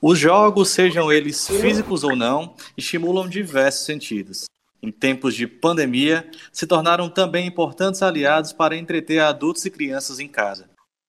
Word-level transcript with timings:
Os 0.00 0.18
jogos, 0.18 0.68
sejam 0.68 1.10
eles 1.10 1.48
físicos 1.48 2.04
ou 2.04 2.14
não, 2.14 2.54
estimulam 2.76 3.26
diversos 3.28 3.86
sentidos. 3.86 4.44
Em 4.82 4.92
tempos 4.92 5.34
de 5.34 5.46
pandemia, 5.46 6.30
se 6.52 6.66
tornaram 6.66 7.08
também 7.08 7.46
importantes 7.46 8.02
aliados 8.02 8.52
para 8.52 8.76
entreter 8.76 9.20
adultos 9.20 9.64
e 9.64 9.70
crianças 9.70 10.20
em 10.20 10.28
casa. 10.28 10.68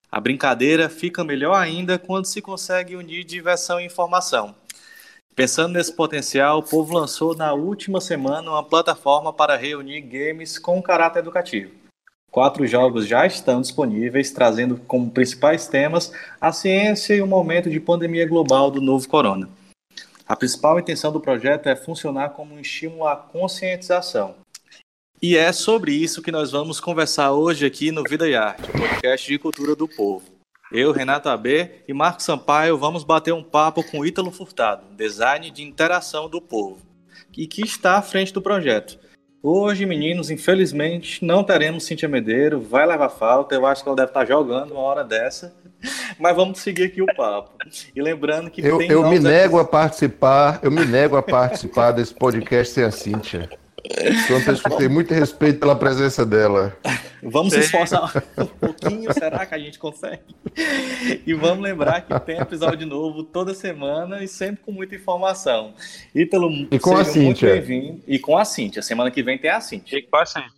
A 0.09 0.21
brincadeira 0.21 0.89
fica 0.89 1.23
melhor 1.23 1.53
ainda 1.53 1.99
quando 1.99 2.25
se 2.25 2.41
consegue 2.41 2.95
unir 2.95 3.25
diversão 3.25 3.79
e 3.79 3.85
informação. 3.85 4.55
Pensando 5.35 5.73
nesse 5.73 5.93
potencial, 5.93 6.59
o 6.59 6.63
povo 6.63 6.97
lançou 6.97 7.35
na 7.35 7.53
última 7.53 7.99
semana 7.99 8.49
uma 8.49 8.63
plataforma 8.63 9.33
para 9.33 9.57
reunir 9.57 10.01
games 10.01 10.57
com 10.57 10.81
caráter 10.81 11.19
educativo. 11.19 11.86
Quatro 12.37 12.67
jogos 12.67 13.07
já 13.07 13.25
estão 13.25 13.61
disponíveis, 13.61 14.29
trazendo 14.29 14.77
como 14.85 15.09
principais 15.09 15.67
temas 15.67 16.13
a 16.39 16.51
ciência 16.51 17.15
e 17.15 17.21
o 17.23 17.25
momento 17.25 17.67
de 17.67 17.79
pandemia 17.79 18.27
global 18.27 18.69
do 18.69 18.79
novo 18.79 19.09
corona. 19.09 19.49
A 20.27 20.35
principal 20.35 20.79
intenção 20.79 21.11
do 21.11 21.19
projeto 21.19 21.65
é 21.65 21.75
funcionar 21.75 22.29
como 22.29 22.53
um 22.53 22.59
estímulo 22.59 23.07
à 23.07 23.15
conscientização. 23.15 24.35
E 25.19 25.35
é 25.35 25.51
sobre 25.51 25.91
isso 25.93 26.21
que 26.21 26.31
nós 26.31 26.51
vamos 26.51 26.79
conversar 26.79 27.31
hoje 27.31 27.65
aqui 27.65 27.91
no 27.91 28.03
Vida 28.07 28.29
e 28.29 28.35
Arte, 28.35 28.71
podcast 28.71 29.27
de 29.27 29.39
cultura 29.39 29.75
do 29.75 29.87
povo. 29.87 30.29
Eu, 30.71 30.91
Renato 30.91 31.29
AB 31.29 31.71
e 31.87 31.91
Marco 31.91 32.21
Sampaio 32.21 32.77
vamos 32.77 33.03
bater 33.03 33.33
um 33.33 33.41
papo 33.41 33.83
com 33.83 34.05
Ítalo 34.05 34.29
Furtado, 34.29 34.83
design 34.95 35.49
de 35.49 35.63
interação 35.63 36.29
do 36.29 36.39
povo, 36.39 36.85
e 37.35 37.47
que 37.47 37.63
está 37.63 37.97
à 37.97 38.01
frente 38.03 38.31
do 38.31 38.43
projeto. 38.43 39.06
Hoje, 39.49 39.85
meninos, 39.85 40.29
infelizmente, 40.29 41.23
não 41.23 41.41
teremos 41.41 41.85
Cintia 41.85 42.09
Medeiro, 42.09 42.59
vai 42.59 42.85
levar 42.85 43.07
falta, 43.07 43.55
eu 43.55 43.65
acho 43.65 43.81
que 43.81 43.87
ela 43.87 43.95
deve 43.95 44.09
estar 44.09 44.25
jogando 44.25 44.71
uma 44.73 44.81
hora 44.81 45.05
dessa, 45.05 45.55
mas 46.19 46.35
vamos 46.35 46.59
seguir 46.59 46.83
aqui 46.83 47.01
o 47.01 47.05
papo. 47.15 47.51
E 47.95 48.01
lembrando 48.01 48.51
que 48.51 48.59
eu, 48.59 48.81
eu 48.81 49.09
me 49.09 49.17
nego 49.17 49.57
a 49.57 49.63
participar, 49.63 50.59
eu 50.61 50.69
me 50.69 50.83
nego 50.83 51.15
a 51.15 51.23
participar 51.23 51.93
desse 51.93 52.13
podcast 52.13 52.73
sem 52.73 52.83
a 52.83 52.91
Cintia. 52.91 53.49
Que 53.87 54.77
tem 54.77 54.89
muito 54.89 55.13
respeito 55.13 55.59
pela 55.59 55.75
presença 55.75 56.25
dela. 56.25 56.77
Vamos 57.23 57.53
se 57.53 57.59
esforçar 57.59 58.23
um 58.37 58.45
pouquinho, 58.45 59.13
será 59.13 59.45
que 59.45 59.55
a 59.55 59.59
gente 59.59 59.79
consegue? 59.79 60.21
E 61.25 61.33
vamos 61.33 61.63
lembrar 61.63 62.01
que 62.01 62.19
tem 62.21 62.37
episódio 62.37 62.85
novo 62.85 63.23
toda 63.23 63.53
semana 63.53 64.23
e 64.23 64.27
sempre 64.27 64.63
com 64.65 64.71
muita 64.71 64.95
informação. 64.95 65.73
Ítalo, 66.13 66.67
e 66.69 66.79
com 66.79 66.95
a 66.95 67.03
Cíntia. 67.03 67.55
E 68.07 68.19
com 68.19 68.37
a 68.37 68.45
Cíntia. 68.45 68.81
Semana 68.81 69.09
que 69.09 69.23
vem 69.23 69.37
tem 69.37 69.49
a 69.49 69.61
Cíntia. 69.61 69.97
E 69.97 70.01
com 70.01 70.17
a 70.17 70.25
Cíntia. 70.25 70.57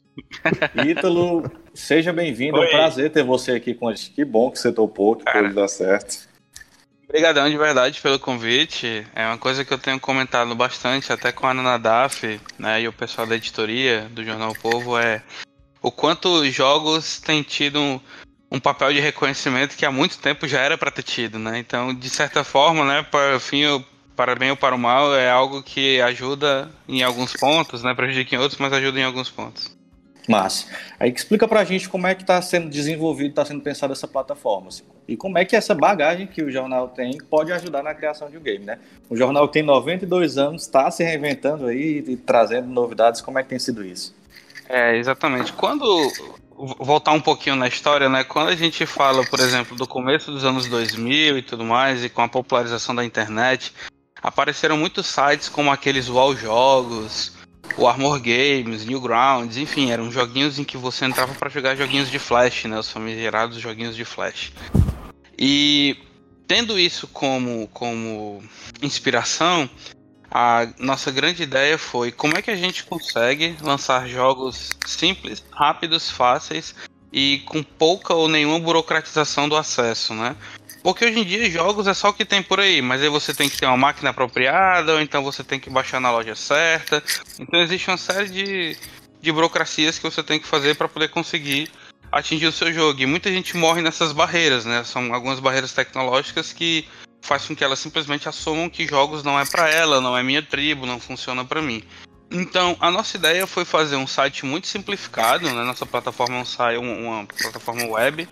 Ítalo, 0.86 1.50
seja 1.74 2.12
bem-vindo. 2.12 2.62
É 2.62 2.68
um 2.68 2.70
prazer 2.70 3.12
ter 3.12 3.24
você 3.24 3.54
aqui 3.54 3.74
com 3.74 3.88
a 3.88 3.96
gente. 3.96 4.12
Que 4.12 4.26
bom 4.26 4.52
que 4.52 4.60
você 4.60 4.72
topou, 4.72 5.16
que 5.16 5.26
tudo 5.26 5.54
dá 5.54 5.68
certo. 5.68 6.29
Obrigadão 7.10 7.50
de 7.50 7.58
verdade 7.58 8.00
pelo 8.02 8.20
convite. 8.20 9.04
É 9.16 9.26
uma 9.26 9.38
coisa 9.40 9.66
que 9.66 9.74
eu 9.74 9.80
tenho 9.80 10.00
comentado 10.00 10.54
bastante, 10.54 11.12
até 11.12 11.32
com 11.32 11.48
a 11.48 11.52
Ana 11.52 11.64
Nadaf, 11.64 12.40
né, 12.60 12.84
e 12.84 12.88
o 12.88 12.94
pessoal 12.94 13.26
da 13.26 13.36
editoria 13.36 14.02
do 14.12 14.24
Jornal 14.24 14.54
Povo, 14.54 14.96
é 14.96 15.24
o 15.82 15.92
quanto 15.92 16.30
os 16.30 16.54
jogos 16.54 17.20
têm 17.20 17.42
tido 17.42 17.82
um, 17.82 18.00
um 18.52 18.60
papel 18.60 18.94
de 18.94 19.00
reconhecimento 19.00 19.76
que 19.76 19.88
há 19.88 19.92
muito 19.92 20.20
tempo 20.20 20.48
já 20.48 20.60
era 20.62 20.78
para 20.78 20.92
ter 20.92 21.02
tido, 21.02 21.40
né? 21.40 21.58
Então, 21.58 21.96
de 21.96 22.10
certa 22.12 22.44
forma, 22.44 22.86
né, 22.86 23.02
para 23.02 23.40
fim, 23.40 23.64
para 24.16 24.36
bem 24.36 24.52
ou 24.52 24.58
para 24.58 24.76
o 24.76 24.80
mal, 24.80 25.16
é 25.16 25.32
algo 25.32 25.64
que 25.64 26.00
ajuda 26.02 26.70
em 26.88 27.02
alguns 27.02 27.34
pontos, 27.34 27.82
né, 27.82 27.92
prejudica 27.96 28.36
em 28.36 28.38
outros, 28.38 28.60
mas 28.60 28.72
ajuda 28.72 29.00
em 29.00 29.04
alguns 29.04 29.32
pontos. 29.32 29.76
Massa. 30.28 30.68
Aí 31.00 31.12
explica 31.12 31.48
pra 31.48 31.64
gente 31.64 31.90
como 31.90 32.06
é 32.06 32.14
que 32.14 32.22
está 32.22 32.40
sendo 32.40 32.70
desenvolvido, 32.70 33.32
está 33.32 33.44
sendo 33.44 33.62
pensada 33.62 33.94
essa 33.94 34.08
plataforma. 34.08 34.68
Assim, 34.68 34.84
e 35.10 35.18
como 35.18 35.40
é 35.40 35.44
que 35.46 35.56
essa 35.56 35.74
bagagem 35.74 36.28
que 36.28 36.44
o 36.44 36.52
jornal 36.52 36.88
tem 36.88 37.18
pode 37.18 37.52
ajudar 37.52 37.82
na 37.82 37.96
criação 37.96 38.30
de 38.30 38.38
um 38.38 38.42
game, 38.42 38.64
né? 38.64 38.78
O 39.10 39.16
jornal 39.16 39.48
tem 39.48 39.64
92 39.64 40.38
anos, 40.38 40.62
está 40.62 40.90
se 40.92 41.04
reinventando 41.04 41.66
aí 41.66 42.04
e 42.08 42.16
trazendo 42.16 42.68
novidades. 42.68 43.20
Como 43.20 43.40
é 43.40 43.44
que 43.44 43.50
tem 43.50 43.58
sido 43.58 43.84
isso? 43.84 44.16
É, 44.70 44.96
exatamente. 44.96 45.52
Quando 45.54 45.84
voltar 46.80 47.14
um 47.14 47.22
pouquinho 47.22 47.56
na 47.56 47.68
história, 47.68 48.08
né? 48.08 48.24
Quando 48.24 48.50
a 48.50 48.56
gente 48.56 48.86
fala, 48.86 49.26
por 49.26 49.40
exemplo, 49.40 49.76
do 49.76 49.88
começo 49.88 50.32
dos 50.32 50.46
anos 50.46 50.68
2000 50.68 51.40
e 51.40 51.42
tudo 51.42 51.66
mais, 51.66 52.04
e 52.04 52.10
com 52.10 52.22
a 52.22 52.30
popularização 52.30 52.94
da 52.94 53.04
internet, 53.04 53.74
apareceram 54.22 54.78
muitos 54.78 55.08
sites 55.08 55.50
como 55.50 55.72
aqueles 55.72 56.08
Wall 56.08 56.36
Jogos, 56.36 57.36
o 57.78 57.88
Armor 57.88 58.20
Games, 58.20 58.86
Newgrounds, 58.86 59.58
enfim, 59.58 59.90
eram 59.90 60.12
joguinhos 60.12 60.60
em 60.60 60.64
que 60.64 60.78
você 60.78 61.06
entrava 61.06 61.34
para 61.34 61.50
jogar 61.50 61.76
joguinhos 61.76 62.12
de 62.12 62.20
Flash, 62.20 62.66
né? 62.66 62.78
Os 62.78 62.92
famigerados 62.92 63.58
joguinhos 63.60 63.96
de 63.96 64.06
Flash. 64.06 64.52
E 65.40 65.96
tendo 66.46 66.78
isso 66.78 67.08
como, 67.08 67.70
como 67.70 68.44
inspiração, 68.82 69.70
a 70.30 70.68
nossa 70.78 71.10
grande 71.10 71.44
ideia 71.44 71.78
foi 71.78 72.12
como 72.12 72.38
é 72.38 72.42
que 72.42 72.52
a 72.52 72.56
gente 72.56 72.84
consegue 72.84 73.56
lançar 73.62 74.08
jogos 74.08 74.70
simples, 74.86 75.44
rápidos, 75.52 76.12
fáceis 76.12 76.76
e 77.12 77.40
com 77.46 77.64
pouca 77.64 78.14
ou 78.14 78.28
nenhuma 78.28 78.60
burocratização 78.60 79.48
do 79.48 79.56
acesso, 79.56 80.14
né? 80.14 80.36
Porque 80.84 81.06
hoje 81.06 81.20
em 81.20 81.24
dia 81.24 81.50
jogos 81.50 81.88
é 81.88 81.94
só 81.94 82.10
o 82.10 82.14
que 82.14 82.26
tem 82.26 82.44
por 82.44 82.60
aí, 82.60 82.82
mas 82.82 83.02
aí 83.02 83.10
você 83.10 83.34
tem 83.34 83.50
que 83.50 83.58
ter 83.58 83.66
uma 83.66 83.78
máquina 83.78 84.12
apropriada, 84.12 84.94
ou 84.94 85.02
então 85.02 85.24
você 85.24 85.44
tem 85.44 85.60
que 85.60 85.70
baixar 85.70 86.00
na 86.00 86.12
loja 86.12 86.36
certa. 86.36 87.04
Então 87.40 87.62
existe 87.62 87.90
uma 87.90 87.98
série 87.98 88.30
de, 88.30 88.78
de 89.22 89.32
burocracias 89.32 89.98
que 89.98 90.10
você 90.10 90.22
tem 90.22 90.40
que 90.40 90.48
fazer 90.48 90.76
para 90.76 90.88
poder 90.88 91.10
conseguir 91.10 91.70
atingir 92.12 92.48
o 92.48 92.52
seu 92.52 92.72
jogo. 92.74 93.02
E 93.02 93.06
muita 93.06 93.32
gente 93.32 93.56
morre 93.58 93.82
nessas 93.82 94.12
barreiras, 94.12 94.66
né? 94.66 94.84
São 94.84 95.14
algumas 95.14 95.40
barreiras 95.40 95.74
tecnológicas 95.74 96.54
que 96.54 96.88
faz 97.22 97.46
com 97.46 97.56
que 97.56 97.64
elas 97.64 97.80
simplesmente 97.80 98.30
assumam 98.30 98.70
que 98.70 98.88
jogos 98.88 99.24
não 99.24 99.40
é 99.40 99.46
para 99.46 99.70
ela, 99.70 100.02
não 100.02 100.18
é 100.18 100.24
minha 100.24 100.42
tribo, 100.42 100.86
não 100.86 101.00
funciona 101.00 101.44
para 101.44 101.62
mim. 101.62 101.84
Então, 102.32 102.78
a 102.80 102.92
nossa 102.92 103.18
ideia 103.18 103.48
foi 103.48 103.66
fazer 103.66 103.96
um 103.96 104.06
site 104.06 104.46
muito 104.46 104.68
simplificado, 104.68 105.50
né? 105.50 105.64
Nossa 105.64 105.86
plataforma 105.86 106.44
é 106.72 106.80
um, 106.80 107.08
uma 107.08 107.26
plataforma 107.26 107.86
web 107.86 108.28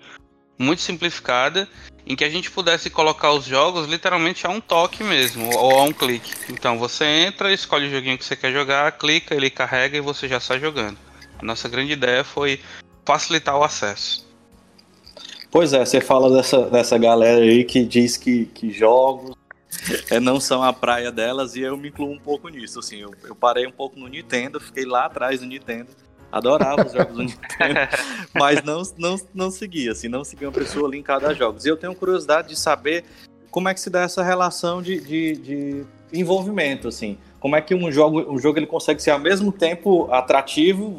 muito 0.58 0.82
simplificada 0.82 1.68
em 2.06 2.16
que 2.16 2.24
a 2.24 2.30
gente 2.30 2.50
pudesse 2.50 2.90
colocar 2.90 3.32
os 3.34 3.46
jogos 3.46 3.88
literalmente 3.88 4.48
a 4.48 4.50
um 4.50 4.62
toque 4.62 5.04
mesmo, 5.04 5.54
ou 5.56 5.80
a 5.80 5.84
um 5.84 5.92
clique. 5.92 6.32
Então 6.50 6.80
você 6.80 7.06
entra, 7.06 7.54
escolhe 7.54 7.88
o 7.88 7.92
joguinho 7.92 8.18
que 8.18 8.24
você 8.24 8.36
quer 8.36 8.54
jogar, 8.54 8.92
clica, 8.94 9.36
ele 9.36 9.50
carrega 9.50 9.98
e 9.98 10.02
você 10.02 10.28
já 10.28 10.40
sai 10.40 10.60
jogando. 10.60 10.98
A 11.38 11.46
nossa 11.46 11.68
grande 11.68 11.92
ideia 11.92 12.24
foi 12.24 12.62
facilitar 13.08 13.58
o 13.58 13.64
acesso. 13.64 14.28
Pois 15.50 15.72
é, 15.72 15.86
você 15.86 16.02
fala 16.02 16.30
dessa, 16.30 16.70
dessa 16.70 16.98
galera 16.98 17.42
aí 17.42 17.64
que 17.64 17.86
diz 17.86 18.18
que, 18.18 18.48
que 18.48 18.70
jogos 18.70 19.34
é, 20.12 20.20
não 20.20 20.42
são 20.42 20.62
a 20.62 20.74
praia 20.74 21.10
delas 21.10 21.56
e 21.56 21.62
eu 21.62 21.78
me 21.78 21.88
incluo 21.88 22.12
um 22.12 22.20
pouco 22.20 22.50
nisso. 22.50 22.80
Assim, 22.80 22.98
eu, 22.98 23.12
eu 23.24 23.34
parei 23.34 23.66
um 23.66 23.72
pouco 23.72 23.98
no 23.98 24.10
Nintendo, 24.10 24.60
fiquei 24.60 24.86
lá 24.86 25.06
atrás 25.06 25.40
do 25.40 25.46
Nintendo 25.46 25.90
adorava 26.30 26.86
os 26.86 26.92
jogos 26.92 27.16
do 27.16 27.24
Nintendo, 27.24 27.80
mas 28.36 28.62
não, 28.62 28.84
não, 28.98 29.16
não 29.34 29.50
seguia, 29.50 29.94
assim, 29.94 30.10
não 30.10 30.26
seguia 30.26 30.50
uma 30.50 30.54
pessoa 30.54 30.90
linkada 30.90 31.30
a 31.30 31.34
jogos. 31.34 31.64
E 31.64 31.70
eu 31.70 31.78
tenho 31.78 31.96
curiosidade 31.96 32.50
de 32.50 32.60
saber 32.60 33.06
como 33.50 33.70
é 33.70 33.74
que 33.74 33.80
se 33.80 33.90
dá 33.90 34.02
essa 34.02 34.22
relação 34.22 34.82
de, 34.82 35.00
de, 35.00 35.36
de 35.38 35.86
envolvimento, 36.12 36.90
assim. 36.90 37.18
Como 37.48 37.56
é 37.56 37.62
que 37.62 37.74
um 37.74 37.90
jogo, 37.90 38.30
um 38.30 38.38
jogo 38.38 38.60
ele 38.60 38.68
consegue 38.68 39.02
ser 39.02 39.12
ao 39.12 39.20
mesmo 39.20 39.54
tempo 39.54 40.12
atrativo 40.12 40.94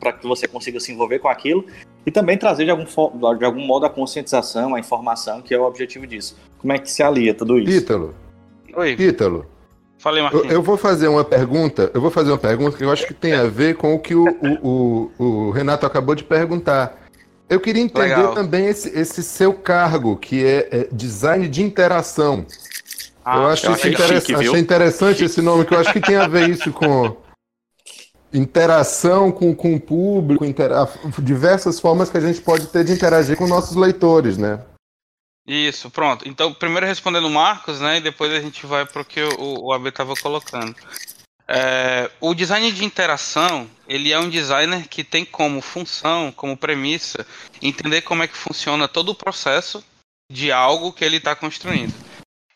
para 0.00 0.12
que 0.12 0.26
você 0.26 0.48
consiga 0.48 0.80
se 0.80 0.90
envolver 0.90 1.20
com 1.20 1.28
aquilo 1.28 1.64
e 2.04 2.10
também 2.10 2.36
trazer 2.36 2.64
de 2.64 2.72
algum, 2.72 2.84
de 2.84 3.44
algum 3.44 3.64
modo 3.64 3.86
a 3.86 3.88
conscientização, 3.88 4.74
a 4.74 4.80
informação, 4.80 5.40
que 5.40 5.54
é 5.54 5.58
o 5.58 5.62
objetivo 5.62 6.04
disso. 6.04 6.36
Como 6.58 6.72
é 6.72 6.78
que 6.80 6.90
se 6.90 7.04
alia 7.04 7.32
tudo 7.32 7.56
isso? 7.56 7.70
Ítalo. 7.70 8.16
Oi. 8.74 8.96
Ítalo, 8.98 9.46
Falei, 9.96 10.24
Marquinhos. 10.24 10.46
Eu, 10.46 10.52
eu, 10.54 10.62
vou 10.62 10.76
fazer 10.76 11.06
uma 11.06 11.22
pergunta, 11.22 11.88
eu 11.94 12.00
vou 12.00 12.10
fazer 12.10 12.32
uma 12.32 12.38
pergunta 12.38 12.76
que 12.76 12.82
eu 12.82 12.90
acho 12.90 13.06
que 13.06 13.14
tem 13.14 13.34
a 13.34 13.44
ver 13.44 13.76
com 13.76 13.94
o 13.94 13.98
que 14.00 14.16
o, 14.16 14.24
o, 14.24 15.12
o, 15.16 15.24
o 15.24 15.50
Renato 15.52 15.86
acabou 15.86 16.16
de 16.16 16.24
perguntar. 16.24 17.00
Eu 17.48 17.60
queria 17.60 17.82
entender 17.82 18.16
Legal. 18.16 18.34
também 18.34 18.66
esse, 18.66 18.88
esse, 18.98 19.22
seu 19.22 19.54
cargo, 19.54 20.16
que 20.16 20.44
é, 20.44 20.68
é 20.72 20.88
design 20.90 21.46
de 21.48 21.62
interação. 21.62 22.44
Ah, 23.24 23.36
eu 23.36 23.46
acho 23.46 23.66
eu 23.66 23.72
isso 23.72 23.88
interessante, 23.88 24.26
chique, 24.26 24.34
achei 24.34 24.60
interessante 24.60 25.16
chique. 25.18 25.24
esse 25.26 25.42
nome, 25.42 25.64
que 25.64 25.74
eu 25.74 25.78
acho 25.78 25.92
que 25.92 26.00
tem 26.00 26.16
a 26.16 26.26
ver 26.26 26.48
isso 26.50 26.72
com 26.72 27.16
interação 28.32 29.30
com, 29.30 29.54
com 29.54 29.74
o 29.74 29.80
público, 29.80 30.44
intera 30.44 30.88
diversas 31.18 31.78
formas 31.78 32.08
que 32.08 32.16
a 32.16 32.20
gente 32.20 32.40
pode 32.40 32.66
ter 32.68 32.84
de 32.84 32.92
interagir 32.92 33.36
com 33.36 33.46
nossos 33.46 33.76
leitores, 33.76 34.38
né? 34.38 34.64
Isso, 35.46 35.90
pronto. 35.90 36.26
Então, 36.26 36.54
primeiro 36.54 36.86
respondendo 36.86 37.26
o 37.26 37.30
Marcos, 37.30 37.80
né? 37.80 37.98
E 37.98 38.00
depois 38.00 38.32
a 38.32 38.40
gente 38.40 38.64
vai 38.64 38.86
para 38.86 39.02
o 39.02 39.04
que 39.04 39.22
o, 39.22 39.66
o 39.66 39.72
AB 39.72 39.88
estava 39.88 40.14
colocando. 40.14 40.74
É, 41.48 42.10
o 42.20 42.34
design 42.34 42.70
de 42.70 42.84
interação, 42.84 43.68
ele 43.88 44.12
é 44.12 44.18
um 44.18 44.30
designer 44.30 44.88
que 44.88 45.02
tem 45.02 45.24
como 45.24 45.60
função, 45.60 46.32
como 46.32 46.56
premissa, 46.56 47.26
entender 47.60 48.02
como 48.02 48.22
é 48.22 48.28
que 48.28 48.36
funciona 48.36 48.88
todo 48.88 49.10
o 49.10 49.14
processo 49.14 49.84
de 50.30 50.52
algo 50.52 50.92
que 50.92 51.04
ele 51.04 51.16
está 51.16 51.34
construindo. 51.34 51.92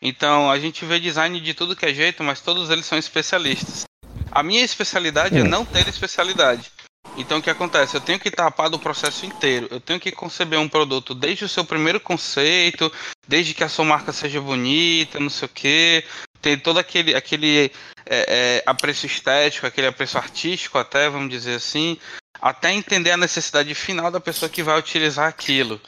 Então, 0.01 0.49
a 0.51 0.59
gente 0.59 0.85
vê 0.85 0.99
design 0.99 1.39
de 1.39 1.53
tudo 1.53 1.75
que 1.75 1.85
é 1.85 1.93
jeito, 1.93 2.23
mas 2.23 2.41
todos 2.41 2.69
eles 2.69 2.85
são 2.85 2.97
especialistas. 2.97 3.85
A 4.31 4.43
minha 4.43 4.63
especialidade 4.63 5.37
é 5.37 5.43
não 5.43 5.65
ter 5.65 5.87
especialidade. 5.87 6.71
Então 7.17 7.39
o 7.39 7.41
que 7.41 7.49
acontece? 7.49 7.95
Eu 7.95 8.01
tenho 8.01 8.19
que 8.19 8.29
tapar 8.29 8.69
do 8.69 8.77
processo 8.77 9.25
inteiro. 9.25 9.67
Eu 9.71 9.79
tenho 9.79 9.99
que 9.99 10.11
conceber 10.11 10.59
um 10.59 10.69
produto 10.69 11.15
desde 11.15 11.45
o 11.45 11.49
seu 11.49 11.65
primeiro 11.65 11.99
conceito, 11.99 12.91
desde 13.27 13.55
que 13.55 13.63
a 13.63 13.69
sua 13.69 13.83
marca 13.83 14.13
seja 14.13 14.39
bonita, 14.39 15.19
não 15.19 15.29
sei 15.29 15.47
o 15.47 15.49
quê. 15.49 16.05
Tem 16.39 16.57
todo 16.57 16.77
aquele, 16.77 17.15
aquele 17.15 17.71
é, 18.05 18.59
é, 18.59 18.63
apreço 18.67 19.07
estético, 19.07 19.65
aquele 19.65 19.87
apreço 19.87 20.17
artístico 20.19 20.77
até, 20.77 21.09
vamos 21.09 21.31
dizer 21.31 21.55
assim, 21.55 21.97
até 22.39 22.71
entender 22.71 23.11
a 23.11 23.17
necessidade 23.17 23.73
final 23.73 24.11
da 24.11 24.19
pessoa 24.19 24.47
que 24.47 24.61
vai 24.61 24.77
utilizar 24.77 25.27
aquilo. 25.27 25.81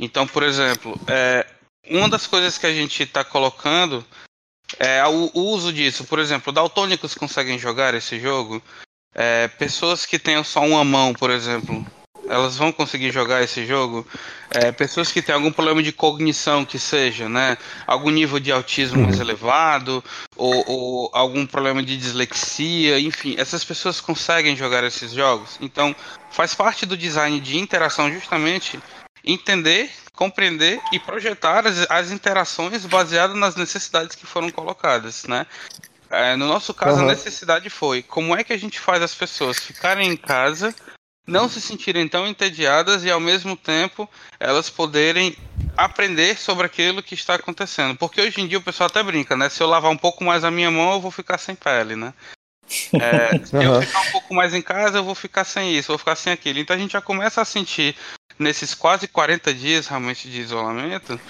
Então, 0.00 0.26
por 0.26 0.42
exemplo, 0.42 1.00
é, 1.06 1.46
uma 1.96 2.08
das 2.08 2.26
coisas 2.26 2.58
que 2.58 2.66
a 2.66 2.72
gente 2.72 3.02
está 3.02 3.24
colocando 3.24 4.04
é 4.78 5.04
o, 5.06 5.30
o 5.34 5.40
uso 5.50 5.72
disso. 5.72 6.04
Por 6.04 6.18
exemplo, 6.18 6.52
daltônicos 6.52 7.14
conseguem 7.14 7.58
jogar 7.58 7.94
esse 7.94 8.18
jogo? 8.18 8.62
É, 9.14 9.48
pessoas 9.48 10.06
que 10.06 10.18
tenham 10.18 10.42
só 10.42 10.64
uma 10.64 10.82
mão, 10.82 11.12
por 11.12 11.30
exemplo, 11.30 11.84
elas 12.26 12.56
vão 12.56 12.72
conseguir 12.72 13.10
jogar 13.10 13.42
esse 13.42 13.66
jogo? 13.66 14.06
É, 14.50 14.72
pessoas 14.72 15.12
que 15.12 15.20
têm 15.20 15.34
algum 15.34 15.52
problema 15.52 15.82
de 15.82 15.92
cognição, 15.92 16.64
que 16.64 16.78
seja, 16.78 17.28
né? 17.28 17.58
Algum 17.86 18.10
nível 18.10 18.40
de 18.40 18.50
autismo 18.50 19.02
mais 19.02 19.20
elevado, 19.20 20.02
ou, 20.36 20.64
ou, 20.66 21.10
algum 21.12 21.46
problema 21.46 21.82
de 21.82 21.96
dislexia, 21.96 22.98
enfim, 22.98 23.34
essas 23.38 23.64
pessoas 23.64 24.00
conseguem 24.00 24.56
jogar 24.56 24.84
esses 24.84 25.12
jogos. 25.12 25.58
Então, 25.60 25.94
faz 26.30 26.54
parte 26.54 26.86
do 26.86 26.96
design 26.96 27.38
de 27.40 27.58
interação 27.58 28.10
justamente 28.10 28.80
entender, 29.24 29.90
compreender 30.14 30.80
e 30.92 30.98
projetar 30.98 31.66
as, 31.66 31.90
as 31.90 32.10
interações 32.10 32.84
baseadas 32.86 33.36
nas 33.36 33.56
necessidades 33.56 34.16
que 34.16 34.26
foram 34.26 34.50
colocadas, 34.50 35.24
né? 35.24 35.46
É, 36.10 36.36
no 36.36 36.46
nosso 36.46 36.74
caso, 36.74 36.98
uhum. 36.98 37.08
a 37.08 37.12
necessidade 37.12 37.70
foi 37.70 38.02
como 38.02 38.36
é 38.36 38.44
que 38.44 38.52
a 38.52 38.58
gente 38.58 38.78
faz 38.78 39.02
as 39.02 39.14
pessoas 39.14 39.58
ficarem 39.58 40.10
em 40.10 40.16
casa, 40.16 40.74
não 41.26 41.48
se 41.48 41.60
sentirem 41.60 42.06
tão 42.06 42.26
entediadas 42.26 43.04
e 43.04 43.10
ao 43.10 43.20
mesmo 43.20 43.56
tempo 43.56 44.08
elas 44.38 44.68
poderem 44.68 45.34
aprender 45.74 46.38
sobre 46.38 46.66
aquilo 46.66 47.02
que 47.02 47.14
está 47.14 47.36
acontecendo. 47.36 47.96
Porque 47.96 48.20
hoje 48.20 48.40
em 48.40 48.46
dia 48.46 48.58
o 48.58 48.62
pessoal 48.62 48.88
até 48.88 49.02
brinca, 49.02 49.36
né? 49.36 49.48
Se 49.48 49.62
eu 49.62 49.66
lavar 49.66 49.90
um 49.90 49.96
pouco 49.96 50.22
mais 50.22 50.44
a 50.44 50.50
minha 50.50 50.70
mão, 50.70 50.92
eu 50.92 51.00
vou 51.00 51.10
ficar 51.10 51.38
sem 51.38 51.54
pele, 51.54 51.96
né? 51.96 52.12
É, 52.92 53.38
se 53.44 53.56
eu 53.56 53.82
ficar 53.82 54.00
um 54.00 54.12
pouco 54.12 54.34
mais 54.34 54.54
em 54.54 54.62
casa, 54.62 54.98
eu 54.98 55.04
vou 55.04 55.14
ficar 55.14 55.44
sem 55.44 55.74
isso, 55.74 55.88
vou 55.88 55.98
ficar 55.98 56.16
sem 56.16 56.32
aquilo. 56.32 56.58
Então 56.58 56.76
a 56.76 56.78
gente 56.78 56.92
já 56.92 57.00
começa 57.00 57.40
a 57.40 57.44
sentir 57.44 57.96
nesses 58.38 58.74
quase 58.74 59.06
40 59.08 59.52
dias 59.54 59.86
realmente 59.86 60.28
de 60.28 60.40
isolamento, 60.40 61.20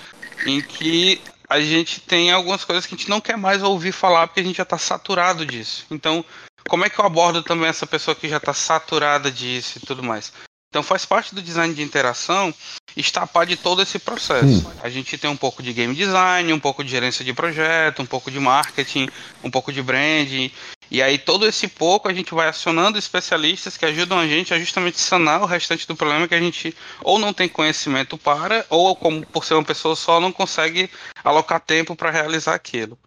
em 0.47 0.61
que 0.61 1.21
a 1.49 1.61
gente 1.61 2.01
tem 2.01 2.31
algumas 2.31 2.65
coisas 2.65 2.87
que 2.87 2.95
a 2.95 2.99
gente 2.99 3.11
não 3.11 3.21
quer 3.21 3.37
mais 3.37 3.63
ouvir 3.63 3.93
falar 3.93 4.27
porque 4.27 4.41
a 4.41 4.45
gente 4.45 4.57
já 4.57 4.63
está 4.63 4.79
saturado 4.79 5.45
disso. 5.45 5.85
Então, 5.91 6.25
como 6.69 6.85
é 6.85 6.91
que 6.91 6.99
eu 6.99 7.05
abordo 7.05 7.43
também 7.43 7.69
essa 7.69 7.87
pessoa 7.87 8.15
que 8.15 8.29
já 8.29 8.39
está 8.39 8.55
saturada 8.55 9.31
disso 9.31 9.79
e 9.79 9.87
tudo 9.87 10.03
mais? 10.03 10.33
Então 10.73 10.83
faz 10.83 11.05
parte 11.05 11.35
do 11.35 11.43
design 11.43 11.75
de 11.75 11.83
interação 11.83 12.55
estapar 12.97 13.45
de 13.45 13.57
todo 13.57 13.83
esse 13.83 13.99
processo. 13.99 14.67
Hum. 14.67 14.73
A 14.83 14.89
gente 14.89 15.19
tem 15.19 15.29
um 15.29 15.37
pouco 15.37 15.63
de 15.63 15.71
game 15.71 15.95
design, 15.95 16.51
um 16.51 16.59
pouco 16.59 16.83
de 16.83 16.91
gerência 16.91 17.23
de 17.23 17.35
projeto, 17.35 18.01
um 18.01 18.07
pouco 18.07 18.31
de 18.31 18.41
marketing, 18.41 19.07
um 19.45 19.51
pouco 19.51 19.71
de 19.71 19.83
branding. 19.83 20.51
E 20.93 21.01
aí 21.01 21.17
todo 21.17 21.47
esse 21.47 21.67
pouco 21.69 22.07
a 22.07 22.13
gente 22.13 22.35
vai 22.35 22.49
acionando 22.49 22.99
especialistas 22.99 23.79
que 23.79 23.87
ajudam 23.87 24.19
a 24.19 24.27
gente 24.27 24.53
a 24.53 24.59
justamente 24.59 25.01
sanar 25.01 25.41
o 25.41 25.47
restante 25.47 25.89
do 25.89 25.97
problema 25.97 26.29
que 26.29 26.35
a 26.35 26.39
gente 26.39 26.77
ou 27.03 27.19
não 27.19 27.33
tem 27.33 27.49
conhecimento 27.49 28.19
para, 28.19 28.67
ou 28.69 28.95
como 28.95 29.25
por 29.25 29.43
ser 29.43 29.55
uma 29.55 29.65
pessoa 29.65 29.97
só 29.97 30.21
não 30.21 30.31
consegue 30.31 30.91
alocar 31.25 31.61
tempo 31.61 31.97
para 31.97 32.11
realizar 32.11 32.55
aquilo. 32.55 32.99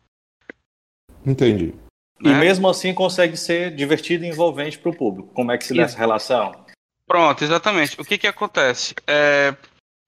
Entendi. 1.23 1.75
E 2.21 2.27
né? 2.27 2.39
mesmo 2.39 2.67
assim 2.67 2.91
consegue 2.91 3.37
ser 3.37 3.75
divertido 3.75 4.25
e 4.25 4.29
envolvente 4.29 4.79
para 4.79 4.89
o 4.89 4.97
público. 4.97 5.31
Como 5.35 5.51
é 5.51 5.57
que 5.59 5.65
se 5.65 5.75
dá 5.75 5.83
essa 5.83 5.97
relação? 5.99 6.65
Pronto, 7.05 7.43
exatamente. 7.43 8.01
O 8.01 8.03
que 8.03 8.17
que 8.17 8.25
acontece? 8.25 8.95
É, 9.05 9.55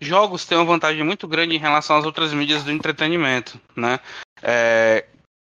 jogos 0.02 0.46
têm 0.46 0.58
uma 0.58 0.66
vantagem 0.66 1.04
muito 1.04 1.28
grande 1.28 1.56
em 1.56 1.60
relação 1.60 1.96
às 1.96 2.06
outras 2.06 2.34
mídias 2.34 2.64
do 2.64 2.72
entretenimento, 2.72 3.62
né? 3.76 4.00
É, 4.42 5.06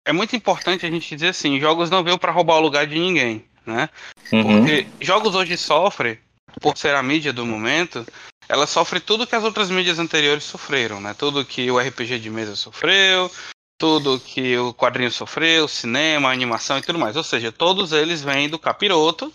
é 0.09 0.13
muito 0.13 0.35
importante 0.35 0.87
a 0.87 0.91
gente 0.91 1.15
dizer 1.15 1.29
assim, 1.29 1.61
jogos 1.61 1.91
não 1.91 2.03
veio 2.03 2.19
para 2.19 2.33
roubar 2.33 2.57
o 2.57 2.61
lugar 2.61 2.87
de 2.87 2.99
ninguém, 2.99 3.45
né? 3.67 3.91
Uhum. 4.33 4.43
Porque 4.43 4.87
jogos 5.03 5.35
hoje 5.35 5.55
sofrem, 5.55 6.19
por 6.63 6.79
ser 6.79 6.95
a 6.95 7.03
mídia 7.03 7.31
do 7.31 7.45
momento, 7.45 8.07
ela 8.49 8.67
sofre 8.67 9.01
tudo 9.01 9.27
que 9.27 9.37
as 9.37 9.45
outras 9.45 9.69
mídias 9.69 9.99
anteriores 9.99 10.45
sofreram, 10.45 10.99
né? 10.99 11.13
Tudo 11.13 11.45
que 11.45 11.71
o 11.71 11.79
RPG 11.79 12.21
de 12.21 12.31
mesa 12.31 12.57
sofreu, 12.57 13.31
tudo 13.79 14.19
que 14.19 14.57
o 14.57 14.73
quadrinho 14.73 15.11
sofreu, 15.11 15.69
cinema, 15.69 16.33
animação 16.33 16.79
e 16.79 16.83
tudo 16.83 16.99
mais. 16.99 17.15
Ou 17.15 17.23
seja, 17.23 17.53
todos 17.53 17.93
eles 17.93 18.23
vêm 18.23 18.49
do 18.49 18.59
capiroto, 18.59 19.31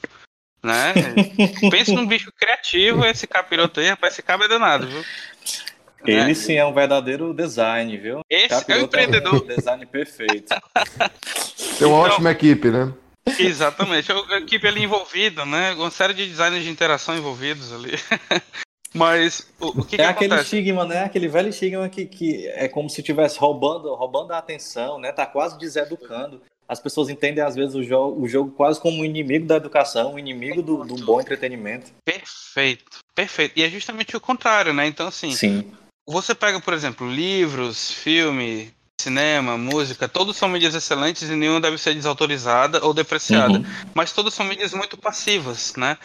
né? 0.63 0.91
Pensa 1.69 1.93
num 1.93 2.07
bicho 2.07 2.31
criativo, 2.31 3.05
esse 3.05 3.27
capiroto 3.27 3.79
aí, 3.79 3.89
rapaz, 3.89 4.13
esse 4.13 4.23
cabo 4.23 4.45
é 4.45 4.47
danado, 4.47 4.87
viu? 4.87 5.05
Ele 6.05 6.25
né? 6.25 6.33
sim 6.33 6.55
é 6.55 6.65
um 6.65 6.73
verdadeiro 6.73 7.33
design, 7.33 7.97
viu? 7.97 8.21
Esse 8.29 8.49
capiroto 8.49 8.67
é 8.67 8.81
o 8.81 8.85
empreendedor. 8.85 9.35
É 9.35 9.53
um 9.53 9.55
design 9.55 9.85
perfeito. 9.85 10.53
Tem 11.79 11.87
uma 11.87 11.97
então, 11.97 11.99
ótima 11.99 12.31
equipe, 12.31 12.69
né? 12.69 12.93
Exatamente, 13.39 14.11
a 14.11 14.37
equipe 14.37 14.67
ali 14.67 14.83
envolvida, 14.83 15.45
né? 15.45 15.73
Uma 15.73 15.89
série 15.89 16.13
de 16.13 16.27
designers 16.27 16.63
de 16.63 16.69
interação 16.69 17.15
envolvidos 17.17 17.71
ali. 17.71 17.93
Mas 18.93 19.47
o, 19.59 19.81
o 19.81 19.85
que, 19.85 19.95
é 19.95 19.99
que 19.99 20.03
aquele 20.03 20.35
estigma, 20.35 20.85
né? 20.85 21.03
Aquele 21.03 21.27
velho 21.27 21.49
estigma 21.49 21.89
que, 21.89 22.05
que 22.05 22.47
é 22.49 22.67
como 22.67 22.89
se 22.89 23.01
estivesse 23.01 23.39
roubando, 23.39 23.93
roubando 23.95 24.33
a 24.33 24.37
atenção, 24.37 24.99
né? 24.99 25.11
Tá 25.11 25.25
quase 25.25 25.57
deseducando 25.57 26.41
as 26.67 26.79
pessoas 26.79 27.09
entendem 27.09 27.43
às 27.43 27.55
vezes 27.55 27.75
o 27.75 27.83
jogo, 27.83 28.21
o 28.21 28.27
jogo 28.27 28.51
quase 28.51 28.79
como 28.79 29.01
um 29.01 29.05
inimigo 29.05 29.45
da 29.45 29.57
educação, 29.57 30.13
um 30.13 30.19
inimigo 30.19 30.61
do, 30.61 30.83
do, 30.83 30.95
bom 31.05 31.19
entretenimento. 31.19 31.91
Perfeito, 32.03 32.99
perfeito. 33.13 33.53
E 33.57 33.63
é 33.63 33.69
justamente 33.69 34.15
o 34.15 34.21
contrário, 34.21 34.73
né? 34.73 34.87
Então, 34.87 35.07
assim, 35.07 35.31
Sim. 35.31 35.71
Você 36.07 36.35
pega, 36.35 36.59
por 36.59 36.73
exemplo, 36.73 37.09
livros, 37.09 37.91
filme, 37.91 38.73
cinema, 38.99 39.57
música, 39.57 40.07
todos 40.07 40.37
são 40.37 40.49
mídias 40.49 40.75
excelentes 40.75 41.29
e 41.29 41.35
nenhuma 41.35 41.61
deve 41.61 41.77
ser 41.77 41.93
desautorizada 41.93 42.83
ou 42.85 42.93
depreciada. 42.93 43.59
Uhum. 43.59 43.65
Mas 43.93 44.11
todas 44.11 44.33
são 44.33 44.45
mídias 44.45 44.73
muito 44.73 44.97
passivas, 44.97 45.73
né? 45.75 45.97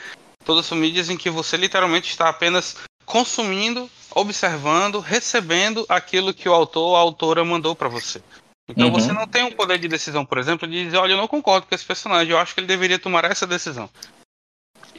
Todas 0.45 0.67
são 0.67 0.77
mídias 0.79 1.11
em 1.11 1.17
que 1.17 1.31
você 1.31 1.57
literalmente 1.57 2.11
está 2.11 2.29
apenas 2.29 2.77
consumindo, 3.05 3.89
observando, 4.15 5.01
recebendo 5.01 5.85
aquilo 5.89 6.35
que 6.35 6.49
o 6.49 6.53
autor 6.53 6.89
ou 6.89 6.97
a 6.97 7.01
autora 7.01 7.45
mandou 7.45 7.75
para 7.75 7.89
você. 7.89 8.23
Então 8.69 8.89
uhum. 8.89 8.93
você 8.93 9.13
não 9.13 9.27
tem 9.27 9.45
um 9.45 9.53
poder 9.53 9.79
de 9.79 9.89
decisão, 9.89 10.27
por 10.27 10.39
exemplo, 10.39 10.69
de 10.69 10.85
dizer, 10.85 10.99
olha, 10.99 11.13
eu 11.13 11.17
não 11.17 11.29
concordo 11.29 11.67
com 11.67 11.75
esse 11.75 11.85
personagem, 11.85 12.33
eu 12.33 12.39
acho 12.39 12.55
que 12.55 12.61
ele 12.61 12.67
deveria 12.67 12.99
tomar 12.99 13.25
essa 13.25 13.47
decisão. 13.47 13.89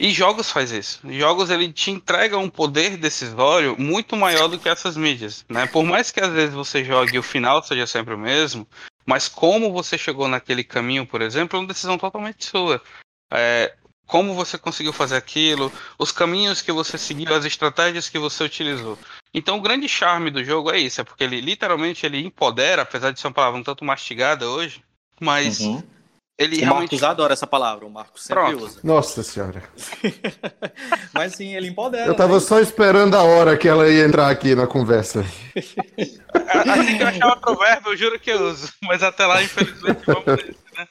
E 0.00 0.12
jogos 0.14 0.50
faz 0.50 0.72
isso. 0.72 0.98
Jogos 1.12 1.50
ele 1.50 1.70
te 1.70 1.90
entrega 1.90 2.38
um 2.38 2.48
poder 2.48 2.96
decisório 2.96 3.76
muito 3.78 4.16
maior 4.16 4.48
do 4.48 4.58
que 4.58 4.66
essas 4.66 4.96
mídias, 4.96 5.44
né? 5.46 5.66
Por 5.66 5.84
mais 5.84 6.10
que 6.10 6.20
às 6.20 6.32
vezes 6.32 6.54
você 6.54 6.82
jogue 6.82 7.16
e 7.16 7.18
o 7.18 7.22
final 7.22 7.62
seja 7.62 7.86
sempre 7.86 8.14
o 8.14 8.18
mesmo, 8.18 8.66
mas 9.04 9.28
como 9.28 9.70
você 9.70 9.98
chegou 9.98 10.26
naquele 10.26 10.64
caminho, 10.64 11.06
por 11.06 11.20
exemplo, 11.20 11.58
é 11.58 11.60
uma 11.60 11.68
decisão 11.68 11.98
totalmente 11.98 12.46
sua. 12.46 12.82
É, 13.30 13.74
como 14.06 14.32
você 14.32 14.56
conseguiu 14.56 14.94
fazer 14.94 15.16
aquilo, 15.16 15.70
os 15.98 16.10
caminhos 16.10 16.62
que 16.62 16.72
você 16.72 16.96
seguiu, 16.96 17.34
as 17.34 17.44
estratégias 17.44 18.08
que 18.08 18.18
você 18.18 18.42
utilizou. 18.42 18.98
Então 19.34 19.58
o 19.58 19.60
grande 19.60 19.86
charme 19.86 20.30
do 20.30 20.42
jogo 20.42 20.70
é 20.70 20.78
isso, 20.78 21.02
é 21.02 21.04
porque 21.04 21.24
ele 21.24 21.42
literalmente 21.42 22.06
ele 22.06 22.24
empodera, 22.24 22.80
apesar 22.80 23.10
de 23.10 23.20
ser 23.20 23.26
uma 23.26 23.34
palavra 23.34 23.60
um 23.60 23.62
tanto 23.62 23.84
mastigada 23.84 24.48
hoje, 24.48 24.82
mas 25.20 25.60
uhum. 25.60 25.82
Ele 26.40 26.56
o 26.56 26.60
realmente... 26.60 26.92
Marcos 26.92 27.02
adora 27.02 27.34
essa 27.34 27.46
palavra, 27.46 27.84
o 27.84 27.90
Marcos 27.90 28.24
sempre 28.24 28.44
Pronto. 28.44 28.64
usa. 28.64 28.80
Nossa 28.82 29.22
senhora. 29.22 29.62
mas 31.12 31.34
sim, 31.34 31.54
ele 31.54 31.68
empodera. 31.68 32.06
Eu 32.06 32.16
tava 32.16 32.34
né? 32.34 32.40
só 32.40 32.58
esperando 32.58 33.14
a 33.14 33.22
hora 33.22 33.58
que 33.58 33.68
ela 33.68 33.86
ia 33.86 34.06
entrar 34.06 34.30
aqui 34.30 34.54
na 34.54 34.66
conversa. 34.66 35.20
assim 35.20 36.96
que 36.96 37.02
eu 37.02 37.08
achar 37.08 37.28
outro 37.28 37.56
verbo, 37.56 37.90
eu 37.90 37.96
juro 37.96 38.18
que 38.18 38.30
eu 38.30 38.42
uso, 38.42 38.72
mas 38.82 39.02
até 39.02 39.26
lá 39.26 39.42
infelizmente 39.42 40.00
vamos 40.06 40.24
ver, 40.24 40.56
né? 40.76 40.88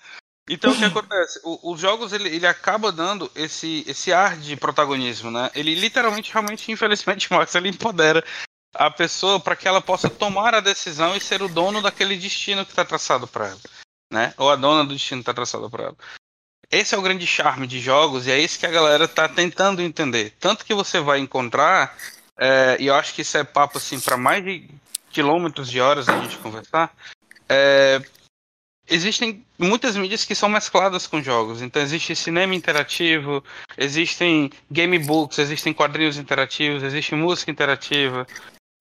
Então 0.47 0.71
o 0.71 0.77
que 0.77 0.85
acontece? 0.85 1.39
O, 1.43 1.73
os 1.73 1.79
jogos 1.79 2.13
ele, 2.13 2.29
ele 2.29 2.45
acaba 2.45 2.91
dando 2.91 3.31
esse, 3.35 3.83
esse 3.87 4.13
ar 4.13 4.37
de 4.37 4.55
protagonismo, 4.55 5.31
né? 5.31 5.49
Ele 5.55 5.73
literalmente, 5.73 6.31
realmente, 6.31 6.71
infelizmente, 6.71 7.27
Max, 7.33 7.55
ele 7.55 7.69
empodera 7.69 8.23
a 8.75 8.91
pessoa 8.91 9.39
para 9.39 9.55
que 9.55 9.67
ela 9.67 9.81
possa 9.81 10.09
tomar 10.09 10.53
a 10.53 10.59
decisão 10.59 11.15
e 11.15 11.19
ser 11.19 11.41
o 11.41 11.49
dono 11.49 11.81
daquele 11.81 12.15
destino 12.15 12.63
que 12.63 12.71
está 12.71 12.85
traçado 12.85 13.27
para 13.27 13.47
ela, 13.47 13.59
né? 14.11 14.33
Ou 14.37 14.49
a 14.49 14.55
dona 14.55 14.83
do 14.83 14.93
destino 14.93 15.21
está 15.21 15.33
traçado 15.33 15.69
para 15.69 15.85
ela. 15.85 15.97
Esse 16.71 16.93
é 16.93 16.97
o 16.97 17.01
grande 17.01 17.25
charme 17.25 17.65
de 17.65 17.79
jogos 17.79 18.27
e 18.27 18.31
é 18.31 18.39
isso 18.39 18.59
que 18.59 18.65
a 18.65 18.71
galera 18.71 19.05
está 19.05 19.27
tentando 19.27 19.81
entender. 19.81 20.35
Tanto 20.39 20.63
que 20.63 20.73
você 20.73 20.99
vai 20.99 21.19
encontrar, 21.19 21.97
é, 22.37 22.77
e 22.79 22.87
eu 22.87 22.95
acho 22.95 23.13
que 23.13 23.21
isso 23.21 23.37
é 23.37 23.43
papo 23.43 23.77
assim 23.77 23.99
para 23.99 24.17
mais 24.17 24.43
de 24.43 24.69
quilômetros 25.11 25.69
de 25.69 25.81
horas 25.81 26.07
a 26.07 26.19
gente 26.21 26.37
conversar. 26.37 26.93
É, 27.47 27.99
existem 28.87 29.45
muitas 29.57 29.95
mídias 29.95 30.25
que 30.25 30.35
são 30.35 30.47
mescladas 30.47 31.07
com 31.07 31.21
jogos. 31.21 31.61
Então 31.61 31.81
existe 31.81 32.15
cinema 32.15 32.55
interativo, 32.55 33.43
existem 33.77 34.51
gamebooks, 34.69 35.39
existem 35.39 35.73
quadrinhos 35.73 36.17
interativos, 36.17 36.83
existe 36.83 37.15
música 37.15 37.51
interativa. 37.51 38.27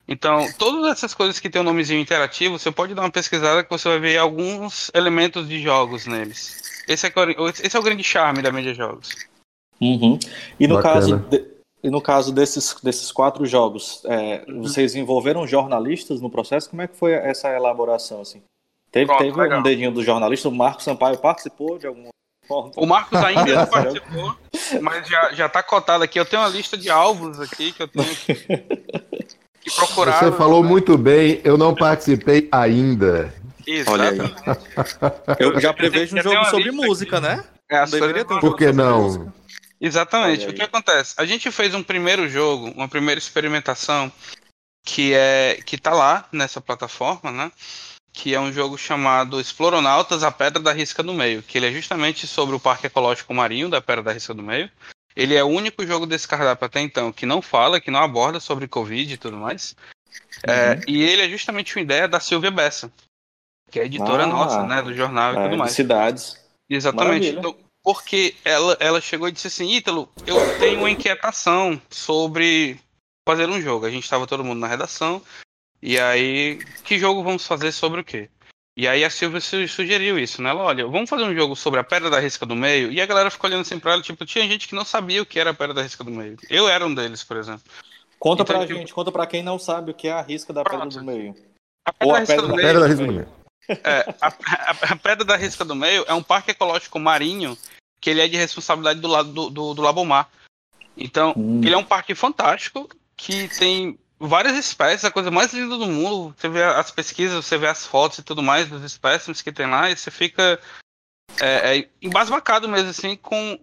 Então, 0.08 0.50
todas 0.56 0.90
essas 0.90 1.12
coisas 1.12 1.38
que 1.38 1.50
tem 1.50 1.60
o 1.60 1.62
um 1.62 1.66
nomezinho 1.66 2.00
interativo, 2.00 2.58
você 2.58 2.72
pode 2.72 2.94
dar 2.94 3.02
uma 3.02 3.10
pesquisada 3.10 3.62
que 3.62 3.68
você 3.68 3.86
vai 3.90 3.98
ver 3.98 4.16
alguns 4.16 4.90
elementos 4.94 5.46
de 5.46 5.60
jogos 5.60 6.06
neles. 6.06 6.82
Esse 6.88 7.06
é, 7.06 7.12
esse 7.62 7.76
é 7.76 7.78
o 7.78 7.82
grande 7.82 8.02
charme 8.02 8.40
da 8.40 8.50
mídia 8.50 8.72
jogos. 8.72 9.10
Uhum. 9.78 10.18
E 10.58 10.66
no 10.66 10.80
caso, 10.80 11.18
de, 11.18 11.44
e 11.82 11.90
no 11.90 12.00
caso 12.00 12.32
desses, 12.32 12.74
desses 12.82 13.12
quatro 13.12 13.44
jogos, 13.44 14.02
é, 14.06 14.44
uhum. 14.48 14.62
vocês 14.62 14.94
envolveram 14.94 15.46
jornalistas 15.46 16.22
no 16.22 16.30
processo? 16.30 16.70
Como 16.70 16.80
é 16.80 16.88
que 16.88 16.96
foi 16.96 17.12
essa 17.12 17.54
elaboração 17.54 18.22
assim? 18.22 18.42
Teve, 18.90 19.06
Pronto, 19.06 19.18
teve 19.18 19.54
um 19.54 19.62
dedinho 19.62 19.92
do 19.92 20.02
jornalista, 20.02 20.48
o 20.48 20.52
Marco 20.52 20.82
Sampaio 20.82 21.18
participou 21.18 21.78
de 21.78 21.86
alguma 21.86 22.08
forma? 22.46 22.72
O 22.76 22.86
Marcos 22.86 23.22
ainda 23.22 23.54
não 23.54 23.66
participou, 23.68 24.34
mas 24.80 25.06
já, 25.06 25.32
já 25.34 25.48
tá 25.50 25.62
cotado 25.62 26.02
aqui. 26.02 26.18
Eu 26.18 26.24
tenho 26.24 26.40
uma 26.40 26.48
lista 26.48 26.78
de 26.78 26.88
alvos 26.88 27.38
aqui 27.38 27.72
que 27.72 27.82
eu 27.82 27.88
tenho 27.88 28.06
que, 29.60 29.70
que 29.70 29.76
procurar. 29.76 30.18
Você 30.18 30.32
falou 30.32 30.62
né? 30.62 30.68
muito 30.68 30.96
bem, 30.96 31.40
eu 31.44 31.56
não 31.56 31.74
participei 31.74 32.48
ainda. 32.50 33.34
Olha 33.86 34.10
aí. 34.10 34.18
Eu 35.38 35.60
já 35.60 35.74
prevejo 35.74 36.16
um 36.16 36.22
jogo 36.22 36.44
sobre 36.46 36.70
música, 36.70 37.18
aqui. 37.18 37.26
né? 37.26 37.44
É, 37.70 37.84
deveria 37.84 38.24
ter 38.24 38.34
um 38.34 38.40
Por 38.40 38.56
que 38.56 38.72
não? 38.72 39.30
Exatamente. 39.78 40.46
O 40.46 40.54
que 40.54 40.62
acontece? 40.62 41.14
A 41.18 41.26
gente 41.26 41.50
fez 41.50 41.74
um 41.74 41.82
primeiro 41.82 42.28
jogo, 42.28 42.72
uma 42.74 42.88
primeira 42.88 43.18
experimentação 43.18 44.10
que 44.82 45.12
é 45.12 45.60
que 45.66 45.76
tá 45.76 45.92
lá 45.92 46.26
nessa 46.32 46.62
plataforma, 46.62 47.30
né? 47.30 47.52
que 48.18 48.34
é 48.34 48.40
um 48.40 48.52
jogo 48.52 48.76
chamado 48.76 49.40
Exploronautas, 49.40 50.24
a 50.24 50.32
Pedra 50.32 50.60
da 50.60 50.72
Risca 50.72 51.04
do 51.04 51.14
Meio, 51.14 51.40
que 51.40 51.56
ele 51.56 51.68
é 51.68 51.72
justamente 51.72 52.26
sobre 52.26 52.56
o 52.56 52.58
Parque 52.58 52.88
Ecológico 52.88 53.32
Marinho 53.32 53.68
da 53.68 53.80
Pedra 53.80 54.02
da 54.02 54.12
Risca 54.12 54.34
do 54.34 54.42
Meio. 54.42 54.68
Ele 55.16 55.34
é 55.34 55.42
o 55.42 55.48
único 55.48 55.86
jogo 55.86 56.06
desse 56.06 56.28
cardápio 56.28 56.66
até 56.66 56.80
então 56.80 57.12
que 57.12 57.26
não 57.26 57.42
fala, 57.42 57.80
que 57.80 57.90
não 57.90 58.00
aborda 58.00 58.38
sobre 58.38 58.68
Covid 58.68 59.12
e 59.12 59.16
tudo 59.16 59.36
mais. 59.36 59.74
É, 60.42 60.50
uhum. 60.50 60.72
É, 60.72 60.80
e 60.86 61.02
ele 61.02 61.22
é 61.22 61.28
justamente 61.28 61.76
uma 61.76 61.82
ideia 61.82 62.06
da 62.06 62.20
Silvia 62.20 62.50
Bessa, 62.50 62.92
que 63.70 63.80
é 63.80 63.84
editora 63.84 64.24
ah, 64.24 64.26
nossa, 64.26 64.62
né, 64.64 64.82
do 64.82 64.94
jornal 64.94 65.34
e 65.34 65.36
é, 65.38 65.42
tudo 65.44 65.56
mais. 65.56 65.72
Cidades. 65.72 66.38
Exatamente. 66.68 67.30
Então, 67.30 67.56
porque 67.82 68.34
ela, 68.44 68.76
ela 68.80 69.00
chegou 69.00 69.28
e 69.28 69.32
disse 69.32 69.48
assim, 69.48 69.72
Ítalo, 69.72 70.08
eu 70.26 70.36
tenho 70.58 70.80
uma 70.80 70.90
inquietação 70.90 71.80
sobre 71.90 72.78
fazer 73.26 73.48
um 73.48 73.60
jogo. 73.60 73.86
A 73.86 73.90
gente 73.90 74.04
estava 74.04 74.26
todo 74.26 74.44
mundo 74.44 74.60
na 74.60 74.66
redação 74.66 75.22
e 75.80 75.98
aí, 75.98 76.58
que 76.84 76.98
jogo 76.98 77.22
vamos 77.22 77.46
fazer 77.46 77.72
sobre 77.72 78.00
o 78.00 78.04
quê? 78.04 78.28
E 78.78 78.86
aí 78.86 79.04
a 79.04 79.10
Silvia 79.10 79.40
sugeriu 79.40 80.16
isso, 80.16 80.40
né? 80.40 80.50
Ela, 80.50 80.62
olha, 80.62 80.86
vamos 80.86 81.10
fazer 81.10 81.24
um 81.24 81.34
jogo 81.34 81.56
sobre 81.56 81.80
a 81.80 81.84
Pedra 81.84 82.08
da 82.08 82.20
Risca 82.20 82.46
do 82.46 82.54
Meio. 82.54 82.92
E 82.92 83.00
a 83.00 83.06
galera 83.06 83.28
ficou 83.28 83.50
olhando 83.50 83.62
assim 83.62 83.76
pra 83.76 83.94
ela, 83.94 84.02
tipo, 84.02 84.24
tinha 84.24 84.46
gente 84.46 84.68
que 84.68 84.74
não 84.76 84.84
sabia 84.84 85.20
o 85.20 85.26
que 85.26 85.40
era 85.40 85.50
a 85.50 85.54
Pedra 85.54 85.74
da 85.74 85.82
Risca 85.82 86.04
do 86.04 86.12
Meio. 86.12 86.36
Eu 86.48 86.68
era 86.68 86.86
um 86.86 86.94
deles, 86.94 87.24
por 87.24 87.36
exemplo. 87.36 87.64
Conta 88.20 88.44
então, 88.44 88.54
pra 88.54 88.64
tipo... 88.64 88.78
gente, 88.78 88.94
conta 88.94 89.10
pra 89.10 89.26
quem 89.26 89.42
não 89.42 89.58
sabe 89.58 89.90
o 89.90 89.94
que 89.94 90.06
é 90.06 90.12
a 90.12 90.22
risca 90.22 90.52
da 90.52 90.62
Pronto. 90.62 90.84
Pedra 90.84 91.00
do 91.00 91.04
Meio. 91.04 91.34
A 91.84 91.92
Pedra, 91.92 92.06
Ou 92.06 92.12
da, 92.12 92.18
a 92.18 92.26
pedra, 92.26 92.46
da, 92.46 92.54
meio, 92.54 92.66
pedra 92.68 92.80
da 92.80 92.86
Risca 92.86 93.04
do 93.04 93.12
Meio. 93.12 93.28
É, 93.68 94.14
a, 94.20 94.28
a, 94.28 94.92
a, 94.92 94.96
Pedra 94.96 95.24
da 95.24 95.36
Risca 95.36 95.64
do 95.64 95.74
Meio 95.74 96.04
é 96.06 96.14
um 96.14 96.22
parque 96.22 96.52
ecológico 96.52 97.00
marinho 97.00 97.58
que 98.00 98.10
ele 98.10 98.20
é 98.20 98.28
de 98.28 98.36
responsabilidade 98.36 99.00
do 99.00 99.08
lado 99.08 99.32
do, 99.32 99.50
do, 99.50 99.74
do 99.74 99.82
Labomar. 99.82 100.30
Então, 100.96 101.34
hum. 101.36 101.60
ele 101.64 101.74
é 101.74 101.76
um 101.76 101.84
parque 101.84 102.14
fantástico 102.14 102.88
que 103.16 103.48
tem 103.58 103.98
várias 104.18 104.56
espécies, 104.56 105.04
a 105.04 105.10
coisa 105.10 105.30
mais 105.30 105.52
linda 105.52 105.76
do 105.76 105.86
mundo. 105.86 106.34
Você 106.36 106.48
vê 106.48 106.62
as 106.62 106.90
pesquisas, 106.90 107.44
você 107.44 107.56
vê 107.56 107.68
as 107.68 107.86
fotos 107.86 108.18
e 108.18 108.22
tudo 108.22 108.42
mais 108.42 108.68
dos 108.68 108.82
espécimes 108.82 109.42
que 109.42 109.52
tem 109.52 109.66
lá, 109.66 109.90
e 109.90 109.96
você 109.96 110.10
fica 110.10 110.60
é, 111.40 111.78
é, 111.78 111.88
embasbacado 112.02 112.68
mesmo, 112.68 112.90
assim, 112.90 113.16
com. 113.16 113.58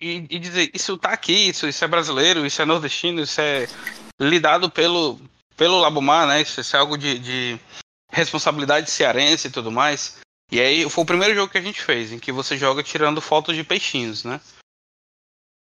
E, 0.00 0.26
e, 0.30 0.38
dizer, 0.38 0.70
isso 0.72 0.96
tá 0.96 1.10
aqui, 1.10 1.48
isso, 1.48 1.66
isso 1.66 1.84
é 1.84 1.88
brasileiro, 1.88 2.46
isso 2.46 2.62
é 2.62 2.64
nordestino, 2.64 3.20
isso 3.20 3.40
é 3.40 3.66
lidado 4.20 4.70
pelo, 4.70 5.20
pelo 5.56 5.80
Labomar, 5.80 6.26
né? 6.28 6.40
Isso, 6.40 6.60
isso 6.60 6.76
é 6.76 6.78
algo 6.78 6.96
de, 6.96 7.18
de 7.18 7.60
responsabilidade 8.12 8.90
cearense 8.90 9.48
e 9.48 9.50
tudo 9.50 9.72
mais. 9.72 10.18
E 10.50 10.60
aí 10.60 10.88
foi 10.88 11.02
o 11.02 11.06
primeiro 11.06 11.34
jogo 11.34 11.50
que 11.50 11.58
a 11.58 11.62
gente 11.62 11.82
fez, 11.82 12.12
em 12.12 12.18
que 12.18 12.30
você 12.30 12.56
joga 12.56 12.82
tirando 12.82 13.20
fotos 13.20 13.56
de 13.56 13.64
peixinhos, 13.64 14.22
né? 14.22 14.40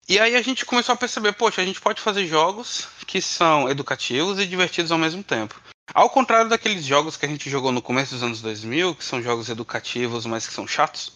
E 0.07 0.19
aí 0.19 0.35
a 0.35 0.41
gente 0.41 0.65
começou 0.65 0.93
a 0.93 0.97
perceber, 0.97 1.31
poxa, 1.33 1.61
a 1.61 1.65
gente 1.65 1.79
pode 1.79 2.01
fazer 2.01 2.27
jogos 2.27 2.87
que 3.07 3.21
são 3.21 3.69
educativos 3.69 4.39
e 4.39 4.45
divertidos 4.45 4.91
ao 4.91 4.97
mesmo 4.97 5.23
tempo. 5.23 5.59
Ao 5.93 6.09
contrário 6.09 6.49
daqueles 6.49 6.85
jogos 6.85 7.15
que 7.15 7.25
a 7.25 7.29
gente 7.29 7.49
jogou 7.49 7.71
no 7.71 7.81
começo 7.81 8.13
dos 8.13 8.23
anos 8.23 8.41
2000, 8.41 8.95
que 8.95 9.03
são 9.03 9.21
jogos 9.21 9.49
educativos, 9.49 10.25
mas 10.25 10.45
que 10.47 10.53
são 10.53 10.67
chatos, 10.67 11.13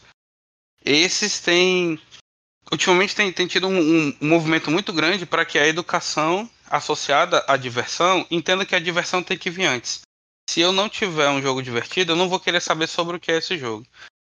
esses 0.83 1.39
têm. 1.39 1.99
Ultimamente 2.71 3.15
tem, 3.15 3.31
tem 3.31 3.47
tido 3.47 3.67
um, 3.67 3.77
um, 3.77 4.17
um 4.21 4.27
movimento 4.27 4.69
muito 4.69 4.91
grande 4.91 5.25
para 5.25 5.45
que 5.45 5.57
a 5.57 5.67
educação 5.67 6.49
associada 6.69 7.43
à 7.47 7.55
diversão 7.55 8.25
entenda 8.29 8.65
que 8.65 8.75
a 8.75 8.79
diversão 8.79 9.23
tem 9.23 9.37
que 9.37 9.49
vir 9.49 9.65
antes. 9.65 10.01
Se 10.49 10.61
eu 10.61 10.71
não 10.71 10.89
tiver 10.89 11.29
um 11.29 11.41
jogo 11.41 11.61
divertido, 11.61 12.11
eu 12.11 12.15
não 12.15 12.29
vou 12.29 12.39
querer 12.39 12.61
saber 12.61 12.87
sobre 12.87 13.17
o 13.17 13.19
que 13.19 13.31
é 13.31 13.37
esse 13.37 13.57
jogo. 13.57 13.85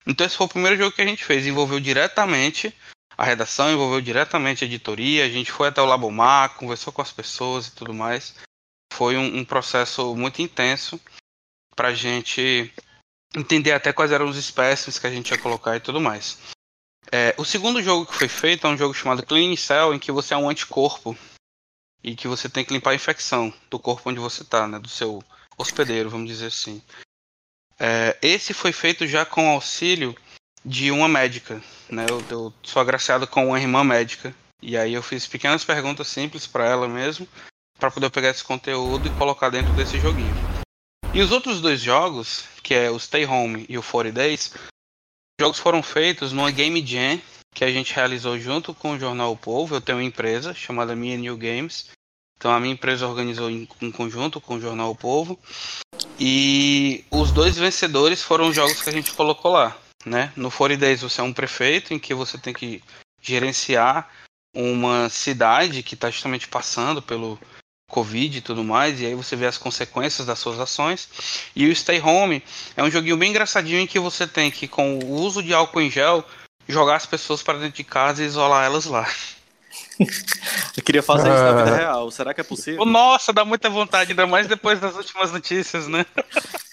Então 0.07 0.27
esse 0.27 0.37
foi 0.37 0.47
o 0.47 0.51
primeiro 0.51 0.77
jogo 0.77 0.95
que 0.95 1.03
a 1.03 1.07
gente 1.07 1.25
fez, 1.25 1.47
envolveu 1.47 1.81
diretamente 1.81 2.75
a 3.17 3.25
redação 3.25 3.73
envolveu 3.73 4.01
diretamente 4.01 4.65
a 4.65 4.67
editoria, 4.67 5.25
a 5.25 5.29
gente 5.29 5.53
foi 5.53 5.69
até 5.69 5.81
o 5.81 5.87
Labomar, 5.87 6.55
conversou 6.57 6.93
com 6.93 7.03
as 7.03 7.13
pessoas 7.13 7.69
e 7.69 7.73
tudo 7.73 7.95
mais. 7.95 8.35
Foi 8.93 9.17
um, 9.17 9.39
um 9.39 9.45
processo 9.45 10.15
muito 10.15 10.43
intenso 10.43 11.01
para 11.75 11.89
a 11.89 11.95
gente 11.95 12.73
entender 13.37 13.73
até 13.73 13.93
quais 13.93 14.13
eram 14.13 14.29
os 14.29 14.37
espécimes 14.37 14.99
que 14.99 15.07
a 15.07 15.11
gente 15.11 15.31
ia 15.31 15.39
colocar 15.39 15.77
e 15.77 15.81
tudo 15.81 16.01
mais. 16.01 16.39
É, 17.13 17.35
o 17.37 17.45
segundo 17.45 17.83
jogo 17.83 18.07
que 18.07 18.15
foi 18.15 18.29
feito 18.29 18.67
é 18.67 18.71
um 18.71 18.77
jogo 18.77 18.95
chamado 18.95 19.25
Clean 19.25 19.55
Cell, 19.57 19.95
em 19.95 19.99
que 19.99 20.13
você 20.13 20.35
é 20.35 20.37
um 20.37 20.49
anticorpo 20.49 21.17
e 22.03 22.15
que 22.15 22.29
você 22.29 22.49
tem 22.49 22.65
que 22.65 22.73
limpar 22.73 22.91
a 22.91 22.95
infecção 22.95 23.53
do 23.71 23.79
corpo 23.79 24.11
onde 24.11 24.21
você 24.21 24.43
está, 24.43 24.67
né, 24.67 24.79
do 24.79 24.89
seu 24.89 25.23
hospedeiro, 25.57 26.11
vamos 26.11 26.29
dizer 26.29 26.47
assim. 26.47 26.83
É, 27.79 28.17
esse 28.23 28.55
foi 28.55 28.73
feito 28.73 29.07
já 29.07 29.25
com 29.25 29.51
auxílio 29.51 30.15
de 30.65 30.91
uma 30.91 31.09
médica, 31.09 31.63
né? 31.89 32.07
Eu, 32.09 32.25
eu 32.31 32.55
sou 32.63 32.81
agraciado 32.81 33.27
com 33.27 33.49
uma 33.49 33.61
irmã 33.61 33.85
médica. 33.85 34.35
E 34.63 34.77
aí 34.77 34.95
eu 34.95 35.03
fiz 35.03 35.27
pequenas 35.27 35.65
perguntas 35.65 36.09
simples 36.09 36.47
para 36.47 36.67
ela 36.67 36.89
mesmo, 36.89 37.29
para 37.79 37.91
poder 37.91 38.09
pegar 38.11 38.31
esse 38.31 38.43
conteúdo 38.43 39.07
e 39.07 39.19
colocar 39.19 39.51
dentro 39.51 39.73
desse 39.75 40.01
joguinho. 40.01 40.35
E 41.13 41.21
os 41.21 41.31
outros 41.31 41.61
dois 41.61 41.81
jogos, 41.81 42.45
que 42.63 42.75
é 42.75 42.91
o 42.91 42.99
Stay 42.99 43.27
Home 43.27 43.67
e 43.69 43.77
o 43.77 43.83
40 43.83 44.13
Days, 44.13 44.53
os 44.55 45.45
jogos 45.45 45.59
foram 45.59 45.83
feitos 45.83 46.33
numa 46.33 46.51
Game 46.51 46.85
Jam 46.85 47.21
que 47.55 47.65
a 47.65 47.71
gente 47.71 47.95
realizou 47.95 48.39
junto 48.39 48.75
com 48.75 48.93
o 48.93 48.99
Jornal 48.99 49.33
o 49.33 49.37
Povo. 49.37 49.77
Eu 49.77 49.81
tenho 49.81 49.99
uma 49.99 50.05
empresa 50.05 50.53
chamada 50.53 50.97
Minha 50.97 51.17
New 51.17 51.37
Games. 51.37 51.91
Então 52.37 52.51
a 52.51 52.59
minha 52.59 52.75
empresa 52.75 53.07
organizou 53.07 53.49
em, 53.49 53.69
em 53.81 53.93
conjunto 53.93 54.41
com 54.41 54.57
o 54.57 54.61
Jornal 54.61 54.91
o 54.91 54.97
Povo. 54.97 55.39
E 56.19 57.05
os 57.11 57.31
dois 57.31 57.57
vencedores 57.57 58.23
foram 58.23 58.49
os 58.49 58.57
jogos 58.57 58.83
que 58.83 58.91
a 58.91 58.93
gente 58.93 59.13
colocou 59.13 59.53
lá. 59.53 59.77
Né? 60.05 60.33
No 60.37 60.51
40 60.51 60.81
Days 60.81 61.03
você 61.03 61.21
é 61.21 61.25
um 61.25 61.33
prefeito 61.33 61.95
em 61.95 61.99
que 61.99 62.13
você 62.13 62.37
tem 62.37 62.53
que 62.53 62.83
gerenciar 63.23 64.11
uma 64.55 65.09
cidade 65.09 65.83
que 65.83 65.95
está 65.95 66.11
justamente 66.11 66.47
passando 66.47 67.03
pelo 67.03 67.39
Covid 67.89 68.39
e 68.39 68.41
tudo 68.41 68.65
mais, 68.65 69.01
e 69.01 69.07
aí 69.07 69.15
você 69.15 69.37
vê 69.37 69.47
as 69.47 69.59
consequências 69.59 70.27
das 70.27 70.39
suas 70.39 70.59
ações. 70.59 71.09
E 71.55 71.67
o 71.69 71.75
Stay 71.75 72.01
Home 72.01 72.43
é 72.77 72.83
um 72.83 72.91
joguinho 72.91 73.17
bem 73.17 73.31
engraçadinho 73.31 73.81
em 73.81 73.87
que 73.87 73.99
você 73.99 74.27
tem 74.27 74.51
que, 74.51 74.69
com 74.69 74.99
o 74.99 75.13
uso 75.13 75.43
de 75.43 75.55
álcool 75.55 75.81
em 75.81 75.91
gel, 75.91 76.25
jogar 76.69 76.97
as 76.97 77.07
pessoas 77.07 77.43
para 77.43 77.59
dentro 77.59 77.77
de 77.77 77.85
casa 77.85 78.23
e 78.23 78.27
isolar 78.27 78.65
elas 78.65 78.87
lá. 78.87 79.09
Eu 80.77 80.83
queria 80.83 81.03
fazer 81.03 81.33
isso 81.33 81.43
na 81.43 81.65
vida 81.65 81.77
real. 81.77 82.11
Será 82.11 82.35
que 82.35 82.41
é 82.41 82.45
possível? 82.45 82.85
Nossa, 82.85 83.33
dá 83.33 83.45
muita 83.45 83.71
vontade, 83.71 84.11
ainda 84.11 84.27
mais 84.27 84.47
depois 84.47 84.81
das 84.81 84.97
últimas 84.97 85.31
notícias, 85.31 85.87
né? 85.87 86.05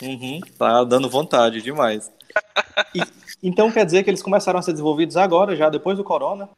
Uhum, 0.01 0.39
tá 0.57 0.83
dando 0.83 1.09
vontade 1.09 1.61
demais. 1.61 2.11
E, 2.95 3.01
então 3.43 3.71
quer 3.71 3.85
dizer 3.85 4.03
que 4.03 4.09
eles 4.09 4.21
começaram 4.21 4.59
a 4.59 4.61
ser 4.61 4.71
desenvolvidos 4.71 5.17
agora, 5.17 5.55
já 5.55 5.69
depois 5.69 5.97
do 5.97 6.03
Corona? 6.03 6.49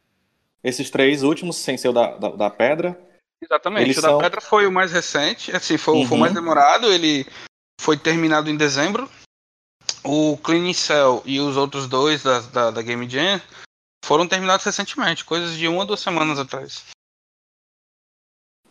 Esses 0.62 0.90
três 0.90 1.22
últimos, 1.22 1.56
sem 1.56 1.76
ser 1.76 1.88
o 1.88 1.92
da, 1.92 2.16
da, 2.16 2.28
da 2.30 2.50
Pedra? 2.50 2.98
Exatamente, 3.42 3.84
eles 3.84 3.98
o 3.98 4.02
da 4.02 4.18
Pedra 4.18 4.40
foi 4.40 4.66
o 4.66 4.72
mais 4.72 4.92
recente, 4.92 5.54
assim, 5.54 5.76
foi, 5.76 5.96
uhum. 5.96 6.06
foi 6.06 6.16
o 6.16 6.20
mais 6.20 6.34
uhum. 6.34 6.40
demorado, 6.40 6.92
ele 6.92 7.26
foi 7.80 7.96
terminado 7.96 8.48
em 8.48 8.56
dezembro. 8.56 9.08
O 10.02 10.36
Clean 10.38 10.72
Cell 10.72 11.22
e 11.24 11.40
os 11.40 11.56
outros 11.56 11.86
dois 11.88 12.22
da, 12.22 12.40
da, 12.40 12.70
da 12.70 12.82
Game 12.82 13.08
Jam 13.08 13.40
foram 14.04 14.28
terminados 14.28 14.64
recentemente, 14.64 15.24
coisas 15.24 15.56
de 15.56 15.66
uma 15.66 15.80
ou 15.80 15.86
duas 15.86 16.00
semanas 16.00 16.38
atrás. 16.38 16.84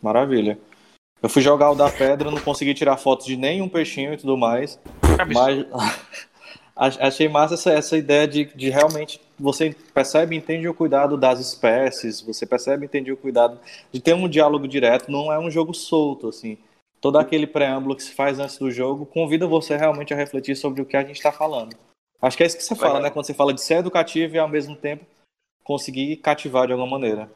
Maravilha. 0.00 0.58
Eu 1.22 1.28
fui 1.28 1.40
jogar 1.40 1.70
o 1.70 1.74
da 1.74 1.90
pedra, 1.90 2.30
não 2.30 2.40
consegui 2.40 2.74
tirar 2.74 2.98
fotos 2.98 3.26
de 3.26 3.36
nenhum 3.36 3.68
peixinho 3.68 4.12
e 4.12 4.16
tudo 4.16 4.36
mais. 4.36 4.78
Mas 5.32 5.66
achei 6.76 7.28
massa 7.28 7.54
essa, 7.54 7.72
essa 7.72 7.96
ideia 7.96 8.26
de, 8.26 8.46
de 8.46 8.68
realmente 8.68 9.20
você 9.38 9.74
percebe 9.92 10.34
e 10.34 10.38
entende 10.38 10.68
o 10.68 10.74
cuidado 10.74 11.16
das 11.16 11.38
espécies, 11.40 12.20
você 12.20 12.44
percebe 12.44 12.84
e 12.84 12.86
entende 12.86 13.12
o 13.12 13.16
cuidado 13.16 13.58
de 13.92 14.00
ter 14.00 14.14
um 14.14 14.28
diálogo 14.28 14.66
direto, 14.66 15.10
não 15.10 15.32
é 15.32 15.38
um 15.38 15.50
jogo 15.50 15.72
solto, 15.72 16.28
assim. 16.28 16.58
Todo 17.00 17.18
aquele 17.18 17.46
preâmbulo 17.46 17.94
que 17.94 18.02
se 18.02 18.12
faz 18.12 18.38
antes 18.38 18.58
do 18.58 18.70
jogo 18.70 19.06
convida 19.06 19.46
você 19.46 19.76
realmente 19.76 20.14
a 20.14 20.16
refletir 20.16 20.56
sobre 20.56 20.80
o 20.80 20.86
que 20.86 20.96
a 20.96 21.02
gente 21.02 21.16
está 21.16 21.30
falando. 21.30 21.76
Acho 22.20 22.36
que 22.36 22.42
é 22.42 22.46
isso 22.46 22.56
que 22.56 22.64
você 22.64 22.74
fala, 22.74 23.00
né? 23.00 23.10
Quando 23.10 23.26
você 23.26 23.34
fala 23.34 23.52
de 23.52 23.60
ser 23.60 23.74
educativo 23.74 24.34
e 24.34 24.38
ao 24.38 24.48
mesmo 24.48 24.74
tempo 24.74 25.04
conseguir 25.62 26.16
cativar 26.16 26.66
de 26.66 26.72
alguma 26.72 26.90
maneira. 26.90 27.30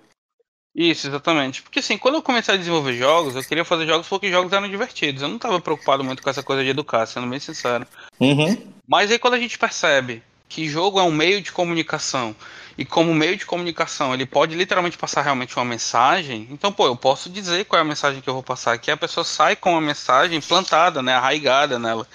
Isso, 0.78 1.08
exatamente. 1.08 1.60
Porque 1.60 1.80
assim, 1.80 1.98
quando 1.98 2.14
eu 2.14 2.22
comecei 2.22 2.54
a 2.54 2.56
desenvolver 2.56 2.94
jogos, 2.94 3.34
eu 3.34 3.42
queria 3.42 3.64
fazer 3.64 3.84
jogos 3.84 4.06
porque 4.06 4.30
jogos 4.30 4.52
eram 4.52 4.68
divertidos. 4.68 5.20
Eu 5.20 5.28
não 5.28 5.34
estava 5.34 5.60
preocupado 5.60 6.04
muito 6.04 6.22
com 6.22 6.30
essa 6.30 6.40
coisa 6.40 6.62
de 6.62 6.70
educar, 6.70 7.04
sendo 7.04 7.26
bem 7.26 7.40
sincero. 7.40 7.84
Uhum. 8.20 8.56
Mas 8.86 9.10
aí 9.10 9.18
quando 9.18 9.34
a 9.34 9.40
gente 9.40 9.58
percebe 9.58 10.22
que 10.48 10.68
jogo 10.68 11.00
é 11.00 11.02
um 11.02 11.10
meio 11.10 11.42
de 11.42 11.50
comunicação 11.50 12.34
e 12.78 12.84
como 12.84 13.12
meio 13.12 13.36
de 13.36 13.44
comunicação 13.44 14.14
ele 14.14 14.24
pode 14.24 14.54
literalmente 14.54 14.96
passar 14.96 15.22
realmente 15.22 15.56
uma 15.56 15.64
mensagem, 15.64 16.46
então, 16.48 16.72
pô, 16.72 16.86
eu 16.86 16.94
posso 16.94 17.28
dizer 17.28 17.64
qual 17.64 17.80
é 17.80 17.82
a 17.82 17.84
mensagem 17.84 18.20
que 18.20 18.30
eu 18.30 18.34
vou 18.34 18.42
passar 18.44 18.72
aqui, 18.72 18.88
a 18.88 18.96
pessoa 18.96 19.24
sai 19.24 19.56
com 19.56 19.72
uma 19.72 19.80
mensagem 19.80 20.40
plantada, 20.40 21.02
né, 21.02 21.12
arraigada 21.14 21.76
nela. 21.76 22.06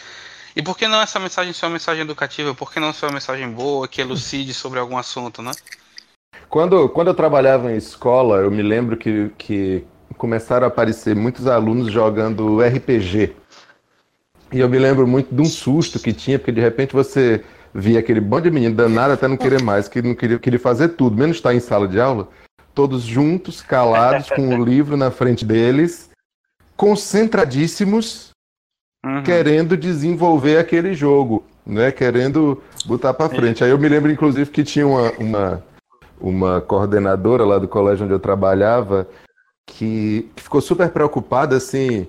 E 0.55 0.62
por 0.62 0.77
que 0.77 0.88
não 0.88 1.01
essa 1.01 1.20
mensagem 1.20 1.51
ser 1.51 1.65
uma 1.65 1.74
mensagem 1.74 2.03
educativa? 2.03 2.55
Por 2.55 2.72
que 2.72 2.79
não 2.79 2.93
ser 2.93 3.08
uma 3.08 3.13
mensagem 3.13 3.50
boa, 3.50 3.89
que 3.89 4.00
elucide 4.00 4.53
sobre 4.53 4.79
algum 4.79 4.98
assunto, 4.98 5.41
né? 5.41 5.51
Quando, 6.50 6.88
quando 6.90 7.08
eu 7.08 7.13
trabalhava 7.16 7.72
em 7.72 7.78
escola, 7.78 8.38
eu 8.38 8.52
me 8.52 8.62
lembro 8.62 8.96
que, 8.96 9.32
que 9.38 9.84
começaram 10.18 10.66
a 10.66 10.68
aparecer 10.68 11.16
muitos 11.16 11.48
alunos 11.48 11.92
jogando 11.92 12.62
RPG. 12.62 13.36
E 14.52 14.60
eu 14.60 14.70
me 14.70 14.78
lembro 14.78 15.08
muito 15.08 15.34
de 15.34 15.42
um 15.42 15.46
susto 15.46 16.00
que 16.00 16.13
tinha, 16.13 16.38
porque 16.38 16.52
de 16.52 16.62
repente 16.62 16.94
você 16.94 17.44
via 17.74 18.00
aquele 18.00 18.22
bando 18.22 18.44
de 18.44 18.52
menino 18.52 18.75
danado 18.75 19.13
até 19.13 19.28
não 19.28 19.36
querer 19.36 19.63
mais, 19.63 19.88
que 19.88 20.02
não 20.02 20.13
queria, 20.13 20.38
queria 20.38 20.60
fazer 20.60 20.90
tudo, 20.90 21.18
menos 21.18 21.38
estar 21.38 21.56
em 21.56 21.60
sala 21.60 21.88
de 21.88 22.00
aula, 22.00 22.28
todos 22.74 23.02
juntos, 23.02 23.62
calados, 23.62 24.30
com 24.30 24.50
o 24.50 24.52
um 24.52 24.62
livro 24.63 24.96
na 24.96 25.10
frente 25.10 25.44
deles, 25.44 26.12
concentradíssimos, 26.78 28.30
uhum. 29.04 29.24
querendo 29.24 29.75
desenvolver 29.75 30.58
aquele 30.58 30.94
jogo, 30.94 31.44
né? 31.66 31.92
Querendo 31.92 32.62
botar 32.86 33.13
para 33.16 33.34
frente. 33.34 33.63
Aí 33.63 33.72
eu 33.72 33.80
me 33.80 33.90
lembro, 33.90 34.12
inclusive, 34.12 34.52
que 34.52 34.63
tinha 34.63 34.86
uma, 34.86 35.12
uma, 35.13 35.63
uma 36.24 36.62
coordenadora 36.62 37.44
lá 37.44 37.60
do 37.60 37.68
colégio 37.68 38.06
onde 38.06 38.13
eu 38.13 38.20
trabalhava 38.20 39.06
que 39.68 40.32
ficou 40.38 40.62
super 40.62 40.89
preocupada, 40.89 41.58
assim, 41.58 42.08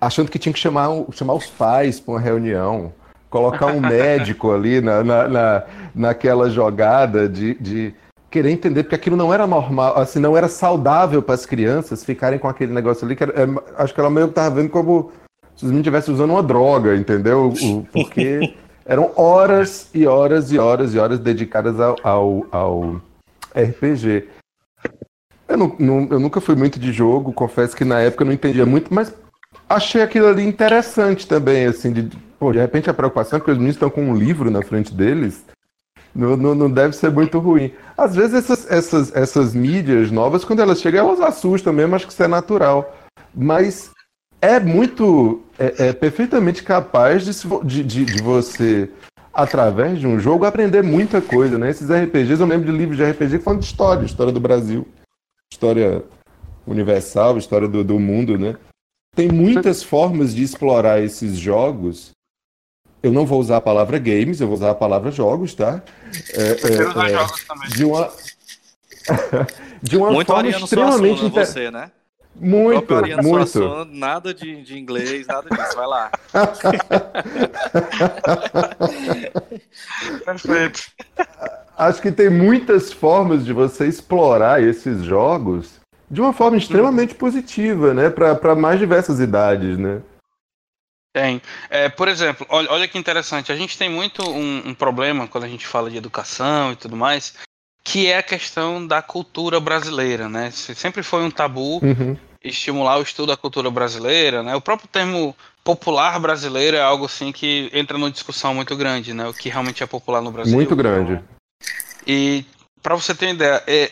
achando 0.00 0.30
que 0.30 0.38
tinha 0.38 0.52
que 0.52 0.58
chamar, 0.58 0.88
chamar 1.12 1.34
os 1.34 1.46
pais 1.46 2.00
para 2.00 2.14
uma 2.14 2.20
reunião 2.20 2.92
colocar 3.30 3.66
um 3.66 3.78
médico 3.80 4.50
ali 4.50 4.80
na, 4.80 5.04
na, 5.04 5.28
na, 5.28 5.62
naquela 5.94 6.50
jogada 6.50 7.28
de, 7.28 7.54
de 7.54 7.94
querer 8.30 8.50
entender, 8.50 8.82
porque 8.82 8.94
aquilo 8.94 9.16
não 9.16 9.32
era 9.32 9.46
normal, 9.46 9.96
assim, 9.98 10.18
não 10.18 10.36
era 10.36 10.48
saudável 10.48 11.22
para 11.22 11.34
as 11.34 11.46
crianças 11.46 12.04
ficarem 12.04 12.38
com 12.38 12.48
aquele 12.48 12.72
negócio 12.72 13.04
ali, 13.04 13.14
que 13.14 13.22
era, 13.22 13.32
é, 13.32 13.46
acho 13.76 13.94
que 13.94 14.00
ela 14.00 14.10
meio 14.10 14.26
que 14.26 14.32
estava 14.32 14.54
vendo 14.54 14.70
como 14.70 15.12
se 15.54 15.64
os 15.64 15.70
meninos 15.70 15.86
estivessem 15.86 16.14
usando 16.14 16.30
uma 16.30 16.42
droga, 16.42 16.96
entendeu? 16.96 17.52
O, 17.62 17.84
porque 17.92 18.54
eram 18.84 19.10
horas 19.16 19.90
e 19.94 20.06
horas 20.06 20.50
e 20.50 20.58
horas 20.58 20.94
e 20.94 20.98
horas 20.98 21.18
dedicadas 21.18 21.78
ao, 21.80 21.96
ao, 22.02 22.46
ao 22.50 23.00
RPG. 23.54 24.28
Eu, 25.48 25.56
não, 25.56 25.76
não, 25.78 26.08
eu 26.10 26.20
nunca 26.20 26.40
fui 26.40 26.54
muito 26.54 26.78
de 26.78 26.92
jogo, 26.92 27.32
confesso 27.32 27.76
que 27.76 27.84
na 27.84 28.00
época 28.00 28.22
eu 28.22 28.26
não 28.26 28.34
entendia 28.34 28.66
muito, 28.66 28.92
mas 28.92 29.14
achei 29.68 30.02
aquilo 30.02 30.26
ali 30.26 30.44
interessante 30.44 31.26
também, 31.26 31.66
assim, 31.66 31.92
de 31.92 32.10
Pô, 32.38 32.52
de 32.52 32.58
repente 32.58 32.88
a 32.88 32.94
preocupação 32.94 33.38
é 33.38 33.42
que 33.42 33.50
os 33.50 33.56
meninos 33.56 33.74
estão 33.74 33.90
com 33.90 34.02
um 34.02 34.14
livro 34.14 34.50
na 34.50 34.62
frente 34.62 34.94
deles. 34.94 35.44
Não, 36.14 36.36
não, 36.36 36.54
não, 36.54 36.70
deve 36.70 36.94
ser 36.94 37.10
muito 37.10 37.38
ruim. 37.38 37.72
Às 37.96 38.14
vezes 38.14 38.34
essas, 38.34 38.70
essas, 38.70 39.14
essas 39.14 39.54
mídias 39.54 40.10
novas, 40.10 40.44
quando 40.44 40.60
elas 40.60 40.80
chegam, 40.80 41.06
elas 41.06 41.20
assustam 41.20 41.72
mesmo, 41.72 41.94
acho 41.94 42.06
que 42.06 42.12
isso 42.12 42.22
é 42.22 42.28
natural. 42.28 42.96
Mas 43.34 43.90
é 44.40 44.60
muito. 44.60 45.42
É, 45.58 45.88
é 45.88 45.92
perfeitamente 45.92 46.62
capaz 46.62 47.24
de, 47.24 47.82
de, 47.82 48.04
de, 48.04 48.22
você, 48.22 48.88
através 49.38 50.00
de 50.00 50.06
um 50.06 50.18
jogo, 50.18 50.44
aprender 50.44 50.82
muita 50.82 51.22
coisa, 51.22 51.56
né? 51.56 51.70
Esses 51.70 51.88
RPGs, 51.88 52.40
eu 52.40 52.46
lembro 52.46 52.70
de 52.70 52.76
livros 52.76 52.96
de 52.96 53.04
RPG 53.04 53.38
que 53.38 53.44
falam 53.44 53.60
de 53.60 53.66
história, 53.66 54.04
história 54.04 54.32
do 54.32 54.40
Brasil, 54.40 54.84
história 55.48 56.02
universal, 56.66 57.38
história 57.38 57.68
do, 57.68 57.84
do 57.84 58.00
mundo, 58.00 58.36
né? 58.36 58.56
Tem 59.14 59.28
muitas 59.28 59.80
formas 59.80 60.34
de 60.34 60.42
explorar 60.42 61.00
esses 61.00 61.36
jogos 61.36 62.10
eu 63.00 63.12
não 63.12 63.24
vou 63.24 63.38
usar 63.38 63.58
a 63.58 63.60
palavra 63.60 63.96
games, 63.96 64.40
eu 64.40 64.48
vou 64.48 64.56
usar 64.56 64.72
a 64.72 64.74
palavra 64.74 65.12
jogos, 65.12 65.54
tá? 65.54 65.80
É, 66.34 66.74
é, 66.74 66.88
usar 66.88 67.08
é, 67.08 67.12
jogos 67.12 67.44
também. 67.44 67.68
De 67.70 67.84
uma, 67.84 68.12
de 69.80 69.96
uma 69.96 70.10
muito 70.10 70.26
forma 70.26 70.48
extremamente 70.48 71.24
inter... 71.24 71.46
você, 71.46 71.70
né? 71.70 71.92
Muito, 72.34 72.94
muito. 73.22 73.84
nada 73.90 74.32
de, 74.32 74.62
de 74.62 74.78
inglês, 74.78 75.26
nada 75.26 75.50
disso. 75.50 75.76
Vai 75.76 75.86
lá. 75.86 76.10
Perfeito. 80.24 80.80
Acho 81.76 82.00
que 82.00 82.12
tem 82.12 82.30
muitas 82.30 82.92
formas 82.92 83.44
de 83.44 83.52
você 83.52 83.86
explorar 83.86 84.62
esses 84.62 85.02
jogos 85.02 85.78
de 86.10 86.20
uma 86.20 86.32
forma 86.32 86.56
extremamente 86.56 87.14
positiva, 87.14 87.92
né? 87.92 88.08
Para 88.08 88.54
mais 88.54 88.78
diversas 88.78 89.20
idades, 89.20 89.76
né? 89.76 90.00
Tem. 91.12 91.42
É, 91.70 91.88
por 91.88 92.06
exemplo, 92.06 92.46
olha, 92.48 92.70
olha 92.70 92.88
que 92.88 92.98
interessante. 92.98 93.50
A 93.50 93.56
gente 93.56 93.76
tem 93.76 93.90
muito 93.90 94.22
um, 94.22 94.68
um, 94.68 94.74
problema 94.74 95.26
quando 95.26 95.44
a 95.44 95.48
gente 95.48 95.66
fala 95.66 95.90
de 95.90 95.96
educação 95.96 96.72
e 96.72 96.76
tudo 96.76 96.96
mais, 96.96 97.34
que 97.84 98.06
é 98.06 98.18
a 98.18 98.22
questão 98.22 98.86
da 98.86 99.00
cultura 99.00 99.58
brasileira, 99.60 100.28
né? 100.28 100.50
Sempre 100.50 101.02
foi 101.02 101.22
um 101.22 101.30
tabu 101.30 101.78
uhum. 101.82 102.16
estimular 102.44 102.98
o 102.98 103.02
estudo 103.02 103.28
da 103.28 103.36
cultura 103.36 103.70
brasileira, 103.70 104.42
né? 104.42 104.54
O 104.54 104.60
próprio 104.60 104.88
termo 104.88 105.34
popular 105.64 106.18
brasileiro 106.18 106.76
é 106.76 106.82
algo 106.82 107.06
assim 107.06 107.32
que 107.32 107.70
entra 107.72 107.98
numa 107.98 108.10
discussão 108.10 108.54
muito 108.54 108.76
grande, 108.76 109.14
né? 109.14 109.26
O 109.28 109.34
que 109.34 109.48
realmente 109.48 109.82
é 109.82 109.86
popular 109.86 110.20
no 110.20 110.30
Brasil. 110.30 110.54
Muito 110.54 110.76
grande. 110.76 111.22
E 112.06 112.44
para 112.82 112.94
você 112.94 113.14
ter 113.14 113.26
uma 113.26 113.34
ideia, 113.34 113.62
é, 113.66 113.90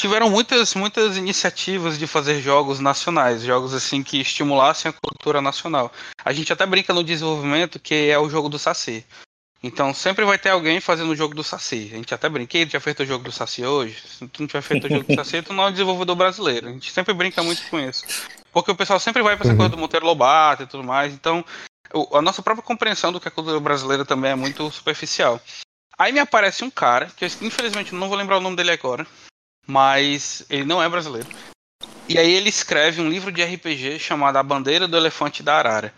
tiveram 0.00 0.30
muitas, 0.30 0.74
muitas 0.74 1.16
iniciativas 1.16 1.98
de 1.98 2.06
fazer 2.06 2.40
jogos 2.40 2.80
nacionais, 2.80 3.42
jogos 3.42 3.74
assim 3.74 4.02
que 4.02 4.20
estimulassem 4.20 4.90
a 4.90 4.94
cultura 4.94 5.40
nacional. 5.40 5.90
A 6.24 6.32
gente 6.32 6.52
até 6.52 6.66
brinca 6.66 6.92
no 6.92 7.02
desenvolvimento 7.02 7.80
que 7.80 8.08
é 8.08 8.18
o 8.18 8.28
jogo 8.28 8.48
do 8.48 8.58
Saci. 8.58 9.04
Então 9.66 9.92
sempre 9.92 10.24
vai 10.24 10.38
ter 10.38 10.50
alguém 10.50 10.80
fazendo 10.80 11.10
o 11.10 11.16
jogo 11.16 11.34
do 11.34 11.42
Saci. 11.42 11.90
A 11.92 11.96
gente 11.96 12.14
até 12.14 12.28
brinca, 12.28 12.66
já 12.66 12.78
feito 12.78 13.02
o 13.02 13.06
jogo 13.06 13.24
do 13.24 13.32
Saci 13.32 13.64
hoje? 13.64 14.00
Se 14.06 14.26
tu 14.28 14.40
não 14.40 14.46
tiver 14.46 14.62
feito 14.62 14.86
o 14.86 14.88
jogo 14.88 15.04
do 15.04 15.14
Saci, 15.16 15.42
tu 15.42 15.52
não 15.52 15.64
é 15.64 15.66
um 15.68 15.72
desenvolvedor 15.72 16.14
brasileiro. 16.14 16.68
A 16.68 16.72
gente 16.72 16.92
sempre 16.92 17.12
brinca 17.12 17.42
muito 17.42 17.68
com 17.68 17.78
isso. 17.78 18.04
Porque 18.52 18.70
o 18.70 18.76
pessoal 18.76 19.00
sempre 19.00 19.22
vai 19.22 19.36
para 19.36 19.44
essa 19.44 19.52
uhum. 19.52 19.58
coisa 19.58 19.70
do 19.70 19.78
Monteiro 19.78 20.06
Lobato 20.06 20.62
e 20.62 20.66
tudo 20.66 20.84
mais. 20.84 21.12
Então, 21.12 21.44
a 22.12 22.22
nossa 22.22 22.42
própria 22.42 22.64
compreensão 22.64 23.12
do 23.12 23.20
que 23.20 23.28
é 23.28 23.30
cultura 23.30 23.58
brasileira 23.58 24.04
também 24.04 24.30
é 24.30 24.36
muito 24.36 24.70
superficial. 24.70 25.40
Aí 25.98 26.12
me 26.12 26.20
aparece 26.20 26.62
um 26.62 26.70
cara, 26.70 27.06
que 27.16 27.24
eu 27.24 27.28
infelizmente 27.40 27.94
não 27.94 28.08
vou 28.08 28.16
lembrar 28.16 28.38
o 28.38 28.40
nome 28.40 28.56
dele 28.56 28.70
agora, 28.70 29.06
mas 29.66 30.44
ele 30.48 30.64
não 30.64 30.82
é 30.82 30.88
brasileiro. 30.88 31.28
E 32.08 32.18
aí 32.18 32.32
ele 32.32 32.48
escreve 32.48 33.00
um 33.00 33.08
livro 33.08 33.32
de 33.32 33.42
RPG 33.42 33.98
chamado 33.98 34.36
A 34.36 34.42
Bandeira 34.42 34.86
do 34.86 34.96
Elefante 34.96 35.42
da 35.42 35.56
Arara, 35.56 35.92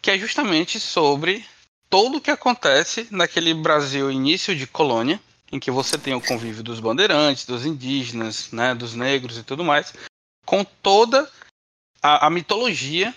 que 0.00 0.10
é 0.10 0.18
justamente 0.18 0.80
sobre 0.80 1.44
todo 1.88 2.18
o 2.18 2.20
que 2.20 2.30
acontece 2.30 3.08
naquele 3.10 3.54
Brasil 3.54 4.10
início 4.10 4.54
de 4.54 4.66
colônia, 4.66 5.20
em 5.50 5.60
que 5.60 5.70
você 5.70 5.96
tem 5.96 6.14
o 6.14 6.20
convívio 6.20 6.62
dos 6.62 6.80
bandeirantes, 6.80 7.46
dos 7.46 7.64
indígenas, 7.64 8.50
né, 8.50 8.74
dos 8.74 8.94
negros 8.94 9.38
e 9.38 9.42
tudo 9.42 9.64
mais, 9.64 9.94
com 10.44 10.64
toda 10.64 11.30
a, 12.02 12.26
a 12.26 12.30
mitologia 12.30 13.14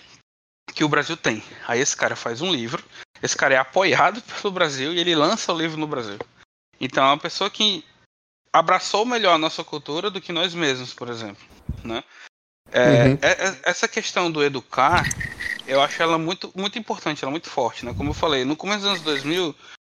que 0.74 0.84
o 0.84 0.88
Brasil 0.88 1.16
tem. 1.16 1.42
Aí 1.66 1.80
esse 1.80 1.96
cara 1.96 2.14
faz 2.14 2.40
um 2.40 2.52
livro, 2.52 2.84
esse 3.22 3.36
cara 3.36 3.54
é 3.54 3.58
apoiado 3.58 4.22
pelo 4.40 4.52
Brasil 4.52 4.92
e 4.92 4.98
ele 4.98 5.14
lança 5.14 5.52
o 5.52 5.58
livro 5.58 5.78
no 5.78 5.86
Brasil. 5.86 6.18
Então 6.80 7.04
é 7.04 7.08
uma 7.08 7.18
pessoa 7.18 7.50
que 7.50 7.84
abraçou 8.52 9.04
melhor 9.04 9.34
a 9.34 9.38
nossa 9.38 9.62
cultura 9.62 10.10
do 10.10 10.20
que 10.20 10.32
nós 10.32 10.54
mesmos, 10.54 10.94
por 10.94 11.08
exemplo, 11.08 11.44
né? 11.84 12.02
É, 12.72 13.04
uhum. 13.04 13.18
É, 13.20 13.30
é, 13.30 13.58
essa 13.64 13.88
questão 13.88 14.30
do 14.30 14.42
educar, 14.44 15.08
eu 15.66 15.80
acho 15.80 16.02
ela 16.02 16.18
muito, 16.18 16.52
muito 16.54 16.78
importante, 16.78 17.24
ela 17.24 17.30
é 17.30 17.32
muito 17.32 17.50
forte, 17.50 17.84
né? 17.84 17.94
Como 17.94 18.10
eu 18.10 18.14
falei, 18.14 18.44
no 18.44 18.56
começo 18.56 18.80
dos 18.80 18.88
anos 18.88 19.02
2000, 19.02 19.54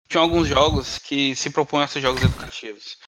tinha 0.08 0.22
alguns 0.22 0.48
jogos 0.48 0.98
que 0.98 1.34
se 1.36 1.50
propõem 1.50 1.84
a 1.84 1.88
ser 1.88 2.00
jogos 2.00 2.22
educativos. 2.22 2.98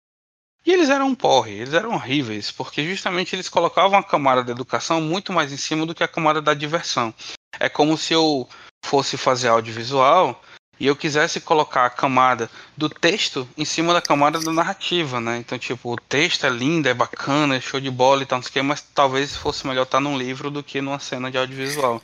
E 0.67 0.73
eles 0.73 0.89
eram 0.89 1.09
um 1.09 1.15
porre, 1.15 1.53
eles 1.53 1.75
eram 1.75 1.93
horríveis, 1.95 2.51
porque 2.51 2.85
justamente 2.89 3.37
eles 3.37 3.51
colocavam 3.51 3.99
a 3.99 4.05
camada 4.05 4.43
da 4.43 4.53
educação 4.53 5.01
muito 5.01 5.33
mais 5.33 5.53
em 5.53 5.59
cima 5.59 5.85
do 5.85 5.95
que 5.95 6.03
a 6.03 6.09
camada 6.09 6.41
da 6.41 6.55
diversão. 6.55 7.13
É 7.61 7.69
como 7.69 7.99
se 7.99 8.15
eu 8.15 8.49
fosse 8.85 9.17
fazer 9.17 9.49
audiovisual 9.49 10.43
e 10.79 10.87
eu 10.87 10.97
quisesse 10.97 11.41
colocar 11.41 11.87
a 11.87 11.91
camada 11.91 12.51
do 12.77 12.89
texto 12.89 13.49
em 13.57 13.65
cima 13.65 13.93
da 13.93 14.01
camada 14.01 14.39
da 14.41 14.53
narrativa, 14.53 15.21
né? 15.21 15.39
Então, 15.39 15.59
tipo, 15.59 15.93
o 15.93 15.97
texto 15.97 16.47
é 16.47 16.51
lindo, 16.51 16.89
é 16.89 16.95
bacana, 16.95 17.57
é 17.57 17.61
show 17.61 17.81
de 17.81 17.91
bola 17.91 18.23
e 18.23 18.27
tal, 18.27 18.39
não 18.39 18.43
sei 18.43 18.51
o 18.51 18.53
que, 18.53 18.63
mas 18.63 18.81
talvez 18.95 19.37
fosse 19.37 19.67
melhor 19.67 19.85
estar 19.85 20.01
num 20.01 20.19
livro 20.19 20.51
do 20.51 20.63
que 20.63 20.81
numa 20.81 20.99
cena 20.99 21.31
de 21.31 21.39
audiovisual. 21.39 22.03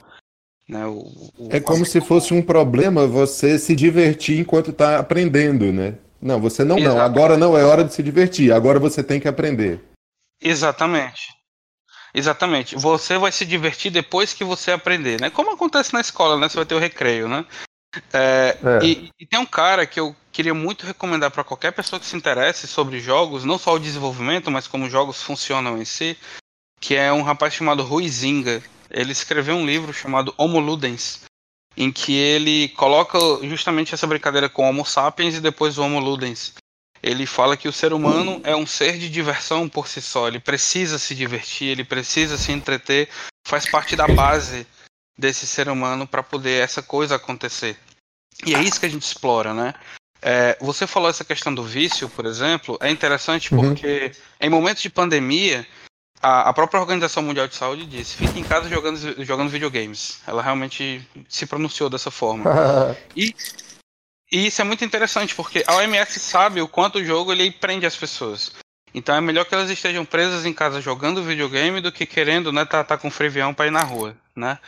Né? 0.69 0.87
O, 0.87 1.01
o... 1.37 1.49
É 1.51 1.59
como 1.59 1.85
se 1.85 2.01
fosse 2.01 2.33
um 2.33 2.41
problema 2.41 3.07
você 3.07 3.59
se 3.59 3.75
divertir 3.75 4.39
enquanto 4.39 4.71
está 4.71 4.99
aprendendo, 4.99 5.73
né? 5.73 5.95
Não, 6.23 6.41
você 6.41 6.65
não, 6.65 6.79
Exatamente. 6.79 6.99
não. 6.99 7.05
Agora 7.05 7.37
não 7.37 7.59
é 7.59 7.65
hora 7.65 7.83
de 7.83 7.93
se 7.93 8.03
divertir, 8.03 8.53
agora 8.53 8.79
você 8.79 9.03
tem 9.03 9.19
que 9.19 9.27
aprender. 9.27 9.81
Exatamente. 10.41 11.29
Exatamente. 12.15 12.77
Você 12.77 13.17
vai 13.19 13.33
se 13.33 13.45
divertir 13.45 13.91
depois 13.91 14.33
que 14.33 14.45
você 14.45 14.73
aprender, 14.73 15.21
né? 15.21 15.31
Como 15.31 15.53
acontece 15.53 15.93
na 15.93 16.01
escola, 16.01 16.39
né? 16.39 16.49
Você 16.49 16.57
vai 16.57 16.67
ter 16.67 16.75
o 16.75 16.79
recreio, 16.79 17.29
né? 17.29 17.45
É, 18.13 18.57
é. 18.63 18.85
E, 18.85 19.11
e, 19.19 19.27
tem 19.27 19.39
um 19.39 19.47
cara 19.47 19.85
que 19.85 19.99
eu 19.99 20.15
queria 20.31 20.55
muito 20.55 20.87
recomendar 20.87 21.31
para 21.31 21.43
qualquer 21.43 21.73
pessoa 21.73 21.99
que 21.99 22.07
se 22.07 22.17
interesse 22.17 22.69
sobre 22.69 23.01
jogos, 23.01 23.45
não 23.45 23.59
só 23.59 23.75
o 23.75 23.81
desenvolvimento, 23.81 24.51
mas 24.51 24.69
como 24.69 24.89
jogos 24.89 25.23
funcionam 25.23 25.77
em 25.77 25.85
si, 25.85 26.17
que 26.81 26.95
é 26.95 27.13
um 27.13 27.23
rapaz 27.23 27.53
chamado 27.55 27.83
Rui 27.83 28.09
Zinga. 28.09 28.63
Ele 28.91 29.13
escreveu 29.13 29.57
um 29.57 29.67
livro 29.67 29.93
chamado 29.93 30.35
Homo 30.37 30.61
Ludens, 30.61 31.23
em 31.77 31.91
que 31.91 32.13
ele 32.13 32.69
coloca 32.71 33.19
justamente 33.43 33.95
essa 33.95 34.07
brincadeira 34.07 34.49
com 34.49 34.69
Homo 34.69 34.85
sapiens 34.85 35.37
e 35.37 35.41
depois 35.41 35.79
o 35.79 35.83
Homo 35.83 36.01
ludens. 36.01 36.55
Ele 37.03 37.25
fala 37.25 37.57
que 37.57 37.69
o 37.69 37.73
ser 37.73 37.93
humano 37.93 38.41
é 38.45 38.55
um 38.55 38.67
ser 38.67 38.99
de 38.99 39.09
diversão 39.09 39.69
por 39.69 39.89
si 39.89 40.03
só, 40.03 40.29
ele 40.29 40.39
precisa 40.39 40.99
se 40.99 41.15
divertir, 41.15 41.69
ele 41.69 41.85
precisa 41.85 42.37
se 42.37 42.53
entreter, 42.53 43.09
faz 43.47 43.69
parte 43.71 43.97
da 43.97 44.07
base 44.07 44.67
desse 45.21 45.47
ser 45.47 45.69
humano 45.69 46.07
para 46.07 46.23
poder 46.23 46.63
essa 46.63 46.83
coisa 46.83 47.17
acontecer. 47.17 47.77
E 48.45 48.55
é 48.55 48.63
isso 48.63 48.81
que 48.81 48.87
a 48.87 48.89
gente 48.89 49.03
explora, 49.03 49.53
né? 49.53 49.75
É, 50.23 50.57
você 50.61 50.87
falou 50.87 51.09
essa 51.09 51.25
questão 51.25 51.55
do 51.55 51.63
vício, 51.63 52.09
por 52.09 52.27
exemplo, 52.27 52.79
é 52.81 52.91
interessante 52.91 53.55
uhum. 53.55 53.61
porque 53.61 54.13
em 54.41 54.51
momentos 54.51 54.83
de 54.83 54.91
pandemia, 54.91 55.67
a, 56.23 56.51
a, 56.51 56.53
própria 56.53 56.81
Organização 56.81 57.23
Mundial 57.23 57.49
de 57.49 57.55
Saúde 57.55 57.87
disse: 57.87 58.17
fique 58.17 58.39
em 58.39 58.45
casa 58.45 58.69
jogando, 58.69 59.25
jogando 59.25 59.51
videogames. 59.51 60.21
Ela 60.27 60.43
realmente 60.43 61.07
se 61.29 61.47
pronunciou 61.47 61.89
dessa 61.89 62.11
forma. 62.11 62.45
e, 63.17 63.35
e, 64.31 64.47
isso 64.47 64.61
é 64.61 64.65
muito 64.65 64.85
interessante 64.85 65.35
porque 65.35 65.65
a 65.67 65.77
OMS 65.77 66.19
sabe 66.19 66.61
o 66.61 66.69
quanto 66.69 66.99
o 66.99 67.05
jogo 67.05 67.33
ele 67.33 67.51
prende 67.51 67.87
as 67.87 67.97
pessoas. 67.97 68.53
Então 68.93 69.15
é 69.15 69.21
melhor 69.21 69.45
que 69.45 69.55
elas 69.55 69.71
estejam 69.71 70.05
presas 70.05 70.45
em 70.45 70.53
casa 70.53 70.81
jogando 70.81 71.23
videogame 71.23 71.81
do 71.81 71.93
que 71.93 72.05
querendo, 72.05 72.53
né, 72.53 72.65
tá, 72.65 72.83
tá 72.83 72.99
com 72.99 73.11
frevião 73.11 73.55
para 73.55 73.69
ir 73.69 73.71
na 73.71 73.85
rua, 73.85 74.17
né? 74.35 74.59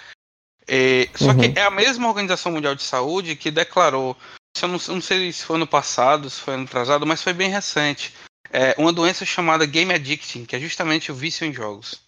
E, 0.69 1.09
só 1.15 1.31
uhum. 1.31 1.39
que 1.39 1.59
é 1.59 1.63
a 1.63 1.71
mesma 1.71 2.09
Organização 2.09 2.53
Mundial 2.53 2.75
de 2.75 2.83
Saúde 2.83 3.37
que 3.37 3.51
declarou 3.51 4.17
eu 4.61 4.69
não, 4.69 4.79
não, 4.89 5.01
sei 5.01 5.33
se 5.33 5.45
foi 5.45 5.57
ano 5.57 5.67
passado, 5.67 6.29
se 6.29 6.41
foi 6.41 6.55
ano 6.55 6.65
atrasado, 6.65 7.07
mas 7.07 7.23
foi 7.23 7.33
bem 7.33 7.49
recente. 7.49 8.15
É 8.53 8.75
uma 8.77 8.93
doença 8.93 9.25
chamada 9.25 9.65
Game 9.65 9.93
Addiction, 9.93 10.45
que 10.45 10.55
é 10.55 10.61
justamente 10.61 11.11
o 11.11 11.15
vício 11.15 11.47
em 11.47 11.53
jogos. 11.53 12.03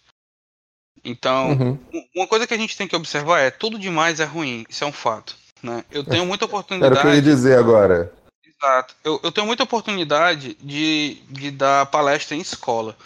Então, 1.03 1.51
uhum. 1.51 1.79
uma 2.15 2.27
coisa 2.27 2.45
que 2.45 2.53
a 2.53 2.57
gente 2.57 2.77
tem 2.77 2.87
que 2.87 2.95
observar 2.95 3.39
é 3.39 3.49
tudo 3.49 3.79
demais 3.79 4.19
é 4.19 4.25
ruim, 4.25 4.63
isso 4.69 4.83
é 4.83 4.87
um 4.87 4.91
fato. 4.91 5.35
Né? 5.61 5.83
Eu 5.91 6.03
tenho 6.03 6.25
muita 6.25 6.45
oportunidade. 6.45 6.91
Era 6.91 6.99
o 6.99 7.01
que 7.01 7.07
eu 7.07 7.15
ia 7.15 7.21
dizer 7.21 7.57
agora. 7.57 8.13
Exato. 8.61 8.95
Eu, 9.03 9.19
eu 9.23 9.31
tenho 9.31 9.47
muita 9.47 9.63
oportunidade 9.63 10.55
de, 10.61 11.21
de 11.29 11.51
dar 11.51 11.85
palestra 11.87 12.35
em 12.35 12.41
escola. 12.41 12.97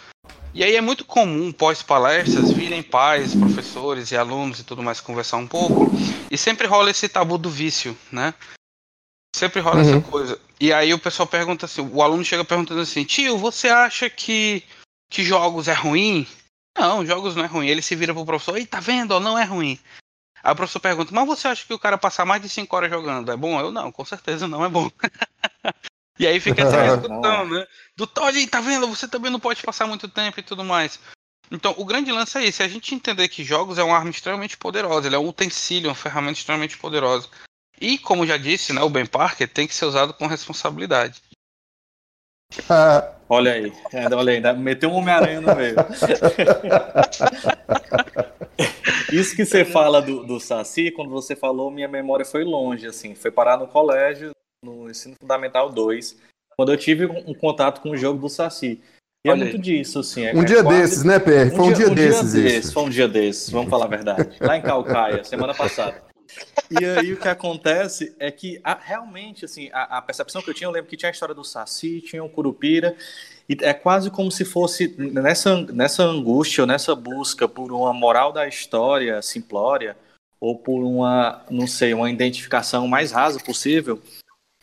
E 0.52 0.64
aí 0.64 0.74
é 0.74 0.80
muito 0.80 1.04
comum, 1.04 1.52
pós-palestras, 1.52 2.50
virem 2.50 2.82
pais, 2.82 3.34
professores 3.34 4.10
e 4.10 4.16
alunos 4.16 4.58
e 4.58 4.64
tudo 4.64 4.82
mais 4.82 5.00
conversar 5.00 5.36
um 5.36 5.46
pouco. 5.46 5.90
E 6.30 6.36
sempre 6.36 6.66
rola 6.66 6.90
esse 6.90 7.08
tabu 7.08 7.38
do 7.38 7.48
vício, 7.48 7.96
né? 8.10 8.34
Sempre 9.34 9.60
rola 9.60 9.82
uhum. 9.82 9.98
essa 9.98 10.00
coisa. 10.00 10.40
E 10.58 10.72
aí 10.72 10.92
o 10.92 10.98
pessoal 10.98 11.26
pergunta 11.26 11.66
assim, 11.66 11.88
o 11.92 12.02
aluno 12.02 12.24
chega 12.24 12.44
perguntando 12.44 12.80
assim, 12.80 13.04
tio, 13.04 13.38
você 13.38 13.68
acha 13.68 14.10
que, 14.10 14.64
que 15.08 15.22
jogos 15.22 15.68
é 15.68 15.72
ruim? 15.72 16.26
Não, 16.76 17.06
jogos 17.06 17.36
não 17.36 17.44
é 17.44 17.46
ruim. 17.46 17.68
Ele 17.68 17.82
se 17.82 17.94
vira 17.94 18.12
pro 18.12 18.26
professor, 18.26 18.58
e 18.58 18.66
tá 18.66 18.80
vendo, 18.80 19.18
não 19.20 19.38
é 19.38 19.44
ruim. 19.44 19.78
Aí 20.42 20.52
o 20.52 20.56
professor 20.56 20.80
pergunta, 20.80 21.14
mas 21.14 21.26
você 21.26 21.48
acha 21.48 21.66
que 21.66 21.74
o 21.74 21.78
cara 21.78 21.98
passar 21.98 22.24
mais 22.24 22.42
de 22.42 22.48
5 22.48 22.74
horas 22.74 22.90
jogando 22.90 23.30
é 23.30 23.36
bom? 23.36 23.60
Eu 23.60 23.70
não, 23.70 23.92
com 23.92 24.04
certeza 24.04 24.48
não 24.48 24.64
é 24.64 24.68
bom. 24.68 24.90
e 26.18 26.26
aí 26.26 26.40
fica 26.40 26.62
essa 26.62 26.86
discussão, 26.96 27.48
né? 27.48 27.66
Do 27.96 28.08
olha 28.18 28.48
tá 28.48 28.60
vendo, 28.60 28.86
você 28.86 29.08
também 29.08 29.30
não 29.30 29.40
pode 29.40 29.62
passar 29.62 29.86
muito 29.86 30.08
tempo 30.08 30.40
e 30.40 30.42
tudo 30.42 30.64
mais. 30.64 30.98
Então, 31.50 31.74
o 31.76 31.84
grande 31.84 32.12
lance 32.12 32.38
é 32.38 32.44
esse, 32.44 32.62
a 32.62 32.68
gente 32.68 32.94
entender 32.94 33.28
que 33.28 33.42
jogos 33.42 33.76
é 33.76 33.82
uma 33.82 33.96
arma 33.96 34.10
extremamente 34.10 34.56
poderosa, 34.56 35.08
ele 35.08 35.16
é 35.16 35.18
um 35.18 35.28
utensílio, 35.28 35.88
uma 35.88 35.96
ferramenta 35.96 36.38
extremamente 36.38 36.78
poderosa. 36.78 37.28
E, 37.80 37.98
como 37.98 38.26
já 38.26 38.36
disse, 38.36 38.72
né, 38.72 38.82
o 38.82 38.90
Ben 38.90 39.06
Parker 39.06 39.48
tem 39.48 39.66
que 39.66 39.74
ser 39.74 39.86
usado 39.86 40.14
com 40.14 40.26
responsabilidade. 40.26 41.20
Ah. 42.68 43.14
Olha 43.32 43.52
aí, 43.52 43.72
olha 44.12 44.32
aí, 44.32 44.56
meteu 44.56 44.90
um 44.90 44.94
Homem-Aranha 44.94 45.40
no 45.40 45.54
meio. 45.54 45.76
Isso 49.12 49.36
que 49.36 49.44
você 49.44 49.64
fala 49.64 50.02
do, 50.02 50.24
do 50.24 50.40
Saci, 50.40 50.90
quando 50.90 51.10
você 51.10 51.36
falou, 51.36 51.70
minha 51.70 51.86
memória 51.86 52.24
foi 52.24 52.42
longe, 52.42 52.88
assim, 52.88 53.14
foi 53.14 53.30
parar 53.30 53.56
no 53.56 53.68
colégio, 53.68 54.32
no 54.62 54.90
ensino 54.90 55.14
fundamental 55.20 55.70
2, 55.70 56.16
quando 56.56 56.72
eu 56.72 56.76
tive 56.76 57.06
um, 57.06 57.34
contato 57.34 57.80
com 57.80 57.90
o 57.90 57.96
jogo 57.96 58.20
do 58.20 58.28
Saci. 58.28 58.80
E 59.24 59.28
é 59.28 59.32
olha 59.32 59.40
é 59.40 59.44
muito 59.44 59.56
aí. 59.56 59.62
disso, 59.62 60.00
assim. 60.00 60.24
É, 60.24 60.34
um 60.34 60.44
dia 60.44 60.62
quase... 60.62 60.80
desses, 60.80 61.04
né, 61.04 61.18
PR? 61.18 61.54
Foi 61.54 61.66
um, 61.66 61.68
um 61.68 61.72
dia, 61.72 61.86
dia, 61.86 61.94
desses. 61.94 62.22
Um 62.22 62.32
dia 62.32 62.42
desses, 62.42 62.72
foi 62.72 62.82
um 62.82 62.88
dia 62.88 63.08
desses, 63.08 63.50
vamos 63.50 63.70
falar 63.70 63.86
a 63.86 63.88
verdade. 63.88 64.36
Lá 64.40 64.56
em 64.56 64.62
Calcaia, 64.62 65.24
semana 65.24 65.54
passada. 65.54 66.02
E 66.70 66.84
aí 66.84 67.12
o 67.12 67.16
que 67.16 67.28
acontece 67.28 68.14
é 68.18 68.30
que 68.30 68.60
a, 68.62 68.74
realmente, 68.74 69.44
assim, 69.44 69.68
a, 69.72 69.98
a, 69.98 70.02
percepção 70.02 70.40
que 70.40 70.48
eu 70.48 70.54
tinha, 70.54 70.68
eu 70.68 70.72
lembro 70.72 70.88
que 70.88 70.96
tinha 70.96 71.10
a 71.10 71.12
história 71.12 71.34
do 71.34 71.44
Saci, 71.44 72.00
tinha 72.00 72.22
o 72.22 72.28
Curupira, 72.28 72.96
e 73.48 73.56
é 73.62 73.74
quase 73.74 74.10
como 74.10 74.30
se 74.30 74.44
fosse 74.44 74.94
nessa, 74.96 75.60
nessa 75.72 76.04
angústia, 76.04 76.62
ou 76.62 76.68
nessa 76.68 76.94
busca 76.94 77.48
por 77.48 77.72
uma 77.72 77.92
moral 77.92 78.32
da 78.32 78.46
história 78.46 79.20
simplória, 79.22 79.96
ou 80.40 80.56
por 80.56 80.84
uma, 80.84 81.44
não 81.50 81.66
sei, 81.66 81.92
uma 81.92 82.10
identificação 82.10 82.86
mais 82.86 83.10
rasa 83.10 83.40
possível, 83.40 84.00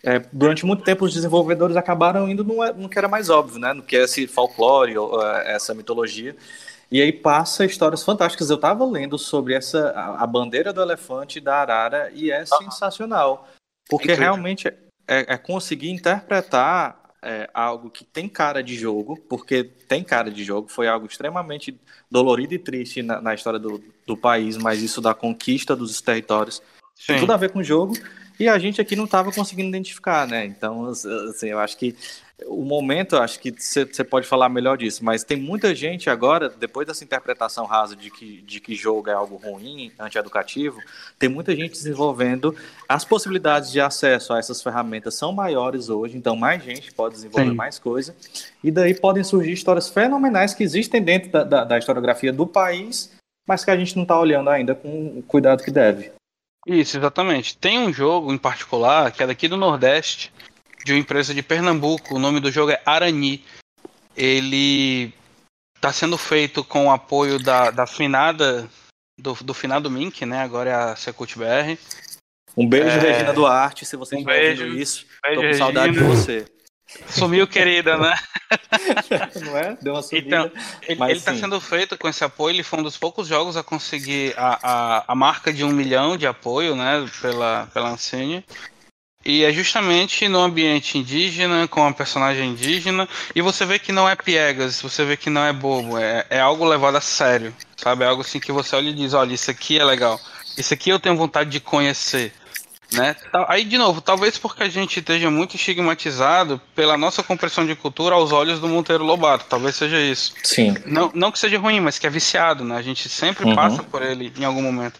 é, 0.03 0.19
durante 0.31 0.65
muito 0.65 0.83
tempo 0.83 1.05
os 1.05 1.13
desenvolvedores 1.13 1.75
acabaram 1.75 2.29
indo 2.29 2.43
no, 2.43 2.73
no 2.73 2.89
que 2.89 2.97
era 2.97 3.07
mais 3.07 3.29
óbvio, 3.29 3.59
né? 3.59 3.73
No 3.73 3.81
que 3.81 3.95
é 3.95 4.03
esse 4.03 4.27
folclore, 4.27 4.97
ou, 4.97 5.21
essa 5.39 5.73
mitologia. 5.73 6.35
E 6.91 7.01
aí 7.01 7.11
passa 7.11 7.65
histórias 7.65 8.03
fantásticas. 8.03 8.49
Eu 8.49 8.55
estava 8.55 8.85
lendo 8.85 9.17
sobre 9.17 9.53
essa 9.53 9.89
a, 9.89 10.23
a, 10.23 10.27
bandeira 10.27 10.71
do 10.71 10.81
elefante 10.81 11.39
da 11.39 11.55
arara 11.55 12.11
e 12.13 12.31
é 12.31 12.45
sensacional, 12.45 13.47
porque 13.89 14.13
realmente 14.13 14.67
é, 14.67 14.75
é, 15.07 15.37
conseguir 15.37 15.89
interpretar 15.89 17.01
é, 17.21 17.49
algo 17.53 17.89
que 17.89 18.05
tem 18.05 18.29
cara 18.29 18.63
de 18.63 18.75
jogo, 18.75 19.17
porque 19.27 19.63
tem 19.63 20.03
cara 20.03 20.31
de 20.31 20.43
jogo, 20.43 20.69
foi 20.69 20.87
algo 20.87 21.07
extremamente 21.07 21.77
dolorido 22.09 22.53
e 22.53 22.59
triste 22.59 23.01
na, 23.01 23.19
na 23.19 23.33
história 23.33 23.59
do, 23.59 23.83
do 24.05 24.15
país, 24.15 24.55
mas 24.55 24.81
isso 24.81 25.01
da 25.01 25.13
conquista 25.13 25.75
dos 25.75 25.99
territórios 25.99 26.61
Sim. 26.95 27.07
tem 27.07 27.19
tudo 27.19 27.33
a 27.33 27.37
ver 27.37 27.51
com 27.51 27.59
o 27.59 27.63
jogo. 27.63 27.93
E 28.39 28.47
a 28.47 28.57
gente 28.59 28.79
aqui 28.79 28.95
não 28.95 29.05
estava 29.05 29.31
conseguindo 29.31 29.69
identificar, 29.69 30.27
né? 30.27 30.45
Então, 30.45 30.85
assim, 30.87 31.47
eu 31.47 31.59
acho 31.59 31.77
que 31.77 31.95
o 32.45 32.63
momento, 32.63 33.17
acho 33.17 33.39
que 33.39 33.51
você 33.51 34.03
pode 34.03 34.27
falar 34.27 34.47
melhor 34.47 34.77
disso, 34.77 35.03
mas 35.03 35.23
tem 35.23 35.37
muita 35.37 35.73
gente 35.73 36.07
agora, 36.07 36.49
depois 36.49 36.85
dessa 36.85 37.03
interpretação 37.03 37.65
rasa 37.65 37.95
de 37.95 38.11
que, 38.11 38.41
de 38.43 38.59
que 38.59 38.75
jogo 38.75 39.09
é 39.09 39.13
algo 39.13 39.37
ruim, 39.37 39.91
antieducativo, 39.97 40.79
tem 41.17 41.27
muita 41.27 41.55
gente 41.55 41.71
desenvolvendo. 41.71 42.55
As 42.87 43.03
possibilidades 43.03 43.71
de 43.71 43.81
acesso 43.81 44.33
a 44.33 44.39
essas 44.39 44.61
ferramentas 44.61 45.15
são 45.15 45.31
maiores 45.31 45.89
hoje, 45.89 46.15
então 46.15 46.35
mais 46.35 46.63
gente 46.63 46.93
pode 46.93 47.15
desenvolver 47.15 47.49
Sim. 47.49 47.55
mais 47.55 47.79
coisa. 47.79 48.15
E 48.63 48.69
daí 48.69 48.93
podem 48.93 49.23
surgir 49.23 49.53
histórias 49.53 49.89
fenomenais 49.89 50.53
que 50.53 50.63
existem 50.63 51.01
dentro 51.01 51.31
da, 51.31 51.43
da, 51.43 51.63
da 51.63 51.77
historiografia 51.79 52.31
do 52.31 52.45
país, 52.45 53.11
mas 53.47 53.65
que 53.65 53.71
a 53.71 53.77
gente 53.77 53.95
não 53.95 54.03
está 54.03 54.19
olhando 54.19 54.49
ainda 54.51 54.75
com 54.75 55.17
o 55.17 55.23
cuidado 55.23 55.63
que 55.63 55.71
deve. 55.71 56.11
Isso, 56.67 56.97
exatamente. 56.97 57.57
Tem 57.57 57.79
um 57.79 57.93
jogo 57.93 58.33
em 58.33 58.37
particular 58.37 59.09
que 59.13 59.23
é 59.23 59.27
daqui 59.27 59.47
do 59.47 59.55
Nordeste 59.55 60.33
de 60.83 60.91
uma 60.91 60.99
empresa 60.99 61.33
de 61.33 61.41
Pernambuco. 61.41 62.15
O 62.15 62.19
nome 62.19 62.41
do 62.41 62.51
jogo 62.51 62.71
é 62.71 62.81
Arani. 62.85 63.41
Ele 64.17 65.13
está 65.77 65.93
sendo 65.93 66.17
feito 66.17 66.65
com 66.65 66.87
o 66.87 66.91
apoio 66.91 67.39
da, 67.39 67.71
da 67.71 67.87
finada, 67.87 68.69
do, 69.17 69.33
do 69.35 69.53
finado 69.53 69.89
Mink, 69.89 70.25
né? 70.25 70.41
Agora 70.41 70.69
é 70.69 70.73
a 70.73 70.95
Secult 70.97 71.37
BR. 71.37 71.79
Um 72.57 72.67
beijo, 72.67 72.97
é... 72.97 73.11
Regina 73.11 73.31
Duarte, 73.31 73.85
se 73.85 73.95
você 73.95 74.15
um 74.15 74.17
estiver 74.17 74.39
beijo, 74.41 74.63
ouvindo 74.63 74.81
isso. 74.81 75.05
Beijo, 75.23 75.41
Tô 75.41 75.47
com 75.47 75.53
saudade 75.53 75.93
de 75.93 75.99
você. 75.99 76.45
Sumiu, 77.09 77.47
querida, 77.47 77.97
né? 77.97 78.17
Não 79.43 79.57
é? 79.57 79.77
Deu 79.81 79.93
uma 79.93 80.01
subida. 80.01 80.27
Então, 80.27 80.51
ele 80.87 81.13
está 81.13 81.35
sendo 81.35 81.59
feito 81.59 81.97
com 81.97 82.07
esse 82.07 82.23
apoio. 82.23 82.55
Ele 82.55 82.63
foi 82.63 82.79
um 82.79 82.83
dos 82.83 82.97
poucos 82.97 83.27
jogos 83.27 83.57
a 83.57 83.63
conseguir 83.63 84.33
a, 84.37 84.59
a, 84.61 85.03
a 85.07 85.15
marca 85.15 85.51
de 85.51 85.63
um 85.63 85.71
milhão 85.71 86.15
de 86.15 86.25
apoio, 86.25 86.75
né? 86.75 87.05
Pela, 87.21 87.67
pela 87.73 87.89
Ancine. 87.89 88.43
E 89.25 89.43
é 89.43 89.51
justamente 89.51 90.29
no 90.29 90.39
ambiente 90.39 90.97
indígena, 90.97 91.67
com 91.67 91.85
a 91.85 91.93
personagem 91.93 92.51
indígena, 92.51 93.09
e 93.35 93.41
você 93.41 93.65
vê 93.65 93.77
que 93.77 93.91
não 93.91 94.07
é 94.07 94.15
piegas, 94.15 94.81
você 94.81 95.03
vê 95.03 95.17
que 95.17 95.29
não 95.29 95.43
é 95.43 95.51
bobo, 95.51 95.97
é, 95.97 96.25
é 96.29 96.39
algo 96.39 96.63
levado 96.63 96.95
a 96.95 97.01
sério, 97.01 97.53
sabe? 97.75 98.05
É 98.05 98.07
algo 98.07 98.21
assim 98.21 98.39
que 98.39 98.53
você 98.53 98.77
olha 98.77 98.89
e 98.89 98.93
diz, 98.93 99.13
olha, 99.13 99.33
isso 99.33 99.51
aqui 99.51 99.77
é 99.77 99.83
legal, 99.83 100.17
isso 100.57 100.73
aqui 100.73 100.89
eu 100.89 100.99
tenho 100.99 101.17
vontade 101.17 101.49
de 101.49 101.59
conhecer. 101.59 102.31
Né? 102.91 103.15
Aí, 103.47 103.65
de 103.65 103.77
novo, 103.77 103.99
talvez 103.99 104.37
porque 104.37 104.63
a 104.63 104.69
gente 104.69 104.99
esteja 104.99 105.29
muito 105.29 105.55
estigmatizado 105.55 106.61
pela 106.73 106.97
nossa 106.97 107.21
compreensão 107.21 107.65
de 107.65 107.75
cultura 107.75 108.15
aos 108.15 108.31
olhos 108.31 108.59
do 108.59 108.67
Monteiro 108.67 109.03
Lobato, 109.03 109.45
talvez 109.49 109.75
seja 109.75 109.99
isso. 109.99 110.33
Sim. 110.43 110.73
Não, 110.85 111.11
não 111.13 111.31
que 111.31 111.39
seja 111.39 111.59
ruim, 111.59 111.81
mas 111.81 111.99
que 111.99 112.07
é 112.07 112.09
viciado, 112.09 112.63
né? 112.63 112.77
A 112.77 112.81
gente 112.81 113.09
sempre 113.09 113.45
uhum. 113.45 113.55
passa 113.55 113.83
por 113.83 114.01
ele 114.01 114.31
em 114.37 114.45
algum 114.45 114.61
momento. 114.61 114.99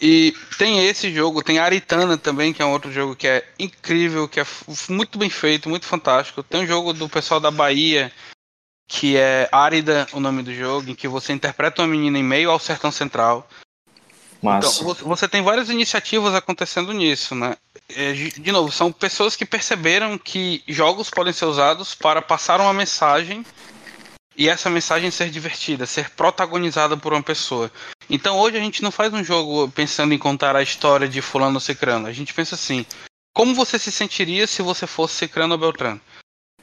E 0.00 0.34
tem 0.58 0.86
esse 0.86 1.12
jogo, 1.12 1.42
tem 1.42 1.58
Aritana 1.58 2.16
também, 2.18 2.52
que 2.52 2.62
é 2.62 2.64
um 2.64 2.72
outro 2.72 2.92
jogo 2.92 3.16
que 3.16 3.26
é 3.26 3.44
incrível, 3.58 4.28
que 4.28 4.38
é 4.38 4.46
muito 4.88 5.18
bem 5.18 5.30
feito, 5.30 5.68
muito 5.68 5.86
fantástico. 5.86 6.42
Tem 6.42 6.60
um 6.60 6.66
jogo 6.66 6.92
do 6.92 7.08
pessoal 7.08 7.40
da 7.40 7.50
Bahia, 7.50 8.12
que 8.86 9.16
é 9.16 9.48
Árida, 9.50 10.06
o 10.12 10.20
nome 10.20 10.42
do 10.42 10.54
jogo, 10.54 10.90
em 10.90 10.94
que 10.94 11.08
você 11.08 11.32
interpreta 11.32 11.82
uma 11.82 11.88
menina 11.88 12.18
em 12.18 12.22
meio 12.22 12.50
ao 12.50 12.58
sertão 12.58 12.92
central. 12.92 13.48
Então, 14.68 14.94
você 15.08 15.28
tem 15.28 15.42
várias 15.42 15.68
iniciativas 15.70 16.34
acontecendo 16.34 16.92
nisso, 16.92 17.34
né? 17.34 17.56
É, 17.94 18.12
de 18.12 18.52
novo, 18.52 18.72
são 18.72 18.90
pessoas 18.90 19.36
que 19.36 19.46
perceberam 19.46 20.18
que 20.18 20.62
jogos 20.66 21.10
podem 21.10 21.32
ser 21.32 21.44
usados 21.44 21.94
para 21.94 22.20
passar 22.20 22.60
uma 22.60 22.72
mensagem 22.72 23.44
e 24.36 24.48
essa 24.48 24.68
mensagem 24.68 25.10
ser 25.10 25.30
divertida, 25.30 25.86
ser 25.86 26.10
protagonizada 26.10 26.96
por 26.96 27.12
uma 27.12 27.22
pessoa. 27.22 27.70
Então 28.08 28.38
hoje 28.38 28.56
a 28.56 28.60
gente 28.60 28.82
não 28.82 28.90
faz 28.90 29.12
um 29.12 29.24
jogo 29.24 29.68
pensando 29.70 30.12
em 30.12 30.18
contar 30.18 30.54
a 30.54 30.62
história 30.62 31.08
de 31.08 31.22
fulano 31.22 31.60
cicrano. 31.60 32.06
A 32.06 32.12
gente 32.12 32.34
pensa 32.34 32.54
assim, 32.54 32.84
como 33.32 33.54
você 33.54 33.78
se 33.78 33.90
sentiria 33.90 34.46
se 34.46 34.62
você 34.62 34.86
fosse 34.86 35.14
cicrano 35.14 35.54
ou 35.54 35.60
beltrano? 35.60 36.00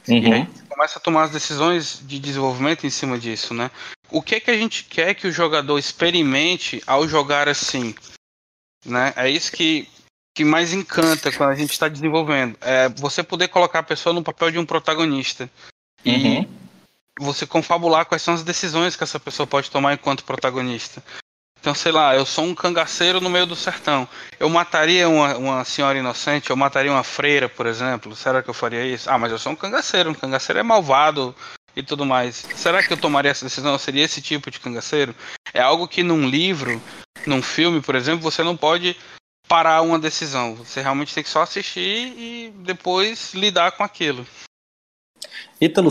Uhum. 0.08 0.18
E 0.18 0.34
aí 0.34 0.46
você 0.46 0.64
começa 0.68 1.00
a 1.00 1.02
tomar 1.02 1.24
as 1.24 1.32
decisões 1.32 2.02
de 2.06 2.20
desenvolvimento 2.20 2.86
em 2.86 2.90
cima 2.90 3.18
disso, 3.18 3.54
né? 3.54 3.72
O 4.10 4.22
que 4.22 4.36
é 4.36 4.40
que 4.40 4.52
a 4.52 4.58
gente 4.58 4.84
quer 4.84 5.14
que 5.14 5.28
o 5.28 5.32
jogador 5.32 5.78
experimente 5.78 6.82
ao 6.86 7.08
jogar 7.08 7.48
assim? 7.48 7.96
Né? 8.86 9.14
É 9.16 9.30
isso 9.30 9.52
que, 9.52 9.88
que 10.36 10.44
mais 10.44 10.74
encanta 10.74 11.32
quando 11.32 11.52
a 11.52 11.56
gente 11.56 11.72
está 11.72 11.88
desenvolvendo. 11.88 12.58
É 12.62 12.90
você 12.90 13.24
poder 13.24 13.48
colocar 13.48 13.80
a 13.80 13.84
pessoa 13.84 14.14
no 14.14 14.24
papel 14.24 14.52
de 14.52 14.60
um 14.60 14.66
protagonista. 14.66 15.50
E 16.06 16.12
uhum. 16.12 16.50
você 17.20 17.48
confabular 17.48 18.06
quais 18.06 18.22
são 18.22 18.34
as 18.34 18.44
decisões 18.44 18.96
que 18.96 19.04
essa 19.04 19.20
pessoa 19.20 19.48
pode 19.48 19.72
tomar 19.72 19.94
enquanto 19.94 20.26
protagonista. 20.26 21.02
Então, 21.64 21.74
sei 21.74 21.94
lá, 21.94 22.14
eu 22.14 22.26
sou 22.26 22.44
um 22.44 22.54
cangaceiro 22.54 23.22
no 23.22 23.30
meio 23.30 23.46
do 23.46 23.56
sertão. 23.56 24.06
Eu 24.38 24.50
mataria 24.50 25.08
uma, 25.08 25.38
uma 25.38 25.64
senhora 25.64 25.98
inocente, 25.98 26.50
eu 26.50 26.58
mataria 26.58 26.92
uma 26.92 27.06
freira, 27.06 27.48
por 27.48 27.66
exemplo. 27.66 28.14
Será 28.18 28.44
que 28.44 28.50
eu 28.50 28.54
faria 28.54 28.86
isso? 28.86 29.10
Ah, 29.10 29.18
mas 29.18 29.32
eu 29.32 29.40
sou 29.40 29.54
um 29.54 29.56
cangaceiro. 29.56 30.10
Um 30.10 30.14
cangaceiro 30.14 30.60
é 30.60 30.64
malvado 30.64 31.34
e 31.74 31.82
tudo 31.82 32.06
mais. 32.06 32.46
Será 32.54 32.84
que 32.84 32.92
eu 32.92 32.98
tomaria 32.98 33.32
essa 33.32 33.46
decisão? 33.46 33.72
Eu 33.72 33.80
seria 33.80 34.04
esse 34.04 34.22
tipo 34.22 34.52
de 34.52 34.60
cangaceiro? 34.60 35.16
É 35.54 35.62
algo 35.62 35.88
que 35.88 36.04
num 36.04 36.28
livro, 36.28 36.82
num 37.26 37.42
filme, 37.42 37.80
por 37.80 37.96
exemplo, 37.96 38.30
você 38.30 38.44
não 38.44 38.58
pode 38.58 38.98
parar 39.48 39.84
uma 39.84 39.98
decisão. 39.98 40.56
Você 40.56 40.82
realmente 40.82 41.16
tem 41.16 41.24
que 41.24 41.30
só 41.30 41.44
assistir 41.44 42.14
e 42.18 42.54
depois 42.58 43.34
lidar 43.34 43.72
com 43.72 43.84
aquilo. 43.84 44.28
Ítalo, 45.60 45.90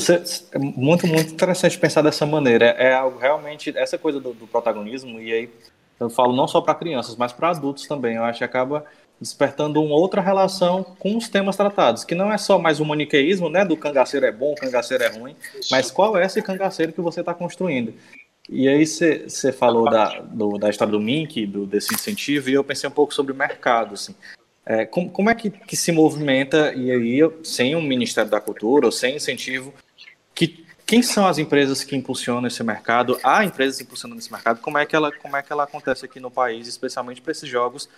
é 0.52 0.58
muito, 0.58 1.06
muito 1.06 1.32
interessante 1.32 1.78
pensar 1.78 2.02
dessa 2.02 2.26
maneira. 2.26 2.66
É 2.66 2.94
algo 2.94 3.18
realmente, 3.18 3.72
essa 3.76 3.98
coisa 3.98 4.20
do, 4.20 4.32
do 4.32 4.46
protagonismo, 4.46 5.20
e 5.20 5.32
aí 5.32 5.50
eu 5.98 6.10
falo 6.10 6.34
não 6.34 6.48
só 6.48 6.60
para 6.60 6.74
crianças, 6.74 7.16
mas 7.16 7.32
para 7.32 7.50
adultos 7.50 7.86
também. 7.86 8.16
Eu 8.16 8.24
acho 8.24 8.38
que 8.38 8.44
acaba 8.44 8.84
despertando 9.20 9.80
uma 9.80 9.94
outra 9.94 10.20
relação 10.20 10.82
com 10.98 11.16
os 11.16 11.28
temas 11.28 11.56
tratados, 11.56 12.04
que 12.04 12.14
não 12.14 12.32
é 12.32 12.36
só 12.36 12.58
mais 12.58 12.80
o 12.80 12.84
maniqueísmo, 12.84 13.48
né, 13.48 13.64
do 13.64 13.76
cangaceiro 13.76 14.26
é 14.26 14.32
bom, 14.32 14.52
cangaceiro 14.56 15.04
é 15.04 15.08
ruim, 15.08 15.36
mas 15.70 15.92
qual 15.92 16.16
é 16.16 16.26
esse 16.26 16.42
cangaceiro 16.42 16.92
que 16.92 17.00
você 17.00 17.20
está 17.20 17.32
construindo. 17.32 17.94
E 18.50 18.68
aí 18.68 18.84
você 18.84 19.52
falou 19.52 19.88
da, 19.88 20.18
do, 20.20 20.58
da 20.58 20.68
história 20.68 20.90
do 20.90 20.98
Mink, 20.98 21.46
do, 21.46 21.64
desse 21.64 21.94
incentivo, 21.94 22.50
e 22.50 22.54
eu 22.54 22.64
pensei 22.64 22.88
um 22.88 22.92
pouco 22.92 23.14
sobre 23.14 23.32
o 23.32 23.36
mercado, 23.36 23.94
assim. 23.94 24.14
É, 24.64 24.86
como, 24.86 25.10
como, 25.10 25.28
é 25.28 25.34
que, 25.34 25.50
que, 25.50 25.76
se 25.76 25.90
movimenta, 25.90 26.72
e 26.74 26.90
aí, 26.90 27.20
sem 27.42 27.74
o 27.74 27.78
um 27.78 27.82
Ministério 27.82 28.30
da 28.30 28.40
Cultura, 28.40 28.86
ou 28.86 28.92
sem 28.92 29.16
incentivo, 29.16 29.74
que, 30.34 30.64
quem 30.86 31.02
são 31.02 31.26
as 31.26 31.38
empresas 31.38 31.82
que 31.82 31.96
impulsionam 31.96 32.46
esse 32.46 32.62
mercado? 32.62 33.18
Há 33.24 33.44
empresas 33.44 33.80
impulsionando 33.80 34.20
esse 34.20 34.30
mercado? 34.30 34.60
Como 34.60 34.78
é 34.78 34.86
que 34.86 34.94
ela, 34.94 35.10
como 35.10 35.36
é 35.36 35.42
que 35.42 35.52
ela 35.52 35.64
acontece 35.64 36.04
aqui 36.04 36.20
no 36.20 36.30
país, 36.30 36.68
especialmente 36.68 37.20
para 37.20 37.32
esses 37.32 37.48
jogos 37.48 37.88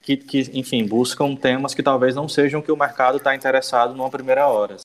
que, 0.00 0.16
que, 0.16 0.50
enfim, 0.54 0.86
buscam 0.86 1.34
temas 1.34 1.74
que 1.74 1.82
talvez 1.82 2.14
não 2.14 2.28
sejam 2.28 2.62
que 2.62 2.70
o 2.70 2.76
mercado 2.76 3.18
está 3.18 3.34
interessado 3.34 3.94
numa 3.94 4.10
primeira 4.10 4.46
hora? 4.46 4.76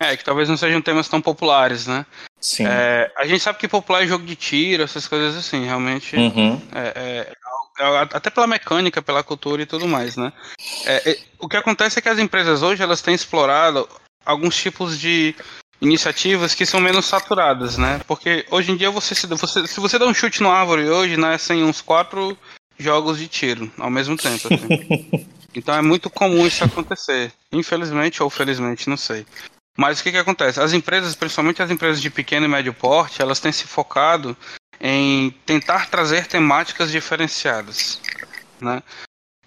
É, 0.00 0.16
que 0.16 0.24
talvez 0.24 0.48
não 0.48 0.56
sejam 0.56 0.80
temas 0.80 1.08
tão 1.08 1.20
populares, 1.20 1.86
né? 1.86 2.06
Sim. 2.40 2.66
É, 2.66 3.10
a 3.16 3.26
gente 3.26 3.42
sabe 3.42 3.58
que 3.58 3.66
popular 3.66 4.04
é 4.04 4.06
jogo 4.06 4.24
de 4.24 4.36
tiro, 4.36 4.82
essas 4.82 5.08
coisas 5.08 5.36
assim, 5.36 5.64
realmente. 5.64 6.14
Uhum. 6.14 6.60
É, 6.72 6.92
é, 6.94 7.32
até 8.12 8.30
pela 8.30 8.46
mecânica, 8.46 9.02
pela 9.02 9.22
cultura 9.22 9.62
e 9.62 9.66
tudo 9.66 9.86
mais, 9.86 10.16
né? 10.16 10.32
É, 10.84 11.10
é, 11.10 11.18
o 11.38 11.48
que 11.48 11.56
acontece 11.56 11.98
é 11.98 12.02
que 12.02 12.08
as 12.08 12.18
empresas 12.18 12.62
hoje 12.62 12.82
elas 12.82 13.02
têm 13.02 13.14
explorado 13.14 13.88
alguns 14.24 14.56
tipos 14.56 14.98
de 14.98 15.34
iniciativas 15.80 16.54
que 16.54 16.66
são 16.66 16.80
menos 16.80 17.06
saturadas, 17.06 17.78
né? 17.78 18.00
Porque 18.06 18.44
hoje 18.50 18.72
em 18.72 18.76
dia 18.76 18.90
você 18.90 19.14
se, 19.14 19.26
você, 19.26 19.66
se 19.66 19.80
você 19.80 19.98
dá 19.98 20.06
um 20.06 20.14
chute 20.14 20.42
no 20.42 20.50
árvore 20.50 20.88
hoje, 20.88 21.16
nascem 21.16 21.62
uns 21.62 21.80
quatro 21.80 22.36
jogos 22.78 23.18
de 23.18 23.28
tiro 23.28 23.70
ao 23.78 23.90
mesmo 23.90 24.16
tempo. 24.16 24.48
Assim. 24.52 25.26
então 25.54 25.74
é 25.74 25.82
muito 25.82 26.10
comum 26.10 26.46
isso 26.46 26.64
acontecer. 26.64 27.32
Infelizmente 27.52 28.22
ou 28.22 28.30
felizmente, 28.30 28.88
não 28.88 28.96
sei. 28.96 29.24
Mas 29.76 30.00
o 30.00 30.02
que, 30.02 30.10
que 30.10 30.18
acontece? 30.18 30.60
As 30.60 30.72
empresas, 30.72 31.14
principalmente 31.14 31.62
as 31.62 31.70
empresas 31.70 32.02
de 32.02 32.10
pequeno 32.10 32.46
e 32.46 32.48
médio 32.48 32.74
porte, 32.74 33.22
elas 33.22 33.38
têm 33.38 33.52
se 33.52 33.64
focado 33.64 34.36
em 34.80 35.30
tentar 35.44 35.88
trazer 35.88 36.26
temáticas 36.26 36.90
diferenciadas. 36.90 38.00
Né? 38.60 38.82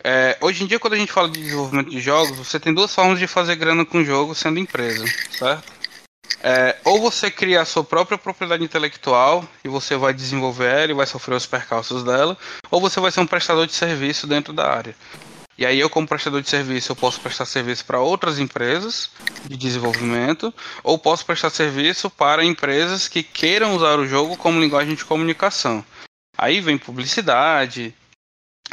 É, 0.04 0.38
hoje 0.42 0.64
em 0.64 0.68
dia, 0.68 0.80
quando 0.80 0.94
a 0.94 0.98
gente 0.98 1.12
fala 1.12 1.30
de 1.30 1.42
desenvolvimento 1.42 1.90
de 1.90 2.00
jogos, 2.00 2.38
você 2.38 2.60
tem 2.60 2.74
duas 2.74 2.94
formas 2.94 3.20
de 3.20 3.28
fazer 3.28 3.56
grana 3.56 3.86
com 3.86 4.00
o 4.00 4.06
jogo 4.06 4.34
sendo 4.34 4.60
empresa, 4.60 5.06
certo? 5.32 5.72
É, 6.44 6.76
ou 6.84 7.00
você 7.00 7.30
cria 7.30 7.62
a 7.62 7.66
sua 7.66 7.84
própria 7.84 8.18
propriedade 8.18 8.64
intelectual 8.64 9.48
e 9.64 9.68
você 9.68 9.96
vai 9.96 10.12
desenvolver 10.14 10.66
ela 10.66 10.92
e 10.92 10.96
vai 10.96 11.06
sofrer 11.06 11.36
os 11.36 11.46
percalços 11.46 12.04
dela, 12.04 12.36
ou 12.72 12.82
você 12.82 13.00
vai 13.00 13.12
ser 13.12 13.20
um 13.20 13.28
prestador 13.28 13.68
de 13.68 13.74
serviço 13.74 14.26
dentro 14.26 14.52
da 14.52 14.68
área. 14.68 14.96
E 15.62 15.66
aí 15.66 15.80
eu 15.80 15.92
como 15.92 16.08
prestador 16.08 16.42
de 16.42 16.50
serviço 16.50 16.92
eu 16.92 16.96
posso 16.96 17.22
prestar 17.22 17.46
serviço 17.46 17.86
para 17.86 18.00
outras 18.00 18.40
empresas 18.40 19.12
de 19.46 19.56
desenvolvimento 19.56 20.52
ou 20.84 20.98
posso 20.98 21.24
prestar 21.24 21.52
serviço 21.52 22.10
para 22.10 22.44
empresas 22.44 23.08
que 23.08 23.22
queiram 23.22 23.76
usar 23.76 24.00
o 24.00 24.08
jogo 24.08 24.36
como 24.36 24.60
linguagem 24.60 24.96
de 24.96 25.06
comunicação. 25.06 25.86
Aí 26.36 26.60
vem 26.62 26.80
publicidade, 26.80 27.94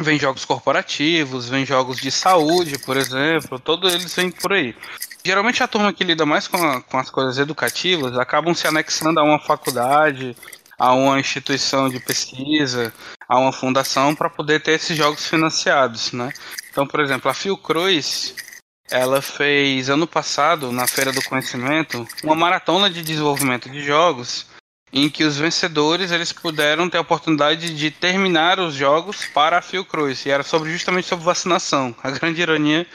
vem 0.00 0.18
jogos 0.18 0.46
corporativos, 0.46 1.46
vem 1.46 1.66
jogos 1.66 1.98
de 1.98 2.10
saúde, 2.10 2.78
por 2.78 2.96
exemplo, 2.96 3.58
todos 3.58 3.92
eles 3.92 4.14
vêm 4.14 4.30
por 4.30 4.54
aí. 4.54 4.74
Geralmente 5.22 5.62
a 5.62 5.68
turma 5.68 5.92
que 5.92 6.04
lida 6.04 6.24
mais 6.24 6.48
com, 6.48 6.56
a, 6.56 6.80
com 6.80 6.96
as 6.96 7.10
coisas 7.10 7.36
educativas 7.36 8.16
acabam 8.16 8.54
se 8.54 8.66
anexando 8.66 9.20
a 9.20 9.24
uma 9.24 9.38
faculdade, 9.38 10.34
a 10.78 10.94
uma 10.94 11.18
instituição 11.18 11.88
de 11.88 11.98
pesquisa, 11.98 12.92
a 13.28 13.38
uma 13.38 13.52
fundação 13.52 14.14
para 14.14 14.30
poder 14.30 14.62
ter 14.62 14.72
esses 14.72 14.96
jogos 14.96 15.26
financiados, 15.26 16.12
né? 16.12 16.32
Então, 16.70 16.86
por 16.86 17.00
exemplo, 17.00 17.30
a 17.30 17.34
Fiocruz, 17.34 18.34
ela 18.90 19.20
fez 19.20 19.90
ano 19.90 20.06
passado, 20.06 20.70
na 20.70 20.86
Feira 20.86 21.12
do 21.12 21.22
Conhecimento, 21.24 22.06
uma 22.22 22.36
maratona 22.36 22.88
de 22.88 23.02
desenvolvimento 23.02 23.68
de 23.68 23.82
jogos 23.82 24.46
em 24.92 25.10
que 25.10 25.24
os 25.24 25.36
vencedores 25.36 26.10
eles 26.10 26.32
puderam 26.32 26.88
ter 26.88 26.96
a 26.96 27.02
oportunidade 27.02 27.74
de 27.74 27.90
terminar 27.90 28.58
os 28.58 28.74
jogos 28.74 29.26
para 29.26 29.58
a 29.58 29.62
Fiocruz. 29.62 30.24
E 30.24 30.30
era 30.30 30.42
sobre, 30.42 30.72
justamente 30.72 31.08
sobre 31.08 31.24
vacinação. 31.24 31.94
A 32.02 32.10
grande 32.10 32.40
ironia 32.40 32.86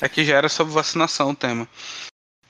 é 0.00 0.08
que 0.08 0.24
já 0.24 0.36
era 0.36 0.48
sobre 0.48 0.72
vacinação 0.72 1.30
o 1.30 1.34
tema. 1.34 1.66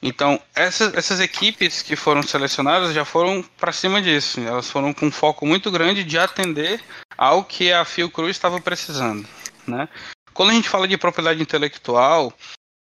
Então, 0.03 0.41
essas, 0.53 0.93
essas 0.95 1.21
equipes 1.21 1.81
que 1.81 1.95
foram 1.95 2.25
selecionadas 2.25 2.93
já 2.93 3.05
foram 3.05 3.41
para 3.57 3.71
cima 3.71 4.03
disso. 4.03 4.41
Elas 4.41 4.69
foram 4.69 4.93
com 4.93 5.07
um 5.07 5.13
foco 5.13 5.47
muito 5.47 5.71
grande 5.71 6.03
de 6.03 6.19
atender 6.19 6.83
ao 7.17 7.45
que 7.45 7.73
a 7.73 7.85
Fiocruz 7.85 8.31
estava 8.31 8.61
precisando. 8.61 9.27
Né? 9.65 9.89
Quando 10.35 10.51
a 10.51 10.55
gente 10.55 10.69
fala 10.69 10.89
de 10.89 10.99
propriedade 10.99 11.41
intelectual, 11.41 12.33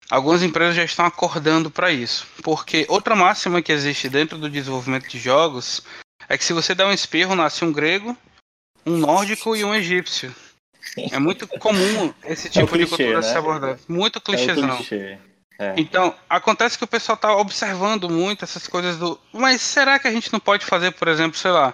algumas 0.10 0.42
empresas 0.42 0.76
já 0.76 0.84
estão 0.84 1.06
acordando 1.06 1.70
para 1.70 1.92
isso. 1.92 2.26
Porque 2.42 2.88
outra 2.90 3.16
máxima 3.16 3.62
que 3.62 3.72
existe 3.72 4.10
dentro 4.10 4.40
do 4.40 4.50
desenvolvimento 4.50 5.08
de 5.08 5.20
jogos 5.20 5.84
é 6.28 6.36
que 6.36 6.44
se 6.44 6.54
você 6.54 6.74
der 6.74 6.88
um 6.88 6.92
espirro, 6.92 7.36
nasce 7.36 7.64
um 7.64 7.72
grego, 7.72 8.18
um 8.84 8.98
nórdico 8.98 9.56
e 9.56 9.64
um 9.64 9.76
egípcio. 9.76 10.34
É 11.12 11.20
muito 11.20 11.48
comum 11.48 12.12
esse 12.24 12.50
tipo 12.50 12.66
é 12.66 12.68
clichê, 12.70 12.84
de 12.86 12.90
cultura 12.90 13.22
né? 13.22 13.22
se 13.22 13.38
abordar. 13.38 13.80
Muito 13.88 14.20
clichêzão. 14.20 14.74
É 14.74 14.78
clichê. 14.78 15.18
É. 15.60 15.74
Então, 15.78 16.16
acontece 16.30 16.78
que 16.78 16.84
o 16.84 16.88
pessoal 16.88 17.16
está 17.16 17.36
observando 17.36 18.10
muito 18.10 18.44
essas 18.44 18.68
coisas 18.68 18.98
do. 18.98 19.20
Mas 19.32 19.62
será 19.62 20.00
que 20.00 20.08
a 20.08 20.12
gente 20.12 20.32
não 20.34 20.40
pode 20.40 20.66
fazer, 20.66 20.92
por 20.92 21.08
exemplo, 21.08 21.38
sei 21.38 21.52
lá, 21.52 21.74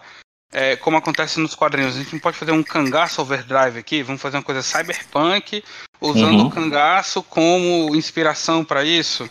é, 0.52 0.76
como 0.76 0.98
acontece 0.98 1.40
nos 1.40 1.56
quadrinhos. 1.56 1.96
A 1.96 2.00
gente 2.00 2.14
não 2.14 2.20
pode 2.20 2.38
fazer 2.38 2.52
um 2.52 2.64
cangaço 2.64 3.22
overdrive 3.22 3.80
aqui, 3.80 4.04
vamos 4.04 4.22
fazer 4.22 4.38
uma 4.38 4.44
coisa 4.44 4.62
cyberpunk, 4.62 5.64
usando 6.02 6.40
uhum. 6.40 6.48
o 6.48 6.52
cangaço 6.52 7.24
como 7.24 7.96
inspiração 7.96 8.66
para 8.66 8.84
isso. 8.84 9.30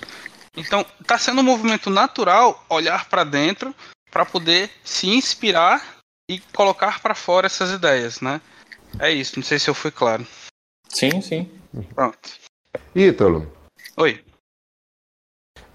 Então, 0.56 0.84
está 1.00 1.18
sendo 1.18 1.40
um 1.40 1.44
movimento 1.44 1.90
natural 1.90 2.64
olhar 2.68 3.08
para 3.08 3.24
dentro 3.24 3.74
para 4.11 4.24
poder 4.24 4.70
se 4.82 5.08
inspirar 5.08 5.98
e 6.28 6.40
colocar 6.52 7.00
para 7.00 7.14
fora 7.14 7.46
essas 7.46 7.70
ideias, 7.70 8.20
né? 8.20 8.40
É 8.98 9.11
isso, 9.11 9.34
não 9.37 9.44
sei 9.44 9.58
se 9.58 9.68
eu 9.68 9.74
fui 9.74 9.90
claro. 9.90 10.26
Sim, 10.88 11.20
sim. 11.20 11.50
Pronto. 11.94 12.18
Ítalo. 12.94 13.52
Oi. 13.96 14.24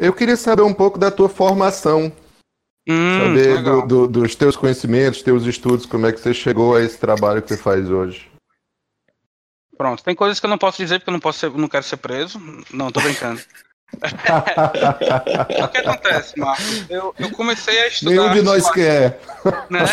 Eu 0.03 0.13
queria 0.13 0.35
saber 0.35 0.63
um 0.63 0.73
pouco 0.73 0.99
da 0.99 1.09
tua 1.09 1.29
formação 1.29 2.11
Hum, 2.87 3.19
Saber 3.19 3.63
do, 3.63 3.87
do, 3.87 4.07
dos 4.07 4.35
teus 4.35 4.57
conhecimentos, 4.57 5.21
teus 5.21 5.45
estudos, 5.45 5.85
como 5.85 6.05
é 6.05 6.11
que 6.11 6.19
você 6.19 6.33
chegou 6.33 6.75
a 6.75 6.81
esse 6.81 6.97
trabalho 6.97 7.41
que 7.41 7.47
você 7.47 7.57
faz 7.57 7.89
hoje. 7.89 8.29
Pronto, 9.77 10.03
tem 10.03 10.13
coisas 10.13 10.39
que 10.39 10.45
eu 10.45 10.49
não 10.49 10.57
posso 10.57 10.77
dizer 10.77 10.99
porque 10.99 11.09
eu 11.09 11.13
não, 11.13 11.19
posso 11.19 11.39
ser, 11.39 11.49
não 11.51 11.69
quero 11.69 11.83
ser 11.83 11.97
preso. 11.97 12.41
Não, 12.73 12.91
tô 12.91 12.99
brincando. 12.99 13.41
o 13.93 15.67
que 15.69 15.77
acontece, 15.77 16.37
Marcos? 16.37 16.89
Eu, 16.89 17.15
eu 17.17 17.31
comecei 17.31 17.79
a 17.79 17.87
estudar. 17.87 18.11
Nenhum 18.11 18.33
de 18.33 18.41
nós 18.41 18.69
quer. 18.69 19.21
Né? 19.69 19.85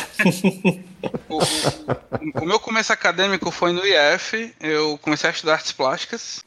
O, 1.28 1.38
o, 1.38 2.42
o, 2.42 2.46
meu 2.46 2.58
começo 2.58 2.92
acadêmico 2.92 3.50
foi 3.50 3.72
no 3.72 3.82
IF. 3.86 4.54
Eu 4.60 4.98
comecei 4.98 5.30
a 5.30 5.32
estudar 5.32 5.54
artes 5.54 5.72
plásticas. 5.72 6.44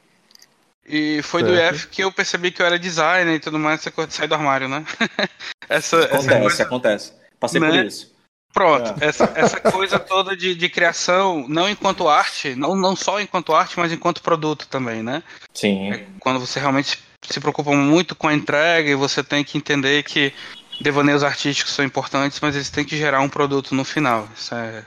E 0.85 1.21
foi 1.21 1.41
certo. 1.41 1.53
do 1.53 1.75
IF 1.75 1.87
que 1.87 2.03
eu 2.03 2.11
percebi 2.11 2.51
que 2.51 2.61
eu 2.61 2.65
era 2.65 2.77
designer 2.77 3.35
e 3.35 3.39
tudo 3.39 3.57
mais, 3.57 3.79
essa 3.79 3.91
coisa 3.91 4.09
de 4.09 4.13
sair 4.13 4.27
do 4.27 4.35
armário, 4.35 4.67
né? 4.67 4.85
essa, 5.69 6.03
acontece, 6.03 6.27
essa 6.27 6.39
coisa, 6.39 6.63
acontece. 6.63 7.13
Passei 7.39 7.61
né? 7.61 7.69
por 7.69 7.85
isso. 7.85 8.13
Pronto, 8.53 8.93
é. 9.01 9.07
essa, 9.07 9.31
essa 9.35 9.59
coisa 9.71 9.97
toda 9.97 10.35
de, 10.35 10.53
de 10.53 10.69
criação, 10.69 11.45
não 11.47 11.67
enquanto 11.67 12.07
arte, 12.07 12.53
não, 12.53 12.75
não 12.75 12.95
só 12.95 13.19
enquanto 13.19 13.53
arte, 13.53 13.79
mas 13.79 13.91
enquanto 13.91 14.21
produto 14.21 14.67
também, 14.67 15.01
né? 15.01 15.23
Sim. 15.53 15.91
É 15.91 16.05
quando 16.19 16.39
você 16.39 16.59
realmente 16.59 16.99
se 17.21 17.39
preocupa 17.39 17.71
muito 17.71 18.15
com 18.15 18.27
a 18.27 18.33
entrega 18.33 18.89
e 18.89 18.95
você 18.95 19.23
tem 19.23 19.43
que 19.43 19.57
entender 19.57 20.03
que 20.03 20.33
devaneios 20.81 21.23
artísticos 21.23 21.73
são 21.73 21.83
importantes, 21.83 22.39
mas 22.41 22.55
eles 22.55 22.69
têm 22.69 22.85
que 22.85 22.97
gerar 22.97 23.21
um 23.21 23.29
produto 23.29 23.73
no 23.73 23.83
final. 23.83 24.27
Isso 24.35 24.53
é, 24.53 24.85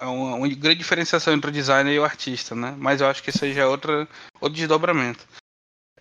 é 0.00 0.06
uma, 0.06 0.34
uma 0.36 0.48
grande 0.48 0.78
diferenciação 0.78 1.34
entre 1.34 1.50
o 1.50 1.52
designer 1.52 1.92
e 1.92 1.98
o 1.98 2.04
artista, 2.04 2.54
né? 2.54 2.74
Mas 2.78 3.00
eu 3.00 3.08
acho 3.08 3.22
que 3.22 3.30
já 3.30 3.62
é 3.62 3.66
outra, 3.66 4.08
outro 4.40 4.56
desdobramento. 4.56 5.26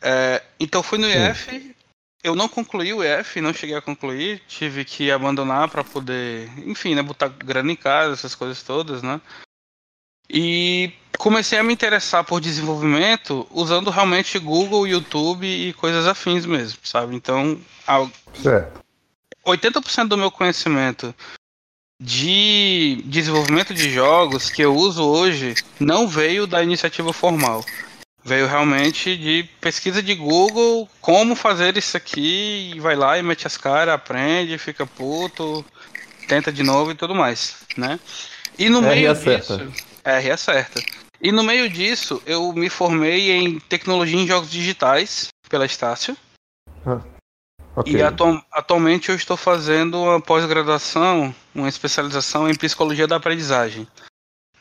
É, 0.02 0.44
então 0.60 0.84
fui 0.84 0.98
no 0.98 1.08
IF, 1.08 1.74
eu 2.24 2.36
não 2.36 2.48
concluí 2.48 2.94
o 2.94 3.04
EF, 3.04 3.42
não 3.42 3.54
cheguei 3.54 3.76
a 3.76 3.82
concluir, 3.82 4.42
tive 4.48 4.86
que 4.86 5.12
abandonar 5.12 5.70
para 5.70 5.84
poder, 5.84 6.50
enfim, 6.68 6.96
né, 6.96 7.02
botar 7.02 7.28
grana 7.28 7.72
em 7.72 7.76
casa, 7.76 8.14
essas 8.14 8.34
coisas 8.34 8.64
todas, 8.64 9.02
né? 9.02 9.20
E 10.30 10.94
comecei 11.18 11.60
a 11.60 11.64
me 11.64 11.74
interessar 11.74 12.24
por 12.24 12.40
desenvolvimento 12.40 13.46
usando 13.52 13.90
realmente 13.90 14.40
Google, 14.40 14.88
YouTube 14.88 15.46
e 15.46 15.74
coisas 15.74 16.08
afins 16.08 16.46
mesmo, 16.46 16.80
sabe? 16.84 17.14
Então, 17.14 17.60
certo. 18.42 18.82
80% 19.46 20.08
do 20.08 20.18
meu 20.18 20.32
conhecimento 20.32 21.14
de 22.04 23.02
desenvolvimento 23.06 23.74
de 23.74 23.90
jogos 23.90 24.50
que 24.50 24.62
eu 24.62 24.76
uso 24.76 25.04
hoje 25.06 25.56
não 25.80 26.06
veio 26.06 26.46
da 26.46 26.62
iniciativa 26.62 27.14
formal. 27.14 27.64
Veio 28.26 28.46
realmente 28.46 29.16
de 29.16 29.50
pesquisa 29.62 30.04
de 30.04 30.14
Google, 30.14 30.90
como 31.00 31.36
fazer 31.36 31.78
isso 31.78 31.96
aqui, 31.96 32.74
e 32.76 32.80
vai 32.80 32.96
lá 32.96 33.18
e 33.18 33.24
mete 33.24 33.48
as 33.48 33.58
caras, 33.58 33.94
aprende, 33.94 34.58
fica 34.58 34.86
puto, 34.86 35.66
tenta 36.28 36.52
de 36.52 36.62
novo 36.62 36.92
e 36.92 36.96
tudo 36.96 37.16
mais, 37.16 37.56
né? 37.78 38.00
E 38.60 38.70
no 38.70 38.80
R 38.80 38.88
meio 38.88 39.12
acerta. 39.12 39.58
disso. 39.58 39.84
R 40.04 40.32
acerta. 40.32 40.82
E 41.22 41.32
no 41.32 41.44
meio 41.44 41.70
disso, 41.70 42.22
eu 42.26 42.52
me 42.52 42.70
formei 42.70 43.32
em 43.32 43.60
tecnologia 43.62 44.20
em 44.20 44.28
jogos 44.28 44.52
digitais 44.52 45.30
pela 45.50 45.66
Estácio. 45.66 46.18
Ah, 46.86 47.00
okay. 47.76 47.96
E 47.96 48.02
atu 48.02 48.44
atualmente 48.52 49.10
eu 49.10 49.16
estou 49.16 49.38
fazendo 49.38 50.02
uma 50.02 50.22
pós-graduação, 50.22 51.34
uma 51.54 51.70
especialização 51.70 52.50
em 52.50 52.56
psicologia 52.56 53.08
da 53.08 53.16
aprendizagem. 53.16 53.88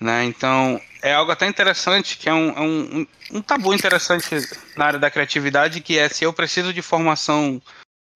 Né? 0.00 0.24
Então, 0.24 0.80
é 1.00 1.14
algo 1.14 1.30
até 1.30 1.46
interessante, 1.46 2.18
que 2.18 2.28
é 2.28 2.34
um, 2.34 2.50
é 2.50 2.60
um, 2.60 3.06
um, 3.34 3.40
tabu 3.40 3.72
interessante 3.72 4.34
na 4.76 4.86
área 4.86 4.98
da 4.98 5.10
criatividade, 5.10 5.80
que 5.80 5.96
é 5.96 6.08
se 6.08 6.24
eu 6.24 6.32
preciso 6.32 6.72
de 6.72 6.82
formação 6.82 7.62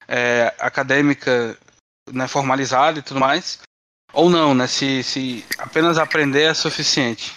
é, 0.09 0.53
acadêmica 0.59 1.57
né, 2.13 2.27
formalizada 2.27 2.99
e 2.99 3.03
tudo 3.03 3.21
mais, 3.21 3.61
ou 4.13 4.31
não, 4.31 4.55
né? 4.55 4.67
Se, 4.67 5.03
se 5.03 5.45
apenas 5.59 5.99
aprender 5.99 6.43
é 6.43 6.55
suficiente. 6.55 7.37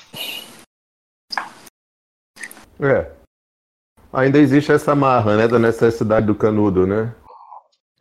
É. 2.79 3.11
Ainda 4.11 4.39
existe 4.39 4.71
essa 4.71 4.95
marra, 4.95 5.37
né, 5.37 5.47
da 5.47 5.59
necessidade 5.59 6.25
do 6.25 6.33
canudo, 6.33 6.87
né? 6.87 7.13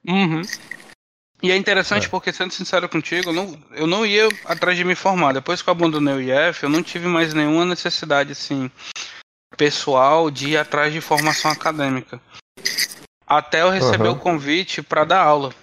Uhum. 0.09 0.41
E 1.43 1.53
é 1.53 1.57
interessante 1.57 2.07
é. 2.07 2.09
porque, 2.09 2.33
sendo 2.33 2.53
sincero 2.53 2.89
contigo, 2.89 3.29
eu 3.29 3.33
não, 3.33 3.63
eu 3.73 3.87
não 3.87 4.07
ia 4.07 4.27
atrás 4.45 4.77
de 4.77 4.85
me 4.85 4.95
formar. 4.95 5.33
Depois 5.33 5.63
que 5.63 5.69
eu 5.69 5.73
abandonei 5.73 6.15
o 6.15 6.21
IF, 6.21 6.65
eu 6.65 6.69
não 6.69 6.83
tive 6.83 7.07
mais 7.07 7.33
nenhuma 7.35 7.65
necessidade, 7.65 8.33
assim, 8.33 8.71
pessoal 9.57 10.31
de 10.31 10.51
ir 10.51 10.57
atrás 10.57 10.93
de 10.93 11.01
formação 11.01 11.51
acadêmica. 11.51 12.21
Até 13.27 13.63
eu 13.63 13.71
receber 13.71 14.09
uhum. 14.09 14.15
o 14.15 14.19
convite 14.19 14.83
para 14.83 15.05
dar 15.05 15.23
aula. 15.23 15.55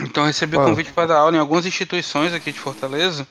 Então 0.00 0.22
eu 0.22 0.28
recebi 0.28 0.56
o 0.56 0.64
convite 0.64 0.92
para 0.92 1.08
dar 1.08 1.18
aula 1.18 1.36
em 1.36 1.40
algumas 1.40 1.66
instituições 1.66 2.32
aqui 2.32 2.52
de 2.52 2.58
Fortaleza, 2.58 3.26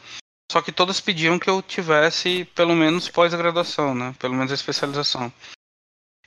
só 0.51 0.61
que 0.61 0.71
todas 0.71 1.01
pediam 1.01 1.39
que 1.39 1.49
eu 1.49 1.61
tivesse 1.61 2.45
pelo 2.55 2.75
menos 2.75 3.09
pós-graduação, 3.09 3.95
né? 3.95 4.15
Pelo 4.19 4.35
menos 4.35 4.51
a 4.51 4.55
especialização. 4.55 5.31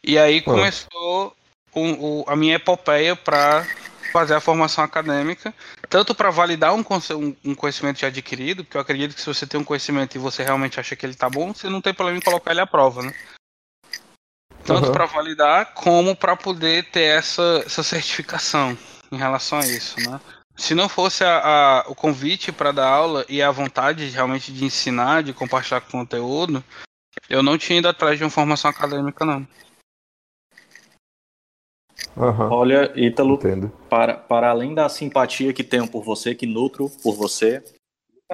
E 0.03 0.19
aí 0.19 0.43
começou 0.43 1.37
o, 1.75 2.21
o, 2.21 2.25
a 2.27 2.37
minha 2.37 2.57
epopeia 2.57 3.17
para 3.17 3.67
fazer 4.13 4.35
a 4.35 4.41
formação 4.41 4.85
acadêmica, 4.85 5.55
tanto 5.89 6.15
para 6.15 6.31
validar 6.31 6.75
um, 6.75 6.85
um, 7.45 7.55
conhecimento 7.55 8.01
já 8.01 8.09
adquirido, 8.09 8.63
porque 8.63 8.77
eu 8.77 8.81
acredito 8.81 9.15
que 9.15 9.21
se 9.21 9.27
você 9.27 9.47
tem 9.47 9.59
um 9.59 9.65
conhecimento 9.65 10.15
e 10.15 10.19
você 10.19 10.43
realmente 10.43 10.79
acha 10.79 10.95
que 10.95 11.07
ele 11.07 11.15
tá 11.15 11.31
bom, 11.31 11.55
você 11.55 11.69
não 11.69 11.81
tem 11.81 11.95
problema 11.95 12.19
em 12.19 12.23
colocar 12.23 12.51
ele 12.51 12.61
à 12.61 12.67
prova, 12.67 13.03
né? 13.03 13.15
Tanto 14.65 14.89
uhum. 14.89 14.93
para 14.93 15.07
validar, 15.07 15.73
como 15.75 16.15
para 16.15 16.37
poder 16.37 16.85
ter 16.91 17.19
essa, 17.19 17.63
essa 17.65 17.83
certificação 17.83 18.77
em 19.11 19.17
relação 19.17 19.59
a 19.59 19.67
isso, 19.67 19.99
né? 20.09 20.21
Se 20.55 20.75
não 20.75 20.89
fosse 20.89 21.25
a, 21.25 21.39
a, 21.39 21.85
o 21.89 21.95
convite 21.95 22.53
para 22.53 22.73
dar 22.73 22.87
aula 22.87 23.25
e 23.29 23.43
a 23.43 23.51
vontade 23.51 24.07
realmente 24.11 24.53
de 24.53 24.65
ensinar, 24.65 25.23
de 25.23 25.33
compartilhar 25.33 25.81
conteúdo, 25.81 26.63
eu 27.29 27.43
não 27.43 27.57
tinha 27.57 27.79
ido 27.79 27.89
atrás 27.89 28.19
de 28.19 28.25
uma 28.25 28.31
formação 28.31 28.71
acadêmica, 28.71 29.25
não. 29.25 29.49
Uhum. 32.17 32.51
Olha, 32.51 32.93
Ítalo, 32.95 33.39
para, 33.89 34.15
para 34.15 34.51
além 34.51 34.75
da 34.75 34.89
simpatia 34.89 35.53
que 35.53 35.65
tenho 35.65 35.89
por 35.89 36.03
você, 36.03 36.35
que 36.35 36.47
nutro 36.47 36.91
por 37.03 37.15
você, 37.15 37.63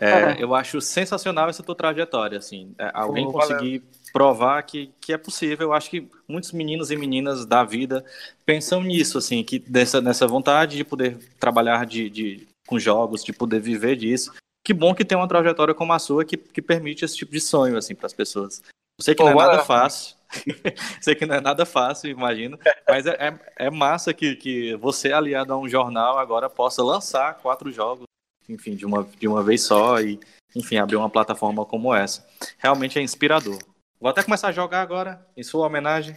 é, 0.00 0.42
eu 0.42 0.54
acho 0.54 0.80
sensacional 0.80 1.48
essa 1.48 1.62
tua 1.62 1.74
trajetória, 1.74 2.38
assim, 2.38 2.72
é, 2.78 2.90
alguém 2.94 3.26
Pô, 3.26 3.32
conseguir 3.32 3.78
valeu. 3.78 3.92
provar 4.12 4.62
que, 4.62 4.90
que 5.00 5.12
é 5.12 5.18
possível. 5.18 5.68
Eu 5.68 5.72
acho 5.72 5.90
que 5.90 6.08
muitos 6.28 6.52
meninos 6.52 6.90
e 6.90 6.96
meninas 6.96 7.44
da 7.44 7.64
vida 7.64 8.04
pensam 8.46 8.82
nisso, 8.82 9.18
assim, 9.18 9.42
que 9.42 9.58
dessa, 9.58 10.00
nessa 10.00 10.26
vontade 10.26 10.76
de 10.76 10.84
poder 10.84 11.18
trabalhar 11.40 11.84
de, 11.84 12.08
de, 12.08 12.46
com 12.66 12.78
jogos, 12.78 13.24
de 13.24 13.32
poder 13.32 13.60
viver 13.60 13.96
disso. 13.96 14.32
Que 14.64 14.72
bom 14.72 14.94
que 14.94 15.04
tem 15.04 15.18
uma 15.18 15.28
trajetória 15.28 15.74
como 15.74 15.92
a 15.92 15.98
sua 15.98 16.24
que, 16.24 16.36
que 16.36 16.62
permite 16.62 17.04
esse 17.04 17.16
tipo 17.16 17.32
de 17.32 17.40
sonho, 17.40 17.76
assim, 17.76 17.94
para 17.94 18.06
as 18.06 18.12
pessoas. 18.12 18.62
Eu 18.98 19.04
sei 19.04 19.14
que 19.14 19.22
Pô, 19.22 19.30
não 19.30 19.40
é 19.40 19.46
nada 19.46 19.64
fácil, 19.64 20.18
Sei 21.00 21.14
que 21.14 21.24
não 21.26 21.36
é 21.36 21.40
nada 21.40 21.64
fácil, 21.64 22.10
imagino. 22.10 22.58
Mas 22.86 23.06
é, 23.06 23.16
é, 23.28 23.66
é, 23.66 23.70
massa 23.70 24.12
que, 24.12 24.36
que 24.36 24.74
você, 24.76 25.12
aliado 25.12 25.52
a 25.52 25.58
um 25.58 25.68
jornal, 25.68 26.18
agora 26.18 26.50
possa 26.50 26.82
lançar 26.82 27.34
quatro 27.38 27.72
jogos, 27.72 28.04
enfim, 28.48 28.74
de 28.74 28.84
uma, 28.84 29.04
de 29.18 29.28
uma 29.28 29.42
vez 29.42 29.62
só 29.62 30.00
e, 30.00 30.20
enfim, 30.54 30.76
abrir 30.76 30.96
uma 30.96 31.10
plataforma 31.10 31.64
como 31.64 31.94
essa. 31.94 32.26
Realmente 32.58 32.98
é 32.98 33.02
inspirador. 33.02 33.58
Vou 34.00 34.10
até 34.10 34.22
começar 34.22 34.48
a 34.48 34.52
jogar 34.52 34.82
agora, 34.82 35.26
em 35.36 35.42
sua 35.42 35.66
homenagem. 35.66 36.16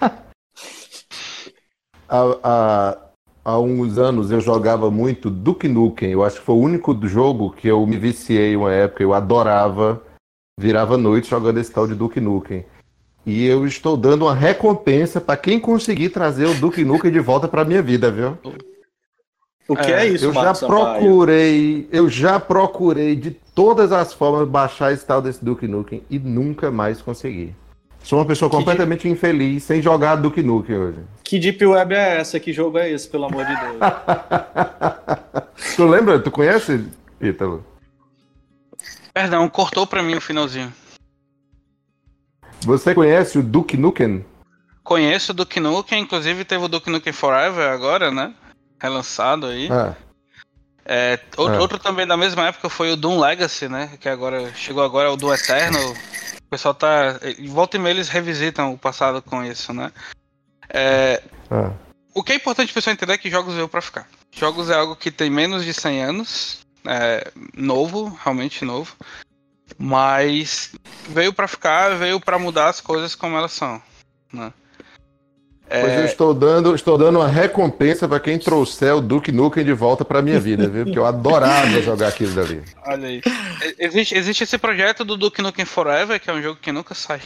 há, 2.08 2.38
há, 2.42 2.98
há 3.44 3.58
uns 3.58 3.98
anos 3.98 4.30
eu 4.30 4.40
jogava 4.40 4.90
muito 4.90 5.30
Duke 5.30 5.68
Nukem. 5.68 6.10
Eu 6.10 6.24
acho 6.24 6.40
que 6.40 6.44
foi 6.44 6.54
o 6.54 6.60
único 6.60 6.94
jogo 7.06 7.52
que 7.52 7.68
eu 7.68 7.86
me 7.86 7.96
viciei 7.96 8.56
uma 8.56 8.72
época. 8.72 9.02
Eu 9.02 9.14
adorava. 9.14 10.02
Virava 10.58 10.98
noite 10.98 11.30
jogando 11.30 11.58
esse 11.58 11.72
tal 11.72 11.86
de 11.86 11.94
Duke 11.94 12.20
Nukem. 12.20 12.64
E 13.24 13.46
eu 13.46 13.66
estou 13.66 13.96
dando 13.96 14.26
uma 14.26 14.34
recompensa 14.34 15.20
para 15.20 15.36
quem 15.36 15.58
conseguir 15.58 16.10
trazer 16.10 16.46
o 16.46 16.54
Duke 16.54 16.84
Nukem 16.84 17.10
de 17.10 17.20
volta 17.20 17.48
para 17.48 17.64
minha 17.64 17.80
vida, 17.80 18.10
viu? 18.10 18.36
O 19.68 19.76
que 19.76 19.92
é, 19.92 20.02
é 20.02 20.06
isso, 20.06 20.26
Eu 20.26 20.32
já 20.32 20.52
procurei, 20.52 21.88
eu 21.92 22.08
já 22.08 22.40
procurei 22.40 23.14
de 23.14 23.30
todas 23.30 23.92
as 23.92 24.12
formas 24.12 24.48
baixar 24.48 24.92
esse 24.92 25.06
tal 25.06 25.22
desse 25.22 25.42
Duke 25.44 25.68
Nukem 25.68 26.02
e 26.10 26.18
nunca 26.18 26.70
mais 26.70 27.00
consegui. 27.00 27.54
Sou 28.02 28.18
uma 28.18 28.26
pessoa 28.26 28.50
completamente 28.50 29.02
deep... 29.04 29.12
infeliz 29.12 29.62
sem 29.62 29.80
jogar 29.80 30.16
Duke 30.16 30.42
Nukem 30.42 30.76
hoje. 30.76 30.98
Que 31.22 31.38
Deep 31.38 31.64
Web 31.64 31.94
é 31.94 32.18
essa? 32.18 32.40
Que 32.40 32.52
jogo 32.52 32.76
é 32.76 32.90
esse, 32.90 33.08
pelo 33.08 33.26
amor 33.26 33.46
de 33.46 33.54
Deus? 33.54 33.76
tu 35.76 35.86
lembra? 35.86 36.18
Tu 36.18 36.30
conhece, 36.30 36.84
Ítalo? 37.20 37.64
Perdão, 39.12 39.48
cortou 39.48 39.86
pra 39.86 40.02
mim 40.02 40.14
o 40.14 40.20
finalzinho. 40.20 40.72
Você 42.62 42.94
conhece 42.94 43.38
o 43.38 43.42
Duke 43.42 43.76
Nukem? 43.76 44.24
Conheço 44.82 45.32
o 45.32 45.34
Duke 45.34 45.60
Nukem, 45.60 46.02
inclusive 46.02 46.44
teve 46.44 46.64
o 46.64 46.68
Duke 46.68 46.90
Nukem 46.90 47.12
Forever 47.12 47.70
agora, 47.70 48.10
né? 48.10 48.34
Relançado 48.80 49.46
aí. 49.46 49.68
Ah. 49.70 49.94
É, 50.84 51.18
outro, 51.36 51.56
ah. 51.56 51.60
outro, 51.60 51.78
também 51.78 52.06
da 52.06 52.16
mesma 52.16 52.46
época 52.46 52.68
foi 52.68 52.92
o 52.92 52.96
Doom 52.96 53.20
Legacy, 53.20 53.68
né? 53.68 53.96
Que 54.00 54.08
agora 54.08 54.52
chegou 54.54 54.82
agora 54.82 55.12
o 55.12 55.16
Doom 55.16 55.34
Eternal. 55.34 55.90
O 55.90 56.50
pessoal 56.50 56.74
tá. 56.74 57.20
Volta 57.48 57.76
e 57.76 57.80
meia 57.80 57.94
eles 57.94 58.08
revisitam 58.08 58.72
o 58.72 58.78
passado 58.78 59.22
com 59.22 59.44
isso, 59.44 59.72
né? 59.72 59.92
É, 60.68 61.22
ah. 61.50 61.72
O 62.14 62.22
que 62.22 62.32
é 62.32 62.36
importante 62.36 62.70
o 62.70 62.74
pessoal 62.74 62.92
entender 62.92 63.12
é 63.12 63.18
que 63.18 63.30
jogos 63.30 63.54
veio 63.54 63.68
para 63.68 63.80
ficar. 63.80 64.08
Jogos 64.30 64.70
é 64.70 64.74
algo 64.74 64.96
que 64.96 65.10
tem 65.10 65.30
menos 65.30 65.64
de 65.64 65.72
100 65.72 66.02
anos, 66.02 66.58
é, 66.86 67.30
novo, 67.56 68.16
realmente 68.22 68.64
novo. 68.64 68.96
Mas 69.78 70.72
veio 71.08 71.32
para 71.32 71.48
ficar, 71.48 71.96
veio 71.96 72.20
para 72.20 72.38
mudar 72.38 72.68
as 72.68 72.80
coisas 72.80 73.14
como 73.14 73.36
elas 73.36 73.52
são. 73.52 73.80
Né? 74.32 74.52
Pois 75.80 75.94
eu 75.94 76.04
estou 76.04 76.34
dando, 76.34 76.74
estou 76.74 76.98
dando 76.98 77.18
uma 77.18 77.28
recompensa 77.28 78.06
para 78.06 78.20
quem 78.20 78.38
trouxer 78.38 78.94
o 78.94 79.00
Duke 79.00 79.32
Nukem 79.32 79.64
de 79.64 79.72
volta 79.72 80.04
para 80.04 80.20
minha 80.20 80.38
vida, 80.38 80.68
viu? 80.68 80.84
Porque 80.84 80.98
eu 80.98 81.06
adorava 81.06 81.66
jogar 81.80 82.08
aquilo 82.08 82.34
dali. 82.34 82.62
Olha 82.84 83.08
aí. 83.08 83.22
Existe, 83.78 84.14
existe 84.14 84.44
esse 84.44 84.58
projeto 84.58 85.02
do 85.02 85.16
Duke 85.16 85.40
Nukem 85.40 85.64
Forever, 85.64 86.20
que 86.20 86.28
é 86.28 86.32
um 86.34 86.42
jogo 86.42 86.58
que 86.60 86.70
nunca 86.72 86.92
saiu. 86.94 87.22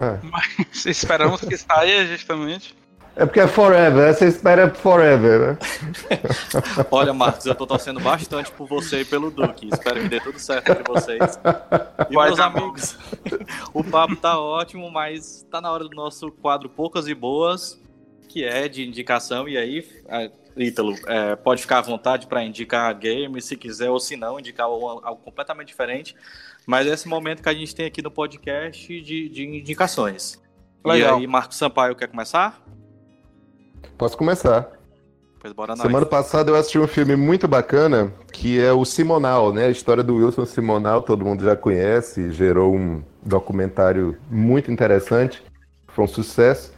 É. 0.00 0.18
Mas 0.22 0.86
esperamos 0.86 1.40
que 1.40 1.56
saia 1.56 2.04
justamente. 2.06 2.74
É 3.18 3.26
porque 3.26 3.40
é 3.40 3.48
forever, 3.48 4.14
você 4.14 4.28
espera 4.28 4.72
forever, 4.72 5.40
né? 5.40 5.58
Olha, 6.88 7.12
Marcos, 7.12 7.44
eu 7.46 7.54
tô 7.56 7.66
torcendo 7.66 7.98
bastante 7.98 8.48
por 8.52 8.68
você 8.68 9.00
e 9.00 9.04
pelo 9.04 9.28
Duque. 9.28 9.68
Espero 9.72 10.00
que 10.00 10.08
dê 10.08 10.20
tudo 10.20 10.38
certo 10.38 10.70
entre 10.70 10.84
vocês. 10.84 11.40
E 12.08 12.14
Vai 12.14 12.28
meus 12.28 12.38
amigos, 12.38 12.96
o 13.74 13.82
papo 13.82 14.14
tá 14.14 14.38
ótimo, 14.38 14.88
mas 14.88 15.44
tá 15.50 15.60
na 15.60 15.68
hora 15.72 15.82
do 15.82 15.96
nosso 15.96 16.30
quadro 16.30 16.68
Poucas 16.68 17.08
e 17.08 17.14
Boas, 17.14 17.82
que 18.28 18.44
é 18.44 18.68
de 18.68 18.86
indicação. 18.86 19.48
E 19.48 19.58
aí, 19.58 19.84
Ítalo, 20.56 20.94
é, 21.08 21.34
pode 21.34 21.60
ficar 21.60 21.78
à 21.78 21.82
vontade 21.82 22.28
para 22.28 22.44
indicar 22.44 22.94
game, 22.94 23.42
se 23.42 23.56
quiser, 23.56 23.90
ou 23.90 23.98
se 23.98 24.16
não, 24.16 24.38
indicar 24.38 24.66
algo, 24.66 24.86
algo, 25.04 25.20
completamente 25.24 25.66
diferente. 25.66 26.14
Mas 26.64 26.86
é 26.86 26.90
esse 26.90 27.08
momento 27.08 27.42
que 27.42 27.48
a 27.48 27.54
gente 27.54 27.74
tem 27.74 27.86
aqui 27.86 28.00
no 28.00 28.12
podcast 28.12 29.00
de, 29.02 29.28
de 29.28 29.44
indicações. 29.44 30.40
Legal. 30.84 31.18
E 31.18 31.22
aí, 31.22 31.26
Marcos 31.26 31.56
Sampaio 31.56 31.96
quer 31.96 32.06
começar? 32.06 32.62
Posso 33.96 34.16
começar. 34.16 34.70
Pois 35.40 35.52
bora 35.52 35.74
nós. 35.74 35.82
Semana 35.82 36.06
passada 36.06 36.50
eu 36.50 36.56
assisti 36.56 36.78
um 36.78 36.86
filme 36.86 37.14
muito 37.16 37.46
bacana, 37.46 38.12
que 38.32 38.60
é 38.60 38.72
o 38.72 38.84
Simonal, 38.84 39.52
né? 39.52 39.66
A 39.66 39.70
história 39.70 40.02
do 40.02 40.16
Wilson 40.16 40.44
Simonal, 40.44 41.02
todo 41.02 41.24
mundo 41.24 41.44
já 41.44 41.54
conhece, 41.54 42.30
gerou 42.32 42.74
um 42.74 43.02
documentário 43.22 44.16
muito 44.30 44.70
interessante, 44.70 45.42
foi 45.88 46.04
um 46.04 46.08
sucesso. 46.08 46.72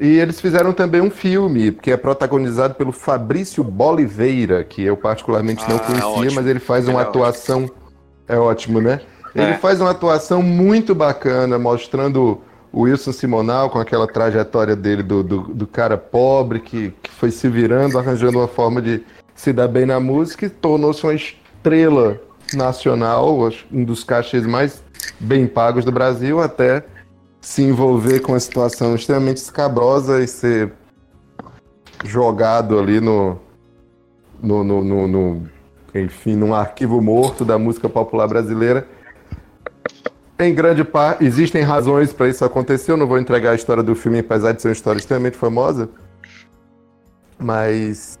E 0.00 0.18
eles 0.18 0.40
fizeram 0.40 0.72
também 0.72 1.00
um 1.00 1.10
filme, 1.10 1.70
que 1.72 1.90
é 1.90 1.96
protagonizado 1.96 2.74
pelo 2.74 2.92
Fabrício 2.92 3.62
Boliveira, 3.62 4.64
que 4.64 4.82
eu 4.82 4.96
particularmente 4.96 5.64
ah, 5.66 5.68
não 5.68 5.78
conhecia, 5.78 6.08
ótimo. 6.08 6.34
mas 6.34 6.46
ele 6.46 6.58
faz 6.58 6.88
uma 6.88 7.02
atuação. 7.02 7.70
É 8.26 8.36
ótimo, 8.36 8.80
né? 8.80 9.00
Ele 9.34 9.50
é. 9.50 9.58
faz 9.58 9.80
uma 9.80 9.90
atuação 9.90 10.42
muito 10.42 10.94
bacana, 10.94 11.58
mostrando 11.58 12.40
o 12.74 12.82
Wilson 12.82 13.12
Simonal 13.12 13.70
com 13.70 13.78
aquela 13.78 14.06
trajetória 14.08 14.74
dele 14.74 15.04
do, 15.04 15.22
do, 15.22 15.40
do, 15.42 15.64
cara 15.64 15.96
pobre 15.96 16.58
que, 16.58 16.92
que 17.00 17.10
foi 17.10 17.30
se 17.30 17.48
virando, 17.48 17.96
arranjando 17.96 18.38
uma 18.38 18.48
forma 18.48 18.82
de 18.82 19.00
se 19.32 19.52
dar 19.52 19.68
bem 19.68 19.86
na 19.86 20.00
música 20.00 20.46
e 20.46 20.50
tornou-se 20.50 21.04
uma 21.04 21.14
estrela 21.14 22.20
nacional, 22.52 23.48
um 23.72 23.84
dos 23.84 24.02
cachês 24.02 24.44
mais 24.44 24.82
bem 25.20 25.46
pagos 25.46 25.84
do 25.84 25.92
Brasil, 25.92 26.40
até 26.40 26.84
se 27.40 27.62
envolver 27.62 28.18
com 28.20 28.32
uma 28.32 28.40
situação 28.40 28.96
extremamente 28.96 29.36
escabrosa 29.36 30.20
e 30.20 30.26
ser 30.26 30.72
jogado 32.04 32.76
ali 32.76 33.00
no, 33.00 33.38
no, 34.42 34.64
no, 34.64 34.82
no, 34.82 35.06
no 35.06 35.48
enfim, 35.94 36.34
num 36.34 36.52
arquivo 36.52 37.00
morto 37.00 37.44
da 37.44 37.56
música 37.56 37.88
popular 37.88 38.26
brasileira 38.26 38.88
em 40.38 40.54
grande 40.54 40.82
parte, 40.82 41.24
existem 41.24 41.62
razões 41.62 42.12
para 42.12 42.28
isso 42.28 42.44
acontecer. 42.44 42.92
Eu 42.92 42.96
não 42.96 43.06
vou 43.06 43.18
entregar 43.18 43.52
a 43.52 43.54
história 43.54 43.82
do 43.82 43.94
filme, 43.94 44.18
apesar 44.18 44.52
de 44.52 44.62
ser 44.62 44.68
uma 44.68 44.72
história 44.72 44.98
extremamente 44.98 45.36
famosa. 45.36 45.88
Mas, 47.38 48.18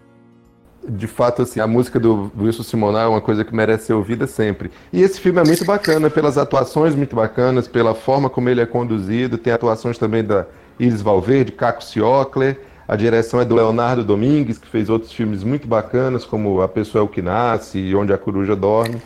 de 0.88 1.06
fato, 1.06 1.42
assim, 1.42 1.58
a 1.58 1.66
música 1.66 1.98
do 1.98 2.30
Wilson 2.38 2.62
Simonal 2.62 3.02
é 3.02 3.08
uma 3.08 3.20
coisa 3.20 3.44
que 3.44 3.54
merece 3.54 3.86
ser 3.86 3.94
ouvida 3.94 4.26
sempre. 4.26 4.70
E 4.92 5.02
esse 5.02 5.20
filme 5.20 5.40
é 5.40 5.44
muito 5.44 5.64
bacana, 5.64 6.08
pelas 6.08 6.38
atuações 6.38 6.94
muito 6.94 7.16
bacanas, 7.16 7.66
pela 7.66 7.94
forma 7.94 8.30
como 8.30 8.48
ele 8.48 8.60
é 8.60 8.66
conduzido. 8.66 9.36
Tem 9.36 9.52
atuações 9.52 9.98
também 9.98 10.22
da 10.22 10.46
Iris 10.78 11.02
Valverde, 11.02 11.52
Caco 11.52 11.82
Ciocler. 11.82 12.60
A 12.86 12.96
direção 12.96 13.40
é 13.40 13.44
do 13.44 13.54
Leonardo 13.54 14.04
Domingues, 14.04 14.58
que 14.58 14.68
fez 14.68 14.90
outros 14.90 15.12
filmes 15.12 15.42
muito 15.42 15.66
bacanas, 15.66 16.24
como 16.24 16.60
A 16.60 16.68
Pessoa 16.68 17.02
é 17.02 17.04
o 17.04 17.08
que 17.08 17.22
Nasce 17.22 17.78
e 17.78 17.94
Onde 17.94 18.12
a 18.12 18.18
Coruja 18.18 18.54
Dorme. 18.54 19.00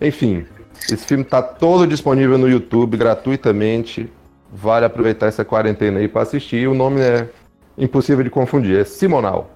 Enfim, 0.00 0.46
esse 0.84 1.06
filme 1.06 1.22
está 1.22 1.42
todo 1.42 1.86
disponível 1.86 2.38
no 2.38 2.48
YouTube 2.48 2.96
gratuitamente. 2.96 4.10
Vale 4.50 4.86
aproveitar 4.86 5.26
essa 5.26 5.44
quarentena 5.44 5.98
aí 6.00 6.08
para 6.08 6.22
assistir. 6.22 6.68
O 6.68 6.74
nome 6.74 7.00
é 7.00 7.28
impossível 7.76 8.24
de 8.24 8.30
confundir, 8.30 8.80
é 8.80 8.84
Simonal. 8.84 9.50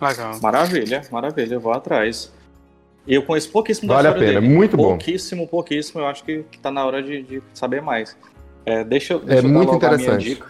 Legal. 0.00 0.38
Maravilha, 0.40 1.02
maravilha, 1.10 1.54
eu 1.54 1.60
vou 1.60 1.72
atrás. 1.72 2.32
Eu 3.06 3.22
conheço 3.22 3.50
pouquíssimo 3.50 3.92
Vale 3.92 4.08
a 4.08 4.12
pena, 4.12 4.40
dele. 4.40 4.54
muito 4.54 4.76
bom. 4.76 4.90
Pouquíssimo, 4.90 5.48
pouquíssimo, 5.48 6.00
eu 6.00 6.06
acho 6.06 6.22
que, 6.24 6.44
está 6.52 6.70
na 6.70 6.84
hora 6.84 7.02
de, 7.02 7.22
de, 7.22 7.42
saber 7.54 7.80
mais. 7.80 8.16
É, 8.66 8.84
deixa, 8.84 9.18
deixa 9.18 9.42
é 9.42 9.44
eu 9.44 9.48
muito 9.48 9.74
interessante. 9.74 10.42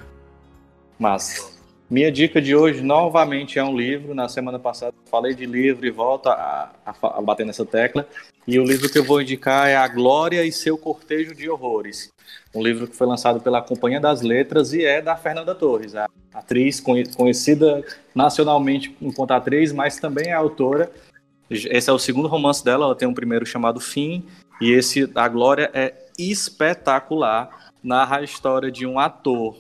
Mas 0.99 1.58
minha 1.91 2.13
dica 2.13 2.41
de 2.41 2.55
hoje 2.55 2.83
novamente 2.83 3.59
é 3.59 3.65
um 3.65 3.77
livro. 3.77 4.15
Na 4.15 4.29
semana 4.29 4.59
passada 4.59 4.95
falei 5.11 5.35
de 5.35 5.47
livro 5.47 5.87
e 5.87 5.91
volto 5.91 6.29
a, 6.29 6.71
a, 6.85 7.19
a, 7.19 7.23
bater 7.23 7.47
nessa 7.47 7.65
tecla. 7.65 8.07
E 8.47 8.59
o 8.59 8.65
livro 8.65 8.91
que 8.91 8.99
eu 8.99 9.05
vou 9.05 9.23
indicar 9.23 9.69
é 9.69 9.77
A 9.77 9.89
Glória 9.89 10.45
e 10.45 10.53
seu 10.53 10.77
Cortejo 10.77 11.35
de 11.35 11.49
Horrores. 11.49 12.11
Um 12.55 12.63
livro 12.63 12.87
que 12.87 12.97
foi 12.97 13.07
lançado 13.07 13.41
pela 13.41 13.63
Companhia 13.63 14.01
das 14.01 14.21
Letras 14.21 14.73
e 14.73 14.85
é 14.85 15.01
da 15.01 15.17
Fernanda 15.17 15.55
Torres, 15.55 15.95
a 15.95 16.09
atriz 16.33 16.81
conhecida 16.81 17.85
nacionalmente 18.15 18.95
enquanto 19.01 19.33
atriz, 19.33 19.73
mas 19.73 19.99
também 19.99 20.29
é 20.29 20.33
autora. 20.33 20.91
Esse 21.51 21.89
é 21.89 21.93
o 21.93 21.99
segundo 21.99 22.29
romance 22.29 22.63
dela, 22.63 22.85
ela 22.85 22.95
tem 22.95 23.09
um 23.09 23.15
primeiro 23.15 23.47
chamado 23.47 23.81
Fim, 23.81 24.25
e 24.61 24.73
esse, 24.73 25.11
A 25.15 25.29
Glória, 25.29 25.71
é 25.73 25.95
espetacular. 26.19 27.73
Narra 27.83 28.19
a 28.19 28.23
história 28.23 28.71
de 28.71 28.85
um 28.85 28.99
ator 28.99 29.57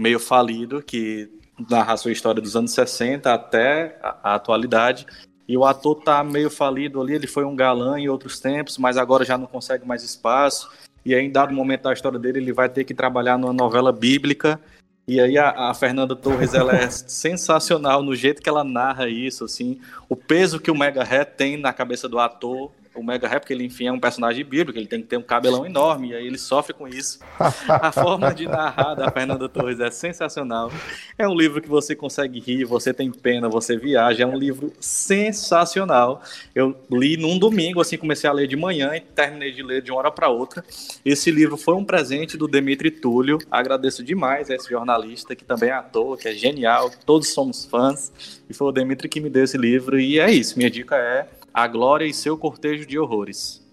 meio 0.00 0.18
falido 0.18 0.82
que 0.82 1.30
narrar 1.68 1.96
sua 1.96 2.12
história 2.12 2.40
dos 2.40 2.56
anos 2.56 2.72
60 2.72 3.32
até 3.32 3.98
a, 4.02 4.32
a 4.32 4.34
atualidade. 4.36 5.06
E 5.48 5.56
o 5.56 5.64
ator 5.64 5.96
tá 5.96 6.22
meio 6.22 6.48
falido 6.48 7.00
ali, 7.00 7.14
ele 7.14 7.26
foi 7.26 7.44
um 7.44 7.56
galã 7.56 7.98
em 7.98 8.08
outros 8.08 8.38
tempos, 8.38 8.78
mas 8.78 8.96
agora 8.96 9.24
já 9.24 9.36
não 9.36 9.46
consegue 9.46 9.86
mais 9.86 10.04
espaço. 10.04 10.70
E 11.04 11.14
aí, 11.14 11.24
em 11.24 11.30
dado 11.30 11.52
momento 11.52 11.82
da 11.82 11.92
história 11.92 12.18
dele, 12.18 12.38
ele 12.38 12.52
vai 12.52 12.68
ter 12.68 12.84
que 12.84 12.94
trabalhar 12.94 13.36
numa 13.36 13.52
novela 13.52 13.92
bíblica. 13.92 14.60
E 15.08 15.20
aí 15.20 15.36
a, 15.36 15.70
a 15.70 15.74
Fernanda 15.74 16.14
Torres, 16.14 16.54
ela 16.54 16.72
é 16.76 16.88
sensacional 16.90 18.02
no 18.02 18.14
jeito 18.14 18.40
que 18.40 18.48
ela 18.48 18.62
narra 18.62 19.08
isso, 19.08 19.44
assim, 19.44 19.80
o 20.08 20.14
peso 20.14 20.60
que 20.60 20.70
o 20.70 20.78
Mega 20.78 21.02
Hat 21.02 21.32
tem 21.36 21.56
na 21.56 21.72
cabeça 21.72 22.08
do 22.08 22.18
ator 22.18 22.70
o 22.94 23.02
Mega 23.02 23.28
Rap, 23.28 23.42
porque 23.42 23.52
ele, 23.52 23.64
enfim, 23.64 23.86
é 23.86 23.92
um 23.92 24.00
personagem 24.00 24.44
bíblico, 24.44 24.78
ele 24.78 24.86
tem 24.86 25.00
que 25.00 25.06
ter 25.06 25.16
um 25.16 25.22
cabelão 25.22 25.64
enorme, 25.64 26.10
e 26.10 26.14
aí 26.14 26.26
ele 26.26 26.38
sofre 26.38 26.74
com 26.74 26.88
isso. 26.88 27.20
A 27.68 27.92
forma 27.92 28.34
de 28.34 28.46
narrar 28.46 28.94
da 28.94 29.10
Fernanda 29.10 29.48
Torres 29.48 29.78
é 29.80 29.90
sensacional. 29.90 30.72
É 31.16 31.26
um 31.28 31.34
livro 31.34 31.62
que 31.62 31.68
você 31.68 31.94
consegue 31.94 32.40
rir, 32.40 32.64
você 32.64 32.92
tem 32.92 33.10
pena, 33.10 33.48
você 33.48 33.76
viaja, 33.76 34.24
é 34.24 34.26
um 34.26 34.36
livro 34.36 34.72
sensacional. 34.80 36.22
Eu 36.54 36.76
li 36.90 37.16
num 37.16 37.38
domingo, 37.38 37.80
assim, 37.80 37.96
comecei 37.96 38.28
a 38.28 38.32
ler 38.32 38.48
de 38.48 38.56
manhã 38.56 38.94
e 38.96 39.00
terminei 39.00 39.52
de 39.52 39.62
ler 39.62 39.82
de 39.82 39.90
uma 39.90 40.00
hora 40.00 40.10
para 40.10 40.28
outra. 40.28 40.64
Esse 41.04 41.30
livro 41.30 41.56
foi 41.56 41.74
um 41.74 41.84
presente 41.84 42.36
do 42.36 42.48
Demetri 42.48 42.90
Túlio, 42.90 43.38
agradeço 43.50 44.02
demais 44.02 44.50
a 44.50 44.54
esse 44.54 44.68
jornalista, 44.68 45.36
que 45.36 45.44
também 45.44 45.70
é 45.70 45.74
ator, 45.74 46.18
que 46.18 46.28
é 46.28 46.32
genial, 46.32 46.90
todos 47.06 47.28
somos 47.28 47.64
fãs, 47.64 48.12
e 48.48 48.54
foi 48.54 48.68
o 48.68 48.72
Demetri 48.72 49.08
que 49.08 49.20
me 49.20 49.30
deu 49.30 49.44
esse 49.44 49.56
livro, 49.56 49.98
e 49.98 50.18
é 50.18 50.30
isso, 50.30 50.58
minha 50.58 50.70
dica 50.70 50.96
é 50.96 51.28
a 51.62 51.66
Glória 51.66 52.04
e 52.04 52.12
seu 52.12 52.36
cortejo 52.36 52.86
de 52.86 52.98
horrores. 52.98 53.64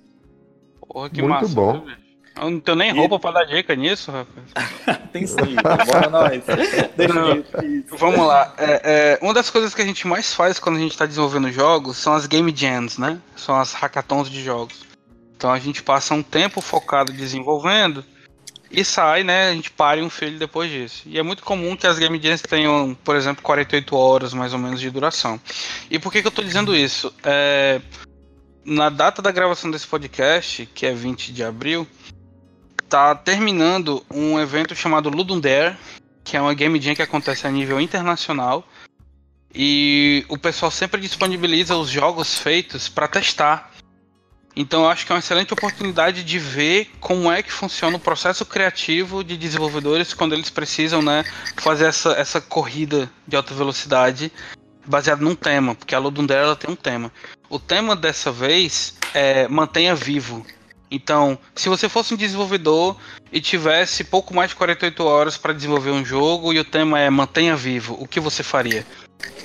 Porra, 0.80 1.10
que 1.10 1.22
Muito 1.22 1.34
massa, 1.34 1.54
bom. 1.54 1.86
Eu 2.36 2.52
não 2.52 2.60
tenho 2.60 2.78
nem 2.78 2.92
roupa 2.92 3.16
e... 3.16 3.20
pra 3.20 3.32
dar 3.32 3.46
dica 3.46 3.76
nisso, 3.76 4.12
rapaz. 4.12 4.46
Tem 5.12 5.26
sim, 5.26 5.56
bora 5.88 6.10
nós. 6.10 6.44
Vamos 7.98 8.28
lá. 8.28 8.54
É, 8.58 8.82
é, 8.84 9.20
uma 9.22 9.34
das 9.34 9.50
coisas 9.50 9.74
que 9.74 9.82
a 9.82 9.86
gente 9.86 10.06
mais 10.06 10.34
faz 10.34 10.60
quando 10.60 10.76
a 10.76 10.80
gente 10.80 10.92
está 10.92 11.06
desenvolvendo 11.06 11.52
jogos 11.52 11.98
são 11.98 12.14
as 12.14 12.28
game 12.28 12.54
jams, 12.56 12.98
né? 12.98 13.20
São 13.36 13.56
as 13.56 13.74
hackathons 13.74 14.30
de 14.30 14.44
jogos. 14.44 14.86
Então 15.36 15.52
a 15.52 15.60
gente 15.60 15.82
passa 15.82 16.14
um 16.14 16.22
tempo 16.22 16.62
focado 16.62 17.12
desenvolvendo 17.12 18.04
e 18.70 18.84
sai, 18.84 19.24
né? 19.24 19.50
A 19.50 19.54
gente 19.54 19.72
pare 19.72 20.02
um 20.02 20.10
filho 20.10 20.38
depois 20.38 20.70
disso. 20.70 21.04
E 21.06 21.18
é 21.18 21.24
muito 21.24 21.44
comum 21.44 21.76
que 21.76 21.88
as 21.88 21.98
game 21.98 22.20
jams 22.22 22.42
tenham, 22.42 22.98
por 23.04 23.16
exemplo, 23.16 23.42
48 23.42 23.96
horas 23.96 24.34
mais 24.34 24.54
ou 24.54 24.60
menos 24.60 24.80
de 24.80 24.90
duração. 24.90 25.40
E 25.90 25.98
por 25.98 26.12
que, 26.12 26.22
que 26.22 26.28
eu 26.28 26.30
estou 26.30 26.44
dizendo 26.44 26.76
isso? 26.76 27.14
É, 27.24 27.82
na 28.66 28.90
data 28.90 29.22
da 29.22 29.32
gravação 29.32 29.72
desse 29.72 29.88
podcast, 29.88 30.66
que 30.74 30.86
é 30.86 30.94
20 30.94 31.32
de 31.32 31.44
abril, 31.44 31.88
tá 32.90 33.16
terminando 33.16 34.06
um 34.12 34.40
evento 34.40 34.76
chamado 34.76 35.10
Ludum 35.10 35.40
Dare, 35.40 35.76
que 36.24 36.36
é 36.36 36.42
uma 36.42 36.54
game 36.54 36.80
jam 36.82 36.96
que 36.96 37.02
acontece 37.02 37.48
a 37.48 37.52
nível 37.52 37.80
internacional. 37.80 38.68
E 39.56 40.26
o 40.28 40.38
pessoal 40.38 40.70
sempre 40.70 41.00
disponibiliza 41.00 41.76
os 41.76 41.90
jogos 41.90 42.38
feitos 42.38 42.90
para 42.90 43.08
testar 43.08 43.72
então 44.60 44.84
eu 44.84 44.90
acho 44.90 45.06
que 45.06 45.12
é 45.12 45.16
uma 45.16 45.20
excelente 45.20 45.54
oportunidade 45.54 46.24
de 46.24 46.40
ver 46.40 46.90
como 47.00 47.32
é 47.32 47.44
que 47.44 47.52
funciona 47.52 47.96
o 47.96 48.00
processo 48.00 48.44
criativo 48.44 49.24
de 49.24 49.38
desenvolvedores 49.38 50.16
quando 50.16 50.34
eles 50.34 50.50
precisam 50.50 51.00
né, 51.00 51.24
fazer 51.58 51.86
essa, 51.86 52.14
essa 52.14 52.42
corrida 52.42 53.08
de 53.28 53.36
alta 53.36 53.54
velocidade 53.54 54.32
baseado 54.84 55.22
num 55.22 55.36
tema, 55.36 55.76
porque 55.76 55.94
a 55.94 56.00
Ludundera 56.00 56.42
ela 56.42 56.56
tem 56.56 56.72
um 56.72 56.76
tema. 56.76 57.12
O 57.50 57.60
tema 57.60 57.96
dessa 57.96 58.32
vez 58.32 58.96
é 59.14 59.48
mantenha 59.48 59.94
vivo. 59.94 60.44
Então, 60.90 61.38
se 61.54 61.70
você 61.70 61.88
fosse 61.88 62.14
um 62.14 62.18
desenvolvedor 62.18 62.98
e 63.32 63.40
tivesse 63.40 64.06
pouco 64.06 64.34
mais 64.34 64.50
de 64.50 64.56
48 64.56 65.04
horas 65.04 65.38
para 65.38 65.54
desenvolver 65.54 65.92
um 65.92 66.04
jogo 66.04 66.52
e 66.52 66.60
o 66.60 66.66
tema 66.66 67.00
é 67.00 67.10
mantenha 67.10 67.56
vivo, 67.56 67.96
o 68.00 68.08
que 68.08 68.20
você 68.20 68.42
faria? 68.42 68.86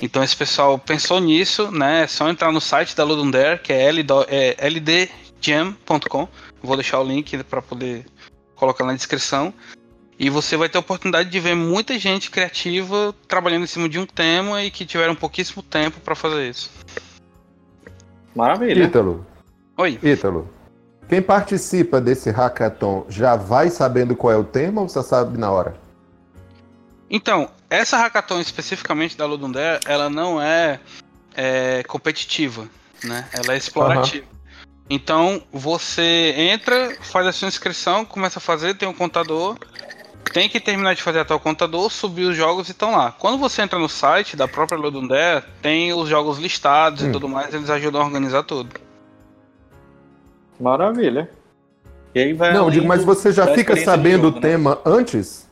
Então 0.01 0.23
esse 0.23 0.35
pessoal 0.35 0.77
pensou 0.77 1.19
nisso, 1.19 1.71
né? 1.71 2.03
É 2.03 2.07
só 2.07 2.29
entrar 2.29 2.51
no 2.51 2.61
site 2.61 2.95
da 2.95 3.03
Ludum 3.03 3.31
Dare, 3.31 3.59
que 3.59 3.71
é, 3.71 3.89
é 3.89 4.69
ldjam.com. 4.69 6.27
Vou 6.61 6.75
deixar 6.75 6.99
o 6.99 7.03
link 7.03 7.43
para 7.43 7.61
poder 7.61 8.05
colocar 8.55 8.83
na 8.83 8.93
descrição. 8.93 9.53
E 10.17 10.29
você 10.29 10.55
vai 10.55 10.69
ter 10.69 10.77
a 10.77 10.81
oportunidade 10.81 11.29
de 11.29 11.39
ver 11.39 11.55
muita 11.55 11.97
gente 11.97 12.29
criativa 12.29 13.13
trabalhando 13.27 13.63
em 13.63 13.67
cima 13.67 13.89
de 13.89 13.97
um 13.97 14.05
tema 14.05 14.63
e 14.63 14.69
que 14.69 14.85
tiveram 14.85 15.15
pouquíssimo 15.15 15.63
tempo 15.63 15.99
para 15.99 16.15
fazer 16.15 16.49
isso. 16.49 16.71
Maravilha. 18.35 18.83
Ítalo. 18.83 19.25
Oi. 19.77 19.99
Ítalo. 20.03 20.49
Quem 21.09 21.21
participa 21.21 21.99
desse 21.99 22.29
hackathon 22.29 23.05
já 23.09 23.35
vai 23.35 23.69
sabendo 23.69 24.15
qual 24.15 24.31
é 24.31 24.37
o 24.37 24.43
tema 24.43 24.81
ou 24.81 24.89
você 24.89 25.01
sabe 25.03 25.37
na 25.37 25.51
hora? 25.51 25.75
Então, 27.09 27.49
essa 27.73 27.97
hackathon 27.97 28.39
especificamente 28.39 29.17
da 29.17 29.25
Ludundé, 29.25 29.79
ela 29.87 30.07
não 30.07 30.39
é, 30.39 30.79
é, 31.35 31.83
competitiva, 31.83 32.67
né? 33.03 33.27
Ela 33.33 33.55
é 33.55 33.57
explorativa. 33.57 34.25
Uhum. 34.25 34.33
Então, 34.89 35.41
você 35.51 36.35
entra, 36.37 36.95
faz 37.01 37.25
a 37.25 37.31
sua 37.31 37.47
inscrição, 37.47 38.05
começa 38.05 38.37
a 38.37 38.41
fazer, 38.41 38.75
tem 38.75 38.87
um 38.87 38.93
contador, 38.93 39.57
tem 40.31 40.47
que 40.47 40.59
terminar 40.59 40.93
de 40.93 41.01
fazer 41.01 41.19
até 41.19 41.33
o 41.33 41.39
contador, 41.39 41.89
subir 41.89 42.25
os 42.25 42.35
jogos 42.35 42.67
e 42.67 42.73
estão 42.73 42.91
lá. 42.91 43.11
Quando 43.11 43.39
você 43.39 43.63
entra 43.63 43.79
no 43.79 43.89
site 43.89 44.37
da 44.37 44.47
própria 44.47 44.77
Ludundé, 44.77 45.41
tem 45.59 45.93
os 45.93 46.07
jogos 46.07 46.37
listados 46.37 47.01
hum. 47.01 47.09
e 47.09 47.11
tudo 47.11 47.27
mais, 47.27 47.51
eles 47.55 47.71
ajudam 47.71 48.01
a 48.01 48.05
organizar 48.05 48.43
tudo. 48.43 48.69
Maravilha. 50.59 51.27
E 52.13 52.19
aí 52.19 52.33
vai 52.33 52.53
Não, 52.53 52.69
digo, 52.69 52.85
mas 52.85 53.03
você 53.03 53.31
já 53.31 53.47
fica 53.47 53.75
sabendo 53.77 54.25
jogo, 54.25 54.37
o 54.37 54.41
né? 54.41 54.47
tema 54.47 54.79
antes? 54.85 55.51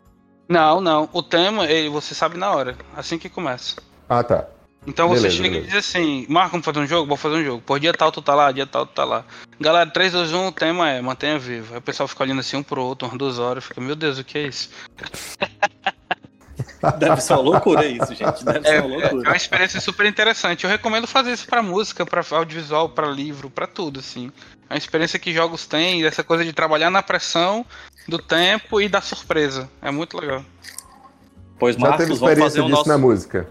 Não, 0.52 0.82
não. 0.82 1.08
O 1.14 1.24
tema, 1.24 1.66
ele, 1.66 1.88
você 1.88 2.14
sabe 2.14 2.38
na 2.38 2.52
hora, 2.52 2.76
assim 2.94 3.18
que 3.18 3.30
começa. 3.30 3.78
Ah, 4.10 4.22
tá. 4.22 4.48
Então 4.86 5.08
beleza, 5.08 5.30
você 5.30 5.38
chega 5.38 5.50
beleza. 5.50 5.66
e 5.66 5.70
diz 5.70 5.78
assim, 5.78 6.26
Marco, 6.28 6.52
vamos 6.52 6.66
fazer 6.66 6.80
um 6.80 6.86
jogo? 6.86 7.08
Vou 7.08 7.16
fazer 7.16 7.36
um 7.36 7.46
jogo. 7.46 7.62
Por 7.62 7.80
dia 7.80 7.94
tal 7.94 8.12
tu 8.12 8.22
tá 8.22 8.36
lá, 8.36 8.52
dia 8.52 8.68
tal 8.68 8.86
tu 8.86 8.92
tá 8.92 9.06
lá. 9.06 9.24
Galera, 9.62 9.90
3, 9.90 10.12
2, 10.12 10.34
1, 10.34 10.48
o 10.48 10.52
tema 10.52 10.90
é 10.90 11.02
mantenha 11.02 11.40
vivo. 11.40 11.72
Aí 11.72 11.80
o 11.80 11.82
pessoal 11.82 12.06
fica 12.06 12.24
olhando 12.24 12.40
assim 12.40 12.58
um 12.58 12.64
pro 12.64 12.84
outro, 12.84 13.08
umas 13.08 13.18
duas 13.18 13.40
horas, 13.40 13.64
fica, 13.64 13.80
meu 13.80 13.96
Deus, 13.96 14.20
o 14.20 14.26
que 14.26 14.40
é 14.40 14.48
isso? 14.48 14.70
Deve 16.98 17.22
ser 17.22 17.34
uma 17.34 17.44
loucura 17.44 17.86
isso, 17.86 18.14
gente. 18.14 18.44
Deve 18.44 18.68
é, 18.68 18.72
ser 18.72 18.82
uma 18.82 18.98
loucura. 18.98 19.28
É 19.28 19.30
uma 19.30 19.38
experiência 19.38 19.80
super 19.80 20.06
interessante. 20.06 20.66
Eu 20.66 20.70
recomendo 20.70 21.08
fazer 21.08 21.32
isso 21.32 21.48
pra 21.48 21.64
música, 21.64 22.06
pra 22.06 22.26
audiovisual, 22.32 22.90
pra 22.90 23.08
livro, 23.08 23.50
pra 23.50 23.68
tudo, 23.68 24.02
assim. 24.02 24.32
É 24.70 24.74
uma 24.74 24.78
experiência 24.78 25.20
que 25.20 25.32
jogos 25.32 25.66
têm, 25.66 26.06
essa 26.06 26.24
coisa 26.24 26.44
de 26.44 26.52
trabalhar 26.52 26.90
na 26.90 27.04
pressão 27.04 27.66
do 28.08 28.18
tempo 28.18 28.82
e 28.82 28.90
da 28.90 29.02
surpresa. 29.02 29.70
É 29.82 29.92
muito 29.92 30.18
legal. 30.18 30.44
Pois, 31.60 31.76
Já 31.76 31.82
Marcos, 31.82 32.00
teve 32.00 32.14
experiência 32.14 32.62
disso 32.62 32.76
nosso... 32.76 32.90
na 32.90 32.98
música. 32.98 33.48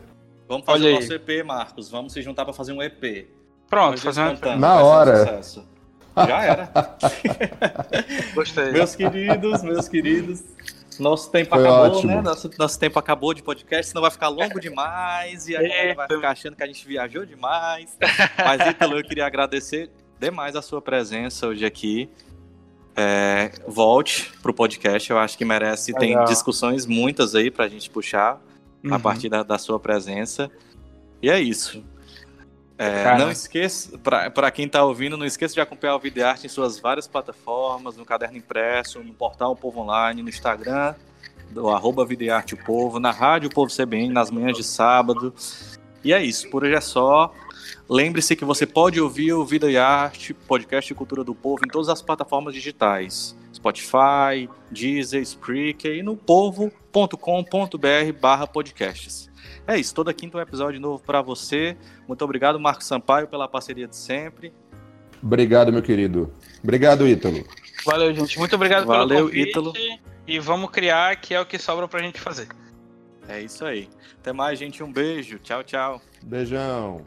Vamos 0.49 0.67
fazer 0.67 0.87
Olha 0.87 0.97
o 0.97 1.01
nosso 1.01 1.13
EP, 1.13 1.45
Marcos. 1.45 1.91
Vamos 1.91 2.13
se 2.13 2.23
juntar 2.23 2.45
para 2.45 2.53
fazer 2.53 2.73
um 2.73 2.83
EP. 2.83 3.29
Pronto, 3.69 4.01
fazer 4.01 4.21
um 4.21 4.33
EP. 4.33 4.45
Na 4.59 4.83
hora. 4.83 5.41
Já 6.17 6.43
era. 6.43 6.73
Gostei. 8.35 8.73
Meus 8.73 8.97
queridos, 8.97 9.63
meus 9.63 9.89
queridos. 9.89 10.43
Nosso 10.99 11.31
tempo 11.31 11.51
Foi 11.51 11.61
acabou, 11.61 11.99
ótimo. 11.99 12.17
né? 12.17 12.21
Nosso, 12.21 12.51
nosso 12.59 12.79
tempo 12.79 12.99
acabou 12.99 13.33
de 13.33 13.43
podcast, 13.43 13.91
senão 13.91 14.03
vai 14.03 14.11
ficar 14.11 14.29
longo 14.29 14.61
demais 14.61 15.49
e 15.49 15.57
a 15.57 15.63
galera 15.63 15.95
vai 15.95 16.09
ficar 16.09 16.31
achando 16.31 16.57
que 16.57 16.63
a 16.63 16.67
gente 16.67 16.87
viajou 16.87 17.25
demais. 17.25 17.97
Mas, 18.37 18.69
Ítalo, 18.69 18.99
eu 18.99 19.05
queria 19.05 19.27
agradecer 19.27 19.91
demais 20.19 20.55
a 20.57 20.63
sua 20.63 20.83
presença 20.83 21.47
hoje 21.47 21.65
aqui. 21.65 22.11
É, 22.97 23.53
volte 23.67 24.33
pro 24.43 24.53
podcast, 24.53 25.11
eu 25.11 25.19
acho 25.19 25.39
que 25.39 25.45
merece. 25.45 25.93
Legal. 25.93 26.25
Tem 26.25 26.35
discussões 26.35 26.87
muitas 26.87 27.35
aí 27.35 27.51
pra 27.51 27.69
gente 27.69 27.89
puxar 27.89 28.41
uhum. 28.85 28.95
a 28.95 28.99
partir 28.99 29.29
da, 29.29 29.43
da, 29.43 29.59
sua 29.59 29.79
presença. 29.79 30.51
E 31.23 31.31
é 31.31 31.41
isso. 31.41 31.85
É, 32.77 33.19
não 33.19 33.31
esqueça, 33.31 33.99
para 33.99 34.51
quem 34.51 34.65
está 34.65 34.83
ouvindo, 34.83 35.15
não 35.15 35.27
esqueça 35.27 35.53
de 35.53 35.61
acompanhar 35.61 35.97
o 35.97 35.99
Videarte 35.99 36.47
em 36.47 36.49
suas 36.49 36.79
várias 36.79 37.07
plataformas, 37.07 37.95
no 37.95 38.07
Caderno 38.07 38.39
Impresso, 38.39 39.01
no 39.05 39.13
portal 39.13 39.55
Povo 39.55 39.81
Online, 39.81 40.23
no 40.23 40.31
Instagram, 40.31 40.95
do 41.51 41.69
arroba 41.69 42.07
Videarte 42.07 42.55
o 42.55 42.65
Povo, 42.65 42.99
na 42.99 43.11
Rádio 43.11 43.51
Povo 43.51 43.71
CBN, 43.71 44.15
nas 44.15 44.31
manhãs 44.31 44.57
de 44.57 44.65
sábado. 44.65 45.35
E 46.03 46.15
é 46.15 46.25
isso, 46.25 46.49
por 46.49 46.65
hoje 46.65 46.75
é 46.75 46.81
só. 46.81 47.35
Lembre-se 47.89 48.37
que 48.37 48.45
você 48.45 48.67
pode 48.67 49.01
ouvir 49.01 49.33
o 49.33 49.45
Vida 49.45 49.71
e 49.71 49.77
Arte, 49.77 50.33
podcast 50.35 50.89
de 50.89 50.95
cultura 50.95 51.25
do 51.25 51.35
povo, 51.35 51.63
em 51.65 51.71
todas 51.71 51.89
as 51.89 52.03
plataformas 52.03 52.55
digitais. 52.55 53.37
Spotify, 53.53 54.49
Deezer, 54.71 55.23
Spreaker 55.23 55.97
e 55.97 56.03
no 56.03 56.17
povo.com.br 56.17 57.09
barra 58.21 58.47
podcasts. 58.47 59.31
É 59.67 59.79
isso, 59.79 59.95
toda 59.95 60.13
quinta 60.13 60.39
um 60.39 60.41
episódio 60.41 60.81
novo 60.81 61.03
para 61.03 61.21
você. 61.21 61.77
Muito 62.09 62.25
obrigado, 62.25 62.59
Marco 62.59 62.83
Sampaio, 62.83 63.29
pela 63.29 63.47
parceria 63.47 63.87
de 63.87 63.97
sempre. 63.97 64.53
Obrigado, 65.23 65.73
meu 65.73 65.83
querido. 65.83 66.33
Obrigado, 66.63 67.07
Ítalo. 67.07 67.45
Valeu, 67.85 68.15
gente. 68.15 68.39
Muito 68.39 68.55
obrigado 68.57 68.87
Valeu, 68.87 69.09
pelo 69.09 69.29
convite. 69.29 69.51
Ítalo. 69.51 69.73
E 70.27 70.39
vamos 70.39 70.71
criar, 70.71 71.17
que 71.17 71.35
é 71.35 71.41
o 71.41 71.47
que 71.47 71.59
sobra 71.59 71.87
pra 71.87 72.01
gente 72.01 72.21
fazer. 72.21 72.49
É 73.29 73.41
isso 73.41 73.65
aí. 73.65 73.89
Até 74.19 74.33
mais, 74.33 74.59
gente. 74.59 74.83
Um 74.83 74.93
beijo. 74.93 75.39
Tchau, 75.39 75.63
tchau. 75.63 76.01
Beijão. 76.23 77.05